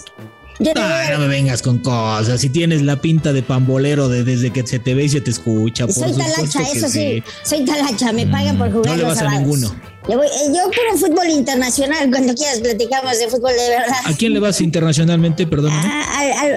Ah, 0.77 1.05
no 1.13 1.19
me 1.19 1.29
vengas 1.29 1.63
con 1.63 1.79
cosas. 1.79 2.41
Si 2.41 2.49
tienes 2.49 2.83
la 2.83 3.01
pinta 3.01 3.33
de 3.33 3.43
pambolero 3.43 4.09
de 4.09 4.25
desde 4.25 4.53
que 4.53 4.67
se 4.67 4.79
te 4.79 4.95
ve 4.95 5.05
y 5.05 5.09
se 5.09 5.21
te 5.21 5.31
escucha. 5.31 5.89
soy 5.89 6.13
talacha, 6.13 6.63
eso 6.73 6.89
sí. 6.89 7.23
Soy 7.43 7.65
talacha, 7.65 8.13
me 8.13 8.27
pagan 8.27 8.59
por 8.59 8.73
jugar. 8.73 8.93
No 8.93 8.97
le 8.97 9.05
vas 9.05 9.19
a 9.19 9.39
ninguno. 9.39 9.75
Le 10.09 10.17
voy, 10.17 10.27
eh, 10.27 10.49
yo 10.49 10.65
puro 10.65 10.99
fútbol 10.99 11.29
internacional, 11.31 12.11
cuando 12.11 12.35
quieras 12.35 12.59
platicamos 12.59 13.19
de 13.19 13.29
fútbol 13.29 13.53
de 13.53 13.69
verdad. 13.69 13.97
¿A 14.05 14.13
quién 14.15 14.35
le 14.35 14.41
vas 14.41 14.61
internacionalmente, 14.61 15.47
perdón? 15.47 15.73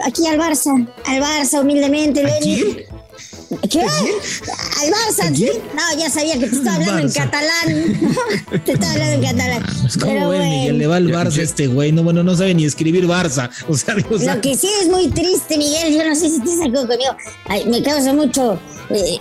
aquí 0.03 0.25
al 0.27 0.39
Barça, 0.39 0.87
al 1.05 1.21
Barça 1.21 1.61
humildemente. 1.61 2.25
¿A 2.25 2.39
quién? 2.39 2.85
¿Qué? 3.69 3.81
¿Al 3.81 4.91
Barça? 4.91 5.35
¿sí? 5.35 5.49
No, 5.73 5.99
ya 5.99 6.09
sabía 6.09 6.33
que 6.39 6.47
te 6.47 6.55
estaba 6.55 6.75
hablando 6.75 6.99
en 6.99 7.11
catalán. 7.11 8.25
te 8.65 8.71
estaba 8.71 8.91
hablando 8.91 9.15
en 9.15 9.21
catalán. 9.21 9.65
¿Cómo 9.99 10.05
Pero 10.05 10.29
ves, 10.29 10.41
Miguel? 10.41 10.77
Le 10.77 10.87
va 10.87 10.95
al 10.97 11.07
Barça 11.07 11.39
este 11.39 11.67
güey. 11.67 11.91
No, 11.91 12.03
bueno, 12.03 12.23
no 12.23 12.35
sabe 12.35 12.53
ni 12.53 12.65
escribir 12.65 13.05
Barça. 13.07 13.49
O 13.67 13.77
sea, 13.77 13.95
Dios 13.95 14.23
Lo 14.23 14.41
que 14.41 14.55
sí 14.55 14.69
es 14.81 14.87
muy 14.87 15.07
triste, 15.09 15.57
Miguel. 15.57 15.93
Yo 15.93 16.07
no 16.07 16.15
sé 16.15 16.29
si 16.29 16.39
te 16.39 16.55
sacó 16.55 16.87
conmigo. 16.87 17.15
me 17.67 17.81
causa 17.83 18.13
mucho 18.13 18.59
eh, 18.89 19.17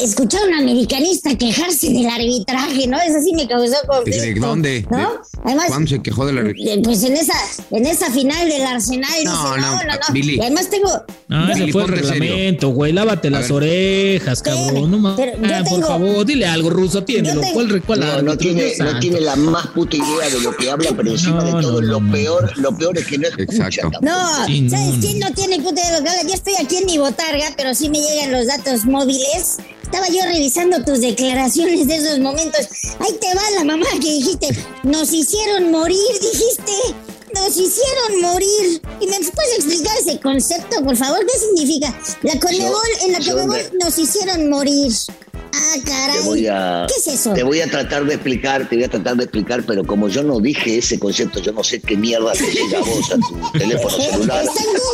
escuchar 0.00 0.42
a 0.42 0.46
un 0.46 0.54
americanista 0.54 1.36
quejarse 1.36 1.88
del 1.88 2.06
arbitraje, 2.06 2.86
¿no? 2.86 2.98
Eso 3.00 3.20
sí 3.22 3.34
me 3.34 3.48
causó 3.48 3.74
conflicto. 3.86 4.46
¿Dónde? 4.46 4.86
¿No? 4.90 5.20
Además, 5.44 5.66
¿Cuándo 5.68 5.88
se 5.88 6.00
quejó 6.00 6.26
del 6.26 6.38
arbitraje? 6.38 6.80
Pues 6.82 7.02
en 7.02 7.16
esa, 7.16 7.34
en 7.70 7.86
esa 7.86 8.10
final 8.12 8.48
del 8.48 8.62
Arsenal. 8.62 9.24
No, 9.24 9.56
no, 9.56 9.72
no, 9.72 9.82
no, 9.84 10.16
Y 10.16 10.40
además 10.40 10.70
tengo. 10.70 10.90
No, 11.28 11.50
ese 11.50 11.72
fue 11.72 11.82
el 11.82 11.88
reglamento, 11.88 12.68
güey. 12.68 12.92
Lávate 12.92 13.30
las 13.30 13.50
orejas, 13.50 13.67
cabrón. 14.42 14.90
No 14.90 14.98
mames. 14.98 15.34
Ah, 15.44 15.64
por 15.68 15.86
favor, 15.86 16.26
dile 16.26 16.46
algo, 16.46 16.70
ruso. 16.70 17.04
Tiene 17.04 17.34
¿Cuál, 17.52 17.82
cuál 17.82 18.00
no, 18.00 18.22
no, 18.22 18.36
tiene, 18.36 18.72
no 18.78 18.98
tiene 18.98 19.20
la 19.20 19.36
más 19.36 19.66
puta 19.68 19.96
idea 19.96 20.30
de 20.30 20.40
lo 20.40 20.56
que 20.56 20.70
habla, 20.70 20.90
pero 20.96 21.10
encima 21.10 21.42
de 21.44 21.52
todo, 21.60 21.80
lo, 21.80 22.00
peor, 22.10 22.56
lo 22.58 22.76
peor 22.76 22.98
es 22.98 23.06
que 23.06 23.18
no 23.18 23.28
escucha. 23.28 23.66
Exacto. 23.66 23.98
No, 24.02 24.28
¿sabes 24.70 24.94
quién 25.00 25.18
no 25.18 25.32
tiene 25.32 25.60
puta 25.60 25.80
idea 25.80 25.92
de 25.92 25.98
lo 25.98 26.04
que 26.04 26.10
habla? 26.10 26.22
Yo 26.22 26.34
estoy 26.34 26.54
aquí 26.62 26.76
en 26.76 26.86
mi 26.86 26.98
botarga, 26.98 27.52
pero 27.56 27.74
sí 27.74 27.88
me 27.88 27.98
llegan 28.00 28.32
los 28.32 28.46
datos 28.46 28.84
móviles 28.84 29.58
estaba 29.88 30.06
yo 30.08 30.22
revisando 30.22 30.84
tus 30.84 31.00
declaraciones 31.00 31.86
de 31.88 31.96
esos 31.96 32.18
momentos. 32.18 32.68
Ahí 33.00 33.16
te 33.18 33.34
va 33.34 33.42
la 33.56 33.64
mamá 33.64 33.86
que 33.92 34.12
dijiste, 34.12 34.48
nos 34.82 35.10
hicieron 35.14 35.70
morir, 35.70 35.96
dijiste. 36.20 37.07
Nos 37.38 37.56
hicieron 37.56 38.20
morir. 38.20 38.82
¿Y 39.00 39.06
me 39.06 39.18
puedes 39.18 39.58
explicar 39.58 39.96
ese 39.98 40.20
concepto, 40.20 40.84
por 40.84 40.96
favor? 40.96 41.20
¿Qué 41.24 41.38
significa? 41.38 41.96
La 42.22 42.38
Conmebol, 42.38 42.80
en 43.02 43.12
la 43.12 43.18
Conmebol 43.20 43.78
nos 43.80 43.96
hicieron 43.96 44.50
morir. 44.50 44.92
Ah, 45.54 45.74
caray. 45.84 46.86
¿Qué 46.86 46.94
es 46.98 47.06
eso? 47.06 47.32
Te 47.32 47.42
voy 47.42 47.60
a 47.60 47.70
tratar 47.70 48.04
de 48.04 48.14
explicar, 48.14 48.68
te 48.68 48.76
voy 48.76 48.84
a 48.84 48.88
tratar 48.88 49.16
de 49.16 49.24
explicar, 49.24 49.64
pero 49.66 49.84
como 49.84 50.08
yo 50.08 50.22
no 50.22 50.40
dije 50.40 50.78
ese 50.78 50.98
concepto, 50.98 51.40
yo 51.40 51.52
no 51.52 51.64
sé 51.64 51.80
qué 51.80 51.96
mierda 51.96 52.32
te 52.32 52.50
llega 52.50 52.78
a 52.78 52.82
vos 52.82 53.10
a 53.12 53.16
tu 53.16 53.58
teléfono 53.58 53.90
celular. 53.90 54.44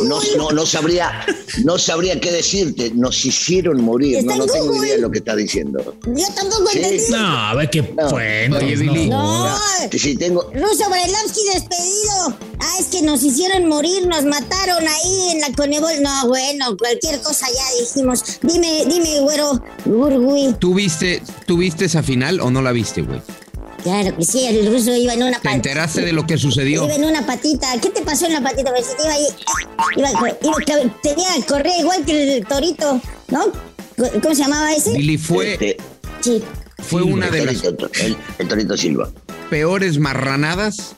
No, 0.03 0.19
no, 0.37 0.51
no, 0.51 0.65
sabría, 0.65 1.25
no 1.63 1.77
sabría 1.77 2.19
qué 2.19 2.31
decirte. 2.31 2.91
Nos 2.93 3.25
hicieron 3.25 3.81
morir. 3.81 4.23
No, 4.23 4.35
no 4.35 4.45
tengo 4.45 4.75
idea 4.75 4.95
de 4.95 5.01
lo 5.01 5.11
que 5.11 5.19
está 5.19 5.35
diciendo. 5.35 5.95
Yo 6.05 6.25
tampoco 6.35 6.69
entendí. 6.73 7.03
No, 7.09 7.17
a 7.17 7.53
ver 7.55 7.69
qué 7.69 7.81
no. 7.81 8.07
Oye, 8.09 8.75
Billy. 8.75 9.09
No. 9.09 9.55
Si 9.91 10.15
tengo... 10.15 10.43
Ruso 10.53 10.89
Brailovsky 10.89 11.41
despedido. 11.53 12.37
Ah, 12.59 12.77
es 12.79 12.87
que 12.87 13.01
nos 13.01 13.23
hicieron 13.23 13.67
morir, 13.67 14.07
nos 14.07 14.23
mataron 14.25 14.83
ahí 14.87 15.29
en 15.31 15.41
la 15.41 15.51
Conebol. 15.55 16.01
No, 16.01 16.27
bueno, 16.27 16.75
cualquier 16.77 17.21
cosa 17.21 17.47
ya 17.47 17.83
dijimos. 17.83 18.23
Dime, 18.41 18.85
dime, 18.87 19.21
güero, 19.21 19.61
Gurgui. 19.85 20.44
¿Tú 20.53 20.73
viste, 20.73 21.21
¿Tú 21.45 21.57
viste 21.57 21.85
esa 21.85 22.03
final 22.03 22.39
o 22.39 22.51
no 22.51 22.61
la 22.61 22.71
viste, 22.71 23.01
güey? 23.01 23.21
Claro 23.83 24.17
que 24.17 24.25
sí, 24.25 24.45
el 24.47 24.65
ruso 24.65 24.95
iba 24.95 25.13
en 25.13 25.21
una 25.21 25.33
patita. 25.33 25.49
¿Te 25.49 25.55
enteraste 25.55 26.01
de 26.01 26.11
lo 26.11 26.25
que 26.25 26.39
sucedió? 26.39 26.85
Iba 26.85 26.95
en 26.95 27.05
una 27.05 27.23
patita. 27.23 27.67
¿Qué 27.79 27.91
te 27.91 28.01
pasó 28.01 28.25
en 28.25 28.33
la 28.33 28.41
patita? 28.41 28.71
Pues, 28.71 28.95
iba 29.03 29.13
ahí, 29.13 29.27
iba, 29.95 30.09
iba, 30.09 30.91
tenía, 31.03 31.27
correr 31.47 31.73
igual 31.81 32.03
que 32.03 32.37
el 32.37 32.45
torito, 32.47 32.99
¿no? 33.27 33.45
¿Cómo 33.95 34.33
se 34.35 34.41
llamaba 34.41 34.73
ese? 34.73 34.93
Billy 34.93 35.17
fue. 35.17 35.53
Este, 35.53 35.77
sí. 36.21 36.43
Fue 36.79 37.03
una 37.03 37.29
de 37.29 37.45
las. 37.45 37.63
El, 37.63 38.47
torito 38.47 38.75
Silva. 38.75 39.09
Peores 39.49 39.99
marranadas. 39.99 40.95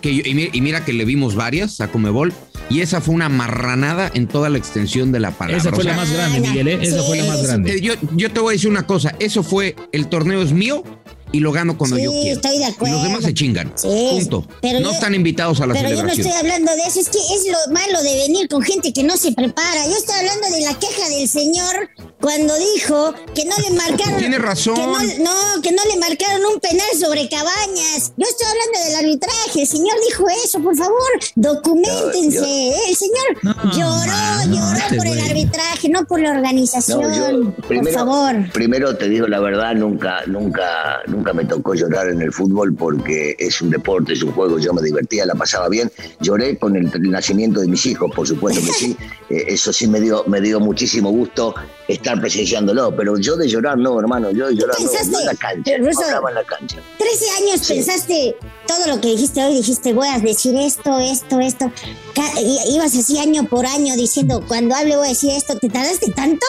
Que 0.00 0.10
y, 0.10 0.60
mira 0.60 0.84
que 0.84 0.92
le 0.92 1.04
vimos 1.04 1.34
varias 1.34 1.80
a 1.80 1.88
Comebol 1.88 2.32
y 2.68 2.80
esa 2.80 3.00
fue 3.00 3.14
una 3.14 3.28
marranada 3.28 4.10
en 4.14 4.26
toda 4.28 4.48
la 4.50 4.58
extensión 4.58 5.10
de 5.12 5.20
la 5.20 5.30
palabra. 5.30 5.58
Esa 5.58 5.70
fue 5.70 5.80
O 5.80 5.82
sea, 5.82 5.92
la 5.92 5.96
más 5.98 6.12
grande, 6.12 6.40
Miguel, 6.40 6.68
¿eh? 6.68 6.78
Esa 6.82 6.98
Sí, 7.00 7.04
fue 7.06 7.16
la 7.18 7.24
más 7.24 7.42
grande. 7.42 7.74
eh, 7.76 7.80
yo, 7.80 7.94
yo 8.14 8.30
te 8.30 8.40
voy 8.40 8.52
a 8.52 8.56
decir 8.56 8.70
una 8.70 8.86
cosa, 8.86 9.14
eso 9.18 9.42
fue, 9.42 9.74
el 9.92 10.08
torneo 10.08 10.42
es 10.42 10.52
mío 10.52 10.84
y 11.32 11.40
lo 11.40 11.50
gano 11.52 11.76
cuando 11.78 11.96
Sí, 11.96 12.04
yo 12.04 12.10
quiero. 12.12 12.36
estoy 12.36 12.58
de 12.58 12.64
Y 12.64 12.64
acuerdo. 12.64 12.94
los 12.96 13.04
demás 13.04 13.24
se 13.24 13.34
chingan. 13.34 13.72
Sí, 13.76 13.88
Punto. 14.12 14.46
pero 14.60 14.80
no 14.80 14.86
yo- 14.90 14.92
están 14.94 15.14
invitados 15.14 15.60
a 15.60 15.66
la 15.66 15.74
Pero 15.74 15.88
yo 15.88 15.94
no 15.94 16.00
celebración. 16.10 16.26
estoy 16.26 16.40
hablando 16.40 16.72
de 16.72 16.82
eso, 16.88 17.00
es 17.00 17.08
que 17.08 17.18
es 17.18 17.46
lo 17.50 17.72
malo 17.74 18.02
de 18.02 18.14
venir 18.28 18.48
con 18.48 18.62
gente 18.62 18.92
que 18.92 19.02
no 19.02 19.16
se 19.16 19.32
prepara. 19.32 19.84
Yo 19.86 19.96
estoy 19.96 20.16
hablando 20.16 20.48
de 20.50 20.60
la 20.62 20.74
queja 20.78 21.08
del 21.08 21.28
señor 21.28 21.88
cuando 22.20 22.54
dijo 22.74 23.14
que 23.34 23.44
no 23.44 23.54
le 23.58 23.70
marcaron. 23.76 24.18
Tiene 24.18 24.38
razón. 24.38 24.74
Que 24.74 24.82
no, 25.18 25.24
no, 25.24 25.62
que 25.62 25.72
no 25.72 25.82
le 25.84 25.98
marcaron 26.00 26.44
un 26.52 26.60
penal 26.60 26.86
sobre 26.98 27.28
Cabañas. 27.28 28.12
Yo 28.16 28.26
estoy 28.28 28.46
hablando 28.46 28.78
del 28.86 29.04
arbitraje. 29.06 29.60
El 29.62 29.66
señor 29.66 29.96
dijo 30.08 30.24
eso, 30.44 30.60
por 30.60 30.76
favor, 30.76 31.02
documentense. 31.34 32.40
No. 32.40 32.88
El 32.88 32.96
señor 32.96 33.26
No, 33.42 33.54
lloró, 33.72 34.06
man, 34.06 34.50
no, 34.50 34.56
lloró 34.56 34.78
este 34.78 34.96
por 34.96 35.06
el 35.06 35.18
güey. 35.18 35.30
arbitraje, 35.30 35.88
no 35.88 36.04
por 36.06 36.20
la 36.20 36.30
organización. 36.30 37.02
No, 37.02 37.14
yo 37.32 37.50
por 37.52 37.90
favor. 37.90 38.50
primero 38.52 38.96
te 38.96 39.08
digo 39.08 39.26
la 39.26 39.40
verdad, 39.40 39.74
nunca, 39.74 40.22
nunca, 40.26 41.00
nunca 41.06 41.32
me 41.32 41.44
tocó 41.44 41.74
llorar 41.74 42.08
en 42.08 42.22
el 42.22 42.32
fútbol 42.32 42.74
porque 42.74 43.36
es 43.38 43.60
un 43.60 43.70
deporte, 43.70 44.12
es 44.14 44.22
un 44.22 44.32
juego, 44.32 44.58
yo 44.58 44.72
me 44.72 44.82
divertía, 44.82 45.26
la 45.26 45.34
pasaba 45.34 45.68
bien. 45.68 45.90
Lloré 46.20 46.58
con 46.58 46.76
el, 46.76 46.90
el 46.92 47.10
nacimiento 47.10 47.60
de 47.60 47.68
mis 47.68 47.84
hijos, 47.86 48.10
por 48.14 48.26
supuesto 48.26 48.60
que 48.64 48.72
sí. 48.72 48.96
Eh, 49.28 49.46
eso 49.48 49.72
sí 49.72 49.88
me 49.88 50.00
dio, 50.00 50.22
me 50.28 50.40
dio 50.40 50.60
muchísimo 50.60 51.10
gusto 51.10 51.52
estar 51.88 52.15
presenciándolo, 52.20 52.94
pero 52.96 53.18
yo 53.18 53.36
de 53.36 53.48
llorar 53.48 53.78
no, 53.78 53.98
hermano, 53.98 54.30
yo 54.30 54.48
de 54.48 54.54
llorar 54.54 54.76
no, 54.80 54.86
pensaste? 54.90 55.10
no 55.12 55.20
en 55.20 55.26
la 55.26 55.34
cancha, 55.34 55.62
Pero, 55.64 55.84
no 55.84 55.90
Russo, 55.90 56.02
hablaba 56.04 56.28
en 56.30 56.34
la 56.36 56.44
cancha. 56.44 56.76
13 56.98 57.24
años 57.42 57.60
Sí. 57.60 57.74
pensaste 57.74 58.36
todo 58.66 58.86
lo 58.94 59.00
que 59.00 59.08
dijiste 59.08 59.44
hoy, 59.44 59.54
dijiste, 59.54 59.92
voy 59.92 60.08
a 60.08 60.18
decir 60.18 60.54
esto, 60.56 60.98
esto, 60.98 61.40
esto. 61.40 61.70
Ibas 62.70 62.96
así 62.96 63.18
año 63.18 63.44
por 63.44 63.64
año 63.66 63.94
diciendo, 63.96 64.42
cuando 64.46 64.74
hable 64.74 64.96
voy 64.96 65.06
a 65.06 65.10
decir 65.10 65.30
esto. 65.30 65.56
¿Te 65.58 65.68
tardaste 65.68 66.10
tanto? 66.12 66.44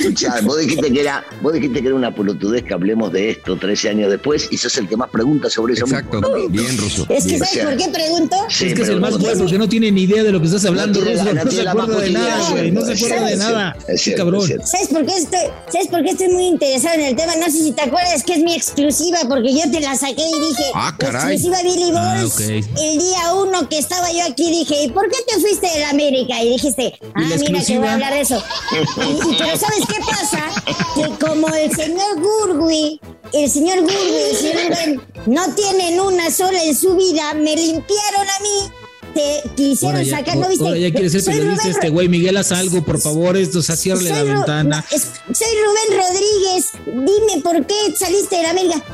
Escuchá, 0.00 0.34
vos 0.42 0.58
dijiste 0.58 0.92
que 0.92 1.00
era, 1.00 1.24
vos 1.42 1.52
dijiste 1.52 1.80
que 1.80 1.86
era 1.88 1.96
una 1.96 2.14
pelotudez 2.14 2.62
que 2.64 2.74
hablemos 2.74 3.12
de 3.12 3.30
esto 3.30 3.56
13 3.56 3.90
años 3.90 4.10
después 4.10 4.48
y 4.50 4.56
sos 4.56 4.76
el 4.78 4.88
que 4.88 4.96
más 4.96 5.10
pregunta 5.10 5.48
sobre 5.50 5.74
eso. 5.74 5.84
Exacto. 5.84 6.20
mismo. 6.20 6.48
Bien, 6.48 6.76
Ruso. 6.78 7.06
Es 7.08 7.24
que 7.24 7.30
bien. 7.30 7.38
¿sabes 7.40 7.50
o 7.52 7.54
sea, 7.54 7.64
por 7.66 7.76
qué 7.76 7.88
pregunto? 7.90 8.36
Sí, 8.48 8.66
es 8.66 8.74
que 8.74 8.82
es 8.82 8.88
el 8.88 9.00
más 9.00 9.18
bueno 9.18 9.38
porque 9.38 9.58
no 9.58 9.68
tiene 9.68 9.90
ni 9.92 10.02
idea 10.02 10.22
de 10.22 10.32
lo 10.32 10.40
que 10.40 10.46
estás 10.46 10.64
hablando, 10.64 11.00
No 11.00 11.10
Ruso. 11.10 11.24
No, 11.24 11.44
no 11.44 11.50
se 11.50 11.68
acuerda 11.68 12.00
de 12.00 12.10
nada, 12.10 12.50
güey. 12.50 12.70
No 12.70 12.84
se 12.84 12.92
es 12.92 13.02
acuerda 13.04 13.26
de 13.26 13.36
nada. 13.36 13.76
es 13.80 13.84
Qué 13.86 13.98
cierto, 13.98 14.24
cabrón. 14.24 14.48
¿Sabes 14.64 14.88
por 14.88 15.06
qué 15.06 15.12
estoy, 15.16 15.40
¿sabes 15.72 15.88
por 15.88 16.02
qué 16.02 16.10
estoy 16.10 16.28
muy 16.28 16.44
interesado 16.46 16.94
en 16.96 17.00
el 17.06 17.16
tema? 17.16 17.36
No 17.36 17.46
sé 17.46 17.58
si 17.58 17.72
te 17.72 17.82
acuerdas 17.82 18.22
que 18.24 18.34
es 18.34 18.38
mi 18.40 18.54
exclusiva, 18.54 19.18
porque 19.28 19.52
yo 19.54 19.70
te 19.70 19.80
la 19.80 19.94
saqué 19.96 20.22
y 20.22 20.40
dije, 20.48 20.64
Ah, 20.74 20.94
caray. 20.98 21.34
exclusiva 21.34 21.62
Billy 21.62 21.90
Ah, 21.94 22.22
ok. 22.26 22.40
El 22.40 22.98
día 22.98 23.34
uno 23.34 23.68
que 23.68 23.78
estaba 23.78 24.10
yo 24.12 24.24
aquí 24.30 24.50
dije, 24.50 24.84
¿y 24.84 24.90
por 24.90 25.08
qué 25.08 25.18
te 25.26 25.40
fuiste 25.40 25.66
de 25.68 25.80
la 25.80 25.90
América? 25.90 26.42
Y 26.42 26.50
dijiste, 26.50 26.94
ah, 27.14 27.20
mira 27.38 27.62
que 27.64 27.78
voy 27.78 27.86
a 27.88 27.94
hablar 27.94 28.12
de 28.14 28.20
eso. 28.20 28.42
Y, 29.00 29.32
y- 29.32 29.36
pero 29.38 29.56
¿sabes 29.56 29.84
qué 29.90 30.00
pasa? 30.10 30.50
Que 30.94 31.24
como 31.26 31.48
el 31.48 31.70
señor 31.74 32.20
Gurgui, 32.20 33.00
el 33.32 33.50
señor 33.50 33.80
Gurgui, 33.80 34.16
el 34.30 34.36
señor 34.36 34.62
Rubén, 34.68 35.02
no 35.26 35.54
tienen 35.54 36.00
una 36.00 36.30
sola 36.30 36.62
en 36.64 36.74
su 36.76 36.96
vida, 36.96 37.34
me 37.34 37.54
limpiaron 37.56 38.26
a 38.28 38.42
mí. 38.42 38.72
Te 39.14 39.42
quisieron 39.56 40.04
ya, 40.04 40.18
sacar, 40.18 40.36
¿no 40.36 40.48
viste? 40.48 40.64
ahora 40.64 40.78
ya 40.78 40.92
quiere 40.92 41.10
ser 41.10 41.24
periodista 41.24 41.62
Rubén 41.64 41.74
este 41.74 41.88
güey. 41.88 42.08
Miguel, 42.08 42.36
haz 42.36 42.52
algo, 42.52 42.84
por 42.84 43.00
favor. 43.00 43.36
Esto, 43.36 43.58
o 43.58 43.62
sea, 43.62 43.74
la 43.74 44.22
Ru- 44.22 44.34
ventana. 44.36 44.84
soy 44.88 45.48
Rubén 45.64 46.00
Rodríguez. 46.00 46.66
Dime 46.86 47.42
por 47.42 47.66
qué 47.66 47.74
saliste 47.98 48.36
de 48.36 48.42
la 48.44 48.50
América. 48.50 48.84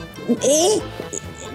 ¿Eh? 0.43 0.81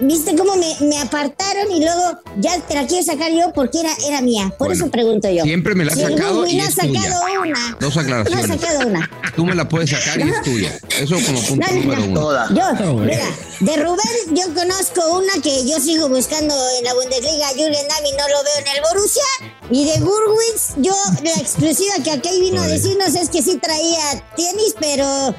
¿Viste 0.00 0.34
cómo 0.36 0.56
me, 0.56 0.74
me 0.80 0.98
apartaron 1.00 1.70
y 1.70 1.80
luego 1.84 2.18
ya 2.40 2.58
te 2.60 2.74
la 2.74 2.86
quiero 2.86 3.04
sacar 3.04 3.30
yo 3.32 3.52
porque 3.54 3.80
era, 3.80 3.90
era 4.06 4.20
mía? 4.20 4.48
Por 4.58 4.68
Bueno, 4.68 4.84
eso 4.84 4.90
pregunto 4.90 5.30
yo. 5.30 5.44
siempre 5.44 5.74
me 5.74 5.84
la 5.84 5.92
has 5.92 5.98
Si 5.98 6.04
sacado 6.04 6.46
y 6.46 6.56
no 6.56 6.64
ha 6.64 6.66
es 6.68 6.74
tuya. 6.76 7.02
sacado 7.02 7.24
una. 7.42 7.76
Dos 7.80 7.94
No 7.94 8.00
ha 8.00 8.04
aclaraciones. 8.04 8.60
sacado 8.60 8.88
una. 8.88 9.10
Tú 9.36 9.46
me 9.46 9.54
la 9.54 9.68
puedes 9.68 9.90
sacar 9.90 10.20
y 10.20 10.28
es 10.30 10.42
tuya. 10.42 10.78
Eso 10.98 11.16
como 11.26 11.40
punto 11.42 11.66
No, 11.70 11.74
número 11.80 12.00
no. 12.00 12.06
uno. 12.06 12.20
Toda. 12.20 12.48
Yo, 12.54 12.62
Ah, 12.64 12.74
bueno. 12.92 13.00
mira, 13.04 13.26
de 13.60 13.76
Rubén 13.76 14.34
yo 14.36 14.54
conozco 14.54 15.18
una 15.18 15.32
que 15.42 15.66
yo 15.66 15.78
sigo 15.80 16.08
buscando 16.08 16.54
en 16.78 16.84
la 16.84 16.94
Bundesliga, 16.94 17.46
Damm, 17.48 18.06
y 18.06 18.12
no 18.12 18.28
lo 18.28 18.42
veo 18.44 18.58
en 18.60 18.68
el 18.76 18.82
Borussia. 18.92 19.22
Y 19.70 19.84
de 19.86 19.98
Gurwitz, 20.00 20.74
yo 20.78 20.92
la 21.22 21.30
exclusiva 21.40 21.94
que 22.04 22.10
aquí 22.10 22.40
vino 22.40 22.60
a 22.60 22.66
decirnos 22.66 23.14
es 23.14 23.30
que 23.30 23.40
sí 23.42 23.58
traía 23.62 24.22
tenis, 24.36 24.74
pero 24.80 25.34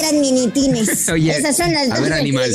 eran 0.00 0.20
minitines. 0.20 1.08
Oye, 1.12 1.30
Esas 1.36 1.56
son 1.56 1.72
las 1.72 1.90
a 1.90 1.94
dos 1.94 2.00
ver, 2.04 2.12
animal. 2.12 2.50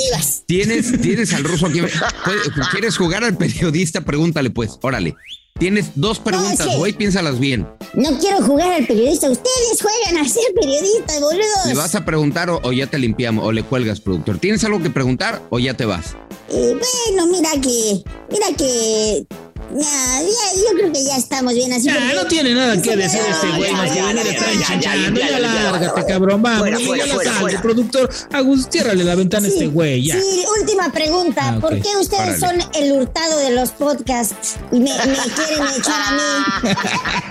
¿Tienes, 0.46 1.02
tienes 1.02 1.34
al 1.34 1.44
ruso 1.44 1.68
aquí. 1.68 1.80
¿Puedes- 1.82 2.68
¿Quieres 2.72 2.98
jugar 2.98 3.24
al 3.24 3.38
periodista? 3.38 4.02
Pregúntale, 4.02 4.50
pues. 4.50 4.78
Órale. 4.82 5.16
Tienes 5.60 5.88
dos 5.96 6.20
preguntas, 6.20 6.68
güey, 6.78 6.94
piénsalas 6.94 7.40
bien. 7.40 7.68
No 7.96 8.20
quiero 8.20 8.44
jugar 8.44 8.74
al 8.74 8.86
periodista. 8.86 9.28
Ustedes 9.28 9.82
juegan 9.82 10.24
a 10.24 10.30
ser 10.30 10.44
periodistas, 10.54 11.20
boludos. 11.20 11.66
¿Le 11.66 11.74
vas 11.74 11.96
a 11.96 12.06
preguntar 12.06 12.52
o, 12.52 12.60
o 12.64 12.72
ya 12.72 12.86
te 12.86 13.00
limpiamos 13.00 13.44
o 13.44 13.52
le 13.52 13.64
cuelgas, 13.64 14.00
productor? 14.00 14.38
¿Tienes 14.38 14.64
algo 14.66 14.84
que 14.84 14.92
preguntar 14.92 15.42
o 15.50 15.58
ya 15.58 15.74
te 15.74 15.86
vas? 15.86 16.16
Eh, 16.50 16.78
bueno, 17.10 17.26
mira 17.32 17.50
que, 17.60 18.04
mira 18.32 18.46
que, 18.56 19.26
ya, 19.72 20.22
ya, 20.22 20.62
yo 20.62 20.78
creo 20.78 20.92
que 20.94 21.04
ya 21.04 21.18
estamos 21.18 21.54
bien 21.54 21.74
así. 21.74 21.84
Ya, 21.84 21.94
porque- 21.96 22.16
no 22.16 22.26
tiene 22.28 22.54
nada 22.54 22.82
que 22.82 22.96
decir 22.96 23.20
este 23.30 23.48
güey 23.58 23.72
más 23.74 23.92
que 23.92 24.02
venir 24.02 24.18
a 24.26 24.30
estar 24.32 24.50
enchinchando. 24.54 25.20
Ya 25.20 25.40
lárgate, 25.40 26.06
cabrón. 26.08 26.42
Vamos, 26.42 26.60
Fuera, 26.60 26.80
ya 26.80 26.86
fuera, 26.86 27.06
la 27.06 27.14
fuera, 27.14 27.32
sal. 27.32 27.40
fuera. 27.42 27.56
El 27.58 27.62
productor, 27.62 28.10
Agus, 28.34 28.68
ciérrale 28.72 29.04
la 29.04 29.16
ventana 29.16 29.48
a 29.48 29.50
este 29.50 29.68
güey, 29.68 30.04
ya. 30.06 30.20
Sí, 30.20 30.44
última 30.60 30.92
pregunta. 30.92 31.42
Ah. 31.56 31.60
¿Por 31.60 31.80
qué 31.82 31.90
ustedes 32.00 32.40
son 32.40 32.56
el 32.76 32.92
hurtado 32.94 33.38
de 33.40 33.52
los 33.52 33.72
podcasts 33.72 34.56
y 34.72 34.80
me, 34.80 34.92
me 34.92 35.16
quieren 35.36 35.68
echar 35.78 36.02
a 36.02 36.12
mí? 36.12 36.70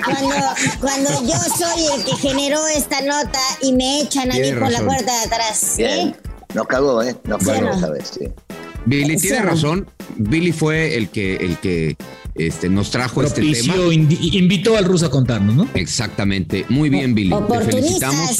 Cuando, 0.04 0.36
cuando 0.80 1.10
yo 1.26 1.38
soy 1.56 1.86
el 1.98 2.04
que 2.04 2.16
generó 2.16 2.66
esta 2.68 3.00
nota 3.02 3.40
y 3.62 3.72
me 3.72 4.00
echan 4.02 4.30
a 4.30 4.34
mí 4.36 4.52
por 4.52 4.70
la 4.70 4.80
puerta 4.84 5.12
de 5.20 5.24
atrás. 5.26 5.74
¿eh? 5.78 6.14
Nos 6.54 6.66
cagó, 6.66 7.02
¿eh? 7.02 7.16
Nos 7.24 7.40
Sí, 7.42 7.46
cagó 7.50 7.60
no. 7.62 7.74
esta 7.74 7.90
vez, 7.90 8.12
sí. 8.18 8.28
Billy 8.84 9.16
tiene 9.16 9.40
no. 9.40 9.46
razón. 9.46 9.90
Billy 10.16 10.52
fue 10.52 10.96
el 10.96 11.08
que, 11.10 11.36
el 11.36 11.58
que 11.58 11.96
este, 12.38 12.68
nos 12.68 12.90
trajo 12.90 13.22
este 13.22 13.40
tema. 13.40 13.74
Invitó 14.20 14.76
al 14.76 14.84
ruso 14.84 15.06
a 15.06 15.10
contarnos, 15.10 15.54
¿no? 15.54 15.68
Exactamente. 15.74 16.64
Muy 16.68 16.88
bien, 16.88 17.14
Billy. 17.14 17.34
Te 17.48 17.60
felicitamos. 17.72 18.38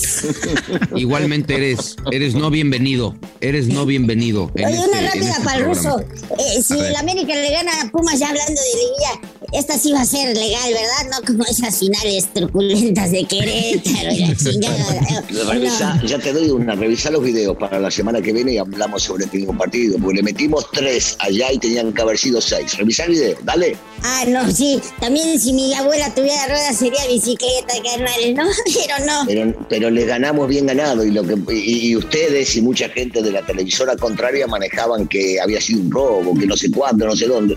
Igualmente 0.97 1.55
eres, 1.55 1.97
eres 2.11 2.35
no 2.35 2.51
bienvenido. 2.51 3.15
Eres 3.41 3.69
no 3.69 3.87
bienvenido. 3.87 4.51
en 4.55 4.67
Oye, 4.67 4.77
este- 4.77 4.89
una 4.91 4.99
en 5.01 5.07
rápida 5.07 5.31
este 5.31 5.43
para 5.43 5.59
el 5.59 5.65
ruso. 5.65 6.01
Eh, 6.39 6.63
si 6.63 6.79
el 6.79 6.97
América 6.97 7.35
le 7.35 7.51
gana 7.51 7.73
a 7.83 7.91
Pumas 7.91 8.19
ya 8.19 8.29
hablando 8.29 8.53
de 8.53 8.79
liguilla, 8.79 9.33
esta 9.53 9.79
sí 9.79 9.93
va 9.93 10.01
a 10.01 10.07
ser 10.07 10.37
legal, 10.37 10.73
¿verdad? 10.73 11.19
No 11.19 11.27
como 11.27 11.45
esas 11.45 11.79
finales 11.79 12.33
truculentas 12.33 13.11
de 13.13 13.25
Querétaro 13.25 14.13
y 14.13 14.21
la 14.21 14.37
chingada. 14.37 15.53
Revisa, 15.53 15.95
no. 15.95 16.05
ya 16.07 16.19
te 16.19 16.33
doy 16.33 16.51
una, 16.51 16.75
revisa 16.75 17.11
los 17.11 17.23
videos 17.23 17.57
para 17.57 17.79
la 17.79 17.91
semana 17.91 18.21
que 18.21 18.33
viene 18.33 18.55
y 18.55 18.59
hablamos 18.59 19.03
sobre 19.05 19.25
este 19.25 19.39
mismo 19.39 19.57
partido, 19.57 19.99
porque 19.99 20.17
le 20.17 20.23
metimos 20.23 20.67
tres 20.73 21.17
allá 21.21 21.53
y 21.53 21.59
tenían 21.59 21.93
que 21.93 22.03
haber 22.03 22.19
sido 22.19 22.41
seis. 22.41 22.77
Revisa 22.77 23.05
el 23.05 23.11
video, 23.13 23.37
dale. 23.45 23.77
Ah, 24.03 24.25
no, 24.29 24.51
sí. 24.51 24.81
También 25.01 25.39
si 25.39 25.53
mi 25.53 25.75
abuela 25.75 26.15
tuviera 26.15 26.47
ruedas 26.47 26.77
sería 26.77 27.07
bicicleta, 27.09 27.75
carnal, 27.83 28.35
¿no? 28.35 28.45
Pero 28.65 29.07
no. 29.07 29.25
Pero, 29.27 29.67
pero 29.69 29.91
les 29.91 30.07
ganamos 30.07 30.49
bien 30.49 30.67
ganado 30.67 31.05
y, 31.05 31.11
lo 31.11 31.25
que, 31.25 31.37
y, 31.53 31.89
y 31.89 31.97
ustedes 31.97 32.55
y 32.57 32.63
mucha 32.63 32.89
gente 32.89 33.23
de 33.23 33.33
la 33.33 33.45
televisora 33.45 33.97
contraria 33.97 34.47
manejaban 34.47 35.09
que 35.09 35.41
había 35.41 35.61
sido 35.61 35.81
un 35.81 35.91
robo, 35.91 36.39
que 36.39 36.47
no 36.47 36.57
sé 36.57 36.71
cuándo, 36.71 37.07
no 37.07 37.17
sé 37.17 37.27
dónde. 37.27 37.57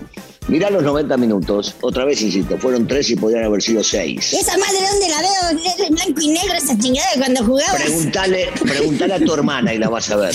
Mirá 0.50 0.68
los 0.68 0.82
90 0.82 1.16
minutos, 1.16 1.76
otra 1.80 2.04
vez 2.04 2.20
insisto, 2.22 2.58
fueron 2.58 2.84
tres 2.88 3.08
y 3.08 3.14
podrían 3.14 3.44
haber 3.44 3.62
sido 3.62 3.84
seis. 3.84 4.32
¿Y 4.32 4.38
esa 4.38 4.58
madre 4.58 4.78
dónde 4.90 5.08
la 5.08 5.20
veo? 5.20 5.64
Es 5.64 5.78
en 5.78 5.94
blanco 5.94 6.20
y 6.20 6.28
negro 6.28 6.54
esa 6.54 6.76
chingada 6.76 7.08
cuando 7.18 7.44
jugabas. 7.44 7.82
Preguntale, 7.82 8.48
preguntale 8.60 9.14
a 9.14 9.20
tu 9.20 9.32
hermana 9.32 9.72
y 9.72 9.78
la 9.78 9.88
vas 9.88 10.10
a 10.10 10.16
ver. 10.16 10.34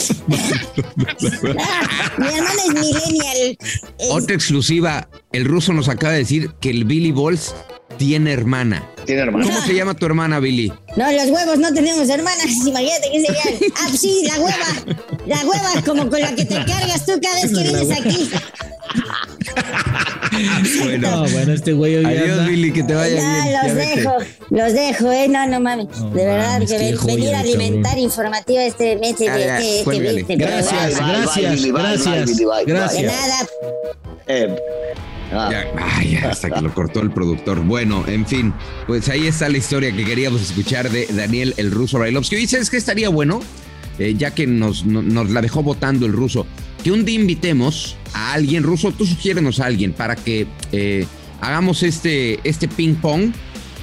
Ah, 1.60 2.12
mi 2.18 2.28
hermana 2.28 2.62
es 2.66 2.74
millennial. 2.74 3.58
Otra 4.12 4.36
exclusiva. 4.36 5.10
El 5.34 5.44
ruso 5.44 5.74
nos 5.74 5.90
acaba 5.90 6.14
de 6.14 6.20
decir 6.20 6.52
que 6.62 6.70
el 6.70 6.86
Billy 6.86 7.12
Balls 7.12 7.54
tiene 7.98 8.32
hermana. 8.34 8.84
Tiene 9.06 9.22
hermana. 9.22 9.46
¿Cómo 9.46 9.62
se 9.62 9.74
llama 9.76 9.94
tu 9.94 10.06
hermana, 10.06 10.40
Billy? 10.40 10.72
No, 10.96 11.12
los 11.12 11.26
huevos 11.30 11.58
no 11.60 11.74
tenemos 11.74 12.08
hermanas. 12.10 12.46
Imagínate 12.66 13.10
que 13.12 13.22
serían. 13.22 13.72
Ah, 13.78 13.90
sí, 13.96 14.24
la 14.28 14.40
hueva. 14.40 14.98
La 15.28 15.38
hueva 15.46 15.82
como 15.86 16.10
con 16.10 16.20
la 16.20 16.34
que 16.36 16.46
te 16.46 16.56
cargas 16.56 17.06
tú 17.06 17.14
cada 17.22 17.36
vez 17.42 17.52
que 17.52 17.64
vienes 17.64 17.92
aquí. 17.92 18.30
Bueno, 20.84 21.10
No, 21.24 21.30
bueno, 21.30 21.54
este 21.54 21.72
güey 21.74 21.96
hoy 21.96 22.06
adiós, 22.06 22.32
anda- 22.40 22.48
Billy, 22.48 22.72
que 22.74 22.84
te 22.84 22.94
vaya 22.94 23.16
No, 23.22 23.44
bien. 23.44 23.52
Ya 23.54 23.64
los 23.64 23.74
vete. 23.76 24.00
dejo. 24.02 24.14
Los 24.50 24.74
dejo, 24.74 25.12
eh. 25.12 25.28
No, 25.30 25.48
no 25.48 25.60
mames. 25.62 25.88
No 25.98 26.10
de 26.10 26.26
verdad, 26.26 26.54
mames, 26.54 26.72
que 26.72 26.78
ven- 26.78 26.98
venir 27.06 27.36
a 27.36 27.40
alimentar 27.40 27.84
cabrón. 27.84 28.00
informativa 28.04 28.64
este 28.66 28.96
mes. 28.98 29.16
Ya, 29.18 29.38
ya, 29.38 29.60
este, 29.60 29.80
este, 29.80 30.20
este, 30.20 30.36
Gracias, 30.36 30.98
gracias, 30.98 31.66
gracias, 31.66 32.38
bye. 32.38 32.66
De 32.66 32.74
gracias. 32.74 33.04
nada. 33.04 33.48
Eh, 34.28 34.56
ah. 35.32 35.50
Ya, 35.52 35.66
ay, 35.78 36.16
hasta 36.18 36.50
que 36.50 36.62
lo 36.62 36.74
cortó 36.74 37.02
el 37.02 37.12
productor. 37.12 37.60
Bueno, 37.62 38.04
en 38.08 38.26
fin, 38.26 38.54
pues 38.88 39.08
ahí 39.10 39.28
está 39.28 39.50
la 39.50 39.58
historia 39.58 39.92
que 39.96 40.04
queríamos 40.06 40.42
escuchar 40.42 40.90
de 40.90 41.08
Daniel 41.08 41.54
el 41.58 41.72
ruso 41.72 42.00
Brailovsky. 42.00 42.36
Y 42.38 42.48
sabes 42.48 42.70
que 42.70 42.78
estaría 42.78 43.10
bueno, 43.10 43.42
Eh, 43.98 44.14
ya 44.18 44.32
que 44.36 44.46
nos, 44.46 44.86
no- 44.86 45.02
nos 45.02 45.30
la 45.30 45.42
dejó 45.42 45.64
votando 45.64 46.06
el 46.06 46.12
ruso, 46.12 46.46
que 46.84 46.92
un 46.92 47.06
día 47.06 47.16
invitemos 47.16 47.96
a 48.14 48.34
alguien 48.34 48.62
ruso, 48.64 48.92
tú 48.92 49.06
sugiérenos 49.06 49.62
a 49.62 49.68
alguien 49.68 49.94
para 49.94 50.18
que 50.18 50.48
eh, 50.74 51.06
hagamos 51.40 51.82
este, 51.82 52.42
este 52.44 52.68
ping 52.68 52.96
pong 52.96 53.32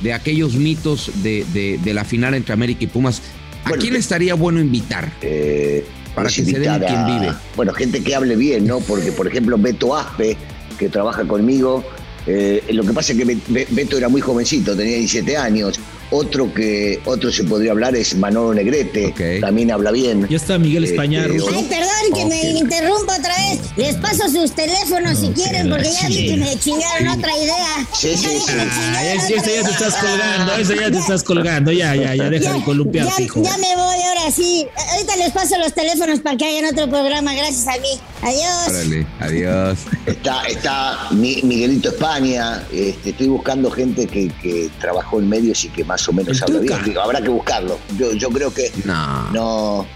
de 0.03 0.12
aquellos 0.12 0.53
mitos 0.57 1.11
de, 1.22 1.47
de, 1.55 1.78
de 1.82 1.95
la 1.95 2.05
final 2.05 2.34
entre 2.34 2.53
América 2.53 2.84
y 2.84 2.88
Pumas. 2.88 3.22
¿A 3.64 3.70
Bueno, 3.70 3.80
quién 3.82 3.97
estaría 3.97 4.34
bueno 4.34 4.61
invitar? 4.61 5.11
Eh, 5.22 5.82
Para 6.14 6.26
pues 6.26 6.36
que 6.36 6.45
se 6.45 6.59
den 6.59 6.64
invitar 6.74 6.86
quien 6.86 6.99
a- 7.01 7.07
vive. 7.18 7.32
Bueno, 7.57 7.72
gente 7.72 8.03
que 8.05 8.14
hable 8.14 8.36
bien, 8.36 8.66
¿no? 8.66 8.80
Porque, 8.80 9.12
por 9.12 9.26
ejemplo, 9.26 9.57
Beto 9.57 9.97
Aspe, 9.97 10.36
que 10.83 10.89
trabaja 10.89 11.24
conmigo, 11.24 11.85
eh, 12.26 12.62
lo 12.72 12.83
que 12.83 12.93
pasa 12.93 13.12
es 13.12 13.18
que 13.18 13.24
Be- 13.24 13.39
Be- 13.49 13.68
Beto 13.70 13.97
era 13.97 14.09
muy 14.09 14.20
jovencito, 14.20 14.76
tenía 14.76 14.97
17 14.97 15.37
años. 15.37 15.78
Otro 16.14 16.52
que 16.52 17.00
otro 17.06 17.32
se 17.32 17.42
podría 17.44 17.72
hablar 17.72 17.96
es 17.96 18.14
Manolo 18.14 18.52
Negrete, 18.52 19.14
también 19.40 19.70
habla 19.72 19.90
bien. 19.90 20.26
Ya 20.28 20.36
está 20.36 20.58
Miguel 20.58 20.84
España, 20.84 21.24
Este. 21.24 21.38
Ay, 21.54 21.66
perdón 21.70 22.14
que 22.14 22.26
me 22.26 22.50
interrumpa 22.50 23.16
otra 23.18 23.34
vez. 23.34 23.60
Les 23.76 23.96
paso 23.96 24.28
sus 24.28 24.52
teléfonos 24.52 25.18
si 25.18 25.28
quieren, 25.28 25.70
porque 25.70 25.88
ya 25.90 26.08
vi 26.08 26.26
que 26.28 26.36
me 26.36 26.58
chingaron 26.58 27.08
otra 27.08 27.34
idea. 27.36 27.86
Sí, 27.98 28.14
sí, 28.14 28.28
sí. 28.46 28.52
Ah, 28.58 29.02
ya 29.28 29.42
te 29.42 29.60
estás 29.60 29.94
colgando, 29.94 30.54
eso 30.56 30.74
ya 30.74 30.90
te 30.90 30.98
estás 30.98 31.22
colgando, 31.22 31.72
ya, 31.72 31.94
ya, 31.96 32.14
ya, 32.14 32.28
deja 32.28 32.52
de 32.52 32.62
columpiarte, 32.62 33.12
ya, 33.18 33.24
hijo. 33.24 33.42
ya 33.42 33.56
me 33.56 33.74
voy 33.74 33.96
ahora 34.02 34.30
sí. 34.30 34.66
Ahorita 34.92 35.16
les 35.16 35.30
paso 35.32 35.56
los 35.58 35.72
teléfonos 35.72 36.20
para 36.20 36.36
que 36.36 36.44
hagan 36.44 36.72
otro 36.74 36.90
programa, 36.90 37.34
gracias 37.34 37.66
a 37.68 37.80
mí. 37.80 37.88
Adiós. 38.20 38.68
Órale, 38.68 39.06
adiós. 39.18 39.78
Está, 40.06 40.42
está 40.46 41.08
Mi- 41.12 41.40
Miguelito 41.42 41.88
España, 41.88 42.62
este, 42.70 43.10
estoy 43.10 43.28
buscando 43.28 43.70
gente 43.70 44.06
que, 44.06 44.28
que 44.42 44.70
trabajó 44.78 45.18
en 45.18 45.28
medios 45.30 45.64
y 45.64 45.68
que 45.70 45.84
más 45.84 46.01
o 46.09 46.12
menos 46.12 46.36
El 46.38 46.42
habla 46.44 46.61
Tuca. 46.61 46.74
bien. 46.76 46.84
Digo, 46.86 47.00
habrá 47.00 47.20
que 47.22 47.28
buscarlo. 47.28 47.78
Yo, 47.98 48.12
yo 48.12 48.28
creo 48.30 48.53
que 48.53 48.70
No. 48.84 49.30
no. 49.32 49.86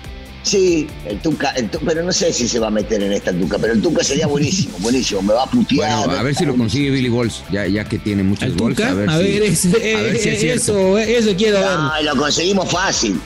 Sí, 0.43 0.87
el 1.09 1.19
Tuca, 1.21 1.51
el 1.57 1.69
pero 1.85 2.05
no 2.05 2.13
sé 2.13 2.33
si 2.33 2.47
se 2.47 2.61
va 2.61 2.69
a 2.69 2.71
meter 2.71 3.03
en 3.03 3.13
esta 3.13 3.33
Tuca, 3.33 3.59
pero 3.59 3.73
el 3.73 3.83
Tuca 3.83 4.05
sería 4.05 4.29
buenísimo, 4.29 4.79
buenísimo, 4.79 5.21
me 5.21 5.35
va 5.35 5.43
a 5.43 5.51
putear. 5.51 6.05
Bueno, 6.07 6.21
a 6.21 6.23
ver 6.23 6.37
si 6.37 6.45
lo 6.47 6.55
consigue 6.57 6.91
Billy 6.91 7.09
Balls, 7.09 7.43
ya, 7.51 7.67
ya 7.67 7.85
que 7.85 7.99
tiene 7.99 8.23
muchos 8.23 8.45
¿Al 8.45 8.57
gols. 8.57 8.79
A 8.81 8.95
ver, 8.95 9.11
A 9.11 9.19
si- 9.19 9.25
ver, 9.25 9.43
ese- 9.43 9.95
a 9.97 10.03
ver 10.03 10.17
si 10.19 10.29
es 10.29 10.41
cierto. 10.41 10.97
eso, 10.97 10.99
eso 10.99 11.37
quiero 11.37 11.59
ver. 11.59 11.71
No, 11.73 12.03
lo 12.15 12.17
conseguimos 12.17 12.71
fácil. 12.71 13.19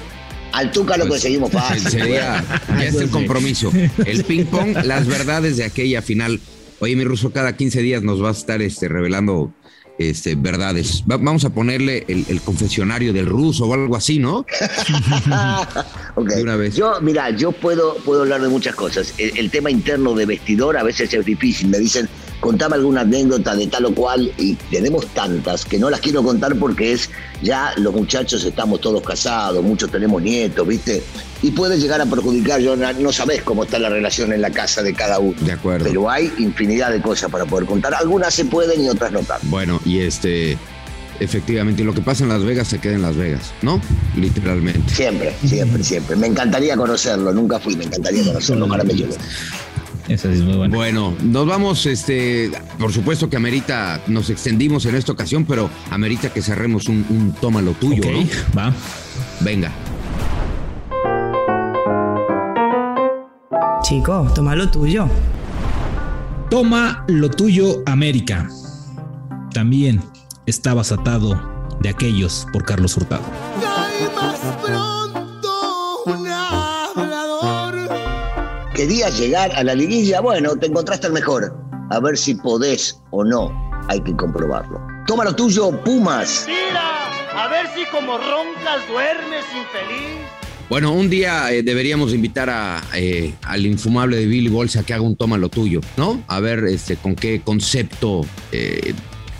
Al 0.53 0.72
Tuca 0.72 0.97
lo 0.97 1.05
Pues, 1.07 1.20
conseguimos 1.20 1.51
fácil. 1.53 1.91
Sería, 1.91 2.43
ya 2.70 2.85
es 2.85 2.95
el 2.95 3.11
compromiso. 3.11 3.70
El 4.07 4.24
ping 4.24 4.47
pong, 4.47 4.74
las 4.85 5.07
verdades 5.07 5.59
de 5.59 5.64
aquella 5.64 6.01
final. 6.01 6.41
Oye, 6.78 6.97
mi 6.97 7.05
ruso, 7.05 7.31
cada 7.33 7.55
15 7.55 7.83
días 7.83 8.03
nos 8.03 8.22
vas 8.22 8.39
a 8.39 8.41
estar 8.41 8.62
este, 8.62 8.89
revelando 8.89 9.53
este, 10.01 10.34
verdades. 10.34 11.03
Va- 11.11 11.18
vamos 11.18 11.44
a 11.44 11.51
ponerle 11.51 12.05
el, 12.09 12.24
el 12.28 12.40
confesionario 12.40 13.12
del 13.12 13.26
ruso 13.26 13.66
o 13.66 13.74
algo 13.74 13.94
así, 13.96 14.18
¿no? 14.18 14.46
De 16.16 16.42
una 16.42 16.57
vez. 16.57 16.74
Yo, 16.76 17.01
mira, 17.01 17.30
yo 17.30 17.53
puedo, 17.53 17.96
puedo 17.98 18.22
hablar 18.22 18.40
de 18.42 18.48
muchas 18.48 18.74
cosas. 18.74 19.14
El, 19.18 19.36
el 19.38 19.51
tema 19.51 19.70
interno 19.70 20.14
de 20.14 20.26
vestidor 20.26 20.76
a 20.76 20.82
veces 20.82 21.12
es 21.14 21.24
difícil. 21.24 21.68
Me 21.68 21.78
dicen, 21.78 22.09
contame 22.41 22.76
alguna 22.76 23.03
anécdota 23.03 23.55
de 23.55 23.66
tal 23.66 23.84
o 23.86 23.95
cual, 23.95 24.32
y 24.38 24.55
tenemos 24.55 25.07
tantas 25.09 25.64
que 25.64 25.78
no 25.78 25.91
las 25.91 26.01
quiero 26.01 26.22
contar 26.22 26.57
porque 26.57 26.93
es 26.93 27.11
ya 27.43 27.72
los 27.76 27.95
muchachos 27.95 28.45
estamos 28.45 28.80
todos 28.80 29.03
casados, 29.03 29.62
muchos 29.62 29.91
tenemos 29.91 30.20
nietos, 30.22 30.66
¿viste? 30.66 31.03
Y 31.43 31.53
puede 31.53 31.78
llegar 31.78 32.01
a 32.01 32.07
perjudicar, 32.07 32.61
yo 32.61 32.76
no, 32.76 32.93
no 32.93 33.12
sabés 33.12 33.43
cómo 33.43 33.64
está 33.64 33.78
la 33.78 33.88
relación 33.88 34.32
en 34.32 34.43
la 34.43 34.51
casa 34.51 34.82
de 34.82 34.95
cada 34.95 35.18
uno. 35.18 35.36
De 35.41 35.53
acuerdo. 35.53 35.84
Pero 35.86 36.11
hay 36.11 36.32
infinidad 36.38 36.91
de 36.91 37.01
cosas 37.01 37.30
para 37.30 37.47
poder 37.47 37.66
contar. 37.66 37.95
Algunas 37.95 38.34
se 38.34 38.45
pueden 38.45 38.84
y 38.84 38.88
otras 38.88 39.12
no 39.12 39.20
tanto. 39.20 39.47
Bueno, 39.49 39.80
y 39.84 40.01
este, 40.01 40.59
efectivamente, 41.20 41.84
lo 41.84 41.95
que 41.95 42.01
pasa 42.01 42.24
en 42.24 42.30
Las 42.30 42.45
Vegas 42.45 42.68
se 42.68 42.78
queda 42.78 42.95
en 42.95 43.03
Las 43.03 43.16
Vegas, 43.16 43.53
¿no? 43.62 43.80
Literalmente. 44.16 44.95
Siempre, 44.95 45.34
siempre, 45.47 45.84
siempre. 45.84 46.16
Me 46.16 46.26
encantaría 46.26 46.76
conocerlo, 46.76 47.32
nunca 47.32 47.59
fui, 47.59 47.76
me 47.76 47.84
encantaría 47.84 48.24
conocerlo, 48.24 48.66
lleve. 48.66 49.14
Esa 50.09 50.32
sí 50.32 50.38
es 50.38 50.44
muy 50.44 50.57
buena. 50.57 50.74
Bueno, 50.74 51.14
nos 51.22 51.46
vamos, 51.46 51.86
este, 51.86 52.51
por 52.78 52.92
supuesto 52.92 53.30
que 53.30 53.36
amerita, 53.36 54.01
nos 54.07 54.30
extendimos 54.30 54.86
en 54.86 54.94
esta 54.94 55.12
ocasión, 55.12 55.44
pero 55.44 55.70
amerita 55.90 56.32
que 56.32 56.42
cerremos 56.42 56.88
un, 56.88 57.05
un 57.09 57.32
toma 57.40 57.62
lo 57.62 57.72
tuyo, 57.72 58.03
va. 58.57 58.72
Venga. 59.40 59.72
Chico, 63.82 64.30
toma 64.34 64.55
lo 64.55 64.70
tuyo. 64.70 65.09
Toma 66.51 67.05
lo 67.09 67.30
tuyo, 67.30 67.82
América. 67.86 68.48
También 69.53 70.01
estabas 70.46 70.92
atado 70.92 71.40
de 71.80 71.88
aquellos 71.88 72.46
por 72.53 72.64
Carlos 72.64 72.96
Hurtado. 72.96 73.22
Querías 78.81 79.20
llegar 79.20 79.53
a 79.57 79.62
la 79.62 79.74
liguilla, 79.74 80.22
bueno, 80.22 80.57
te 80.57 80.64
encontraste 80.64 81.07
el 81.07 81.12
mejor. 81.12 81.55
A 81.91 82.01
ver 82.01 82.16
si 82.16 82.35
podés 82.35 82.99
o 83.11 83.22
no, 83.22 83.53
hay 83.89 84.01
que 84.01 84.16
comprobarlo. 84.16 84.81
Toma 85.07 85.22
lo 85.22 85.37
tuyo, 85.37 85.70
Pumas. 85.85 86.47
Mira, 86.47 87.05
a 87.37 87.47
ver 87.49 87.66
si 87.74 87.85
como 87.95 88.16
roncas 88.16 88.89
duermes 88.89 89.45
infeliz. 89.55 90.16
Bueno, 90.70 90.95
un 90.95 91.11
día 91.11 91.53
eh, 91.53 91.62
deberíamos 91.62 92.14
invitar 92.14 92.49
a, 92.49 92.83
eh, 92.95 93.35
al 93.43 93.66
infumable 93.66 94.16
de 94.16 94.24
Billy 94.24 94.49
Bolsa 94.49 94.83
que 94.83 94.95
haga 94.95 95.03
un 95.03 95.14
toma 95.14 95.37
lo 95.37 95.51
tuyo, 95.51 95.83
¿no? 95.99 96.24
A 96.26 96.41
ver 96.41 96.64
este, 96.64 96.97
con 96.97 97.14
qué 97.14 97.43
concepto 97.43 98.22
eh, 98.51 98.95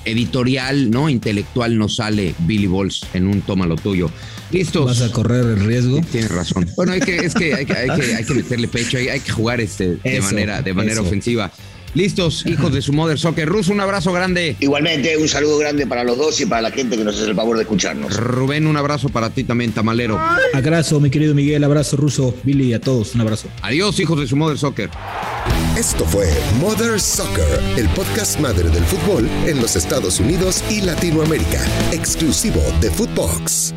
editorial, 0.05 0.91
¿no? 0.91 1.09
Intelectual 1.09 1.78
nos 1.78 1.97
sale 1.97 2.34
Billy 2.41 2.66
Balls 2.66 3.07
en 3.14 3.26
un 3.26 3.41
toma 3.41 3.64
lo 3.64 3.76
tuyo. 3.76 4.11
Listos. 4.53 4.86
Vas 4.86 5.03
a 5.03 5.12
correr 5.12 5.44
el 5.44 5.64
riesgo. 5.64 6.01
Tienes 6.11 6.30
razón. 6.30 6.68
Bueno, 6.76 6.92
hay 6.92 7.01
que, 7.01 7.16
es 7.16 7.34
que 7.34 7.55
hay 7.55 7.66
que, 7.66 7.72
hay 7.72 7.88
que, 8.01 8.14
hay 8.16 8.24
que 8.24 8.34
meterle 8.34 8.68
pecho, 8.68 8.98
hay, 8.98 9.09
hay 9.09 9.20
que 9.20 9.30
jugar 9.32 9.61
este, 9.61 9.96
de 9.96 10.01
Eso, 10.05 10.24
manera, 10.26 10.62
de 10.62 10.74
manera 10.74 10.94
eso. 10.94 11.03
ofensiva. 11.03 11.51
Listos, 11.92 12.46
hijos 12.46 12.72
de 12.72 12.82
su 12.82 12.92
mother 12.92 13.18
soccer. 13.18 13.48
Ruso, 13.48 13.72
un 13.72 13.80
abrazo 13.80 14.12
grande. 14.12 14.57
Igualmente, 14.61 15.16
un 15.16 15.26
saludo 15.28 15.59
grande 15.59 15.88
para 15.88 16.05
los 16.05 16.16
dos 16.16 16.40
y 16.40 16.46
para 16.46 16.62
la 16.62 16.70
gente 16.70 16.96
que 16.96 17.03
nos 17.03 17.16
hace 17.16 17.28
el 17.30 17.34
favor 17.34 17.57
de 17.57 17.62
escucharnos. 17.62 18.16
Rubén, 18.16 18.68
un 18.68 18.76
abrazo 18.76 19.09
para 19.09 19.30
ti 19.30 19.42
también, 19.42 19.72
tamalero. 19.72 20.20
Abrazo, 20.53 21.01
mi 21.01 21.11
querido 21.11 21.34
Miguel. 21.34 21.64
Abrazo, 21.64 21.96
Ruso. 21.96 22.34
Billy, 22.44 22.72
a 22.74 22.80
todos. 22.80 23.14
Un 23.16 23.22
abrazo. 23.22 23.48
Adiós, 23.62 23.98
hijos 23.98 24.20
de 24.20 24.28
su 24.28 24.36
mother 24.36 24.57
soccer. 24.57 24.88
Esto 25.76 26.05
fue 26.05 26.28
Mother 26.61 27.01
Soccer, 27.01 27.61
el 27.76 27.88
podcast 27.90 28.38
madre 28.38 28.68
del 28.68 28.84
fútbol 28.84 29.28
en 29.46 29.61
los 29.62 29.76
Estados 29.76 30.20
Unidos 30.20 30.62
y 30.68 30.82
Latinoamérica, 30.82 31.64
exclusivo 31.92 32.61
de 32.80 32.90
Footbox. 32.90 33.72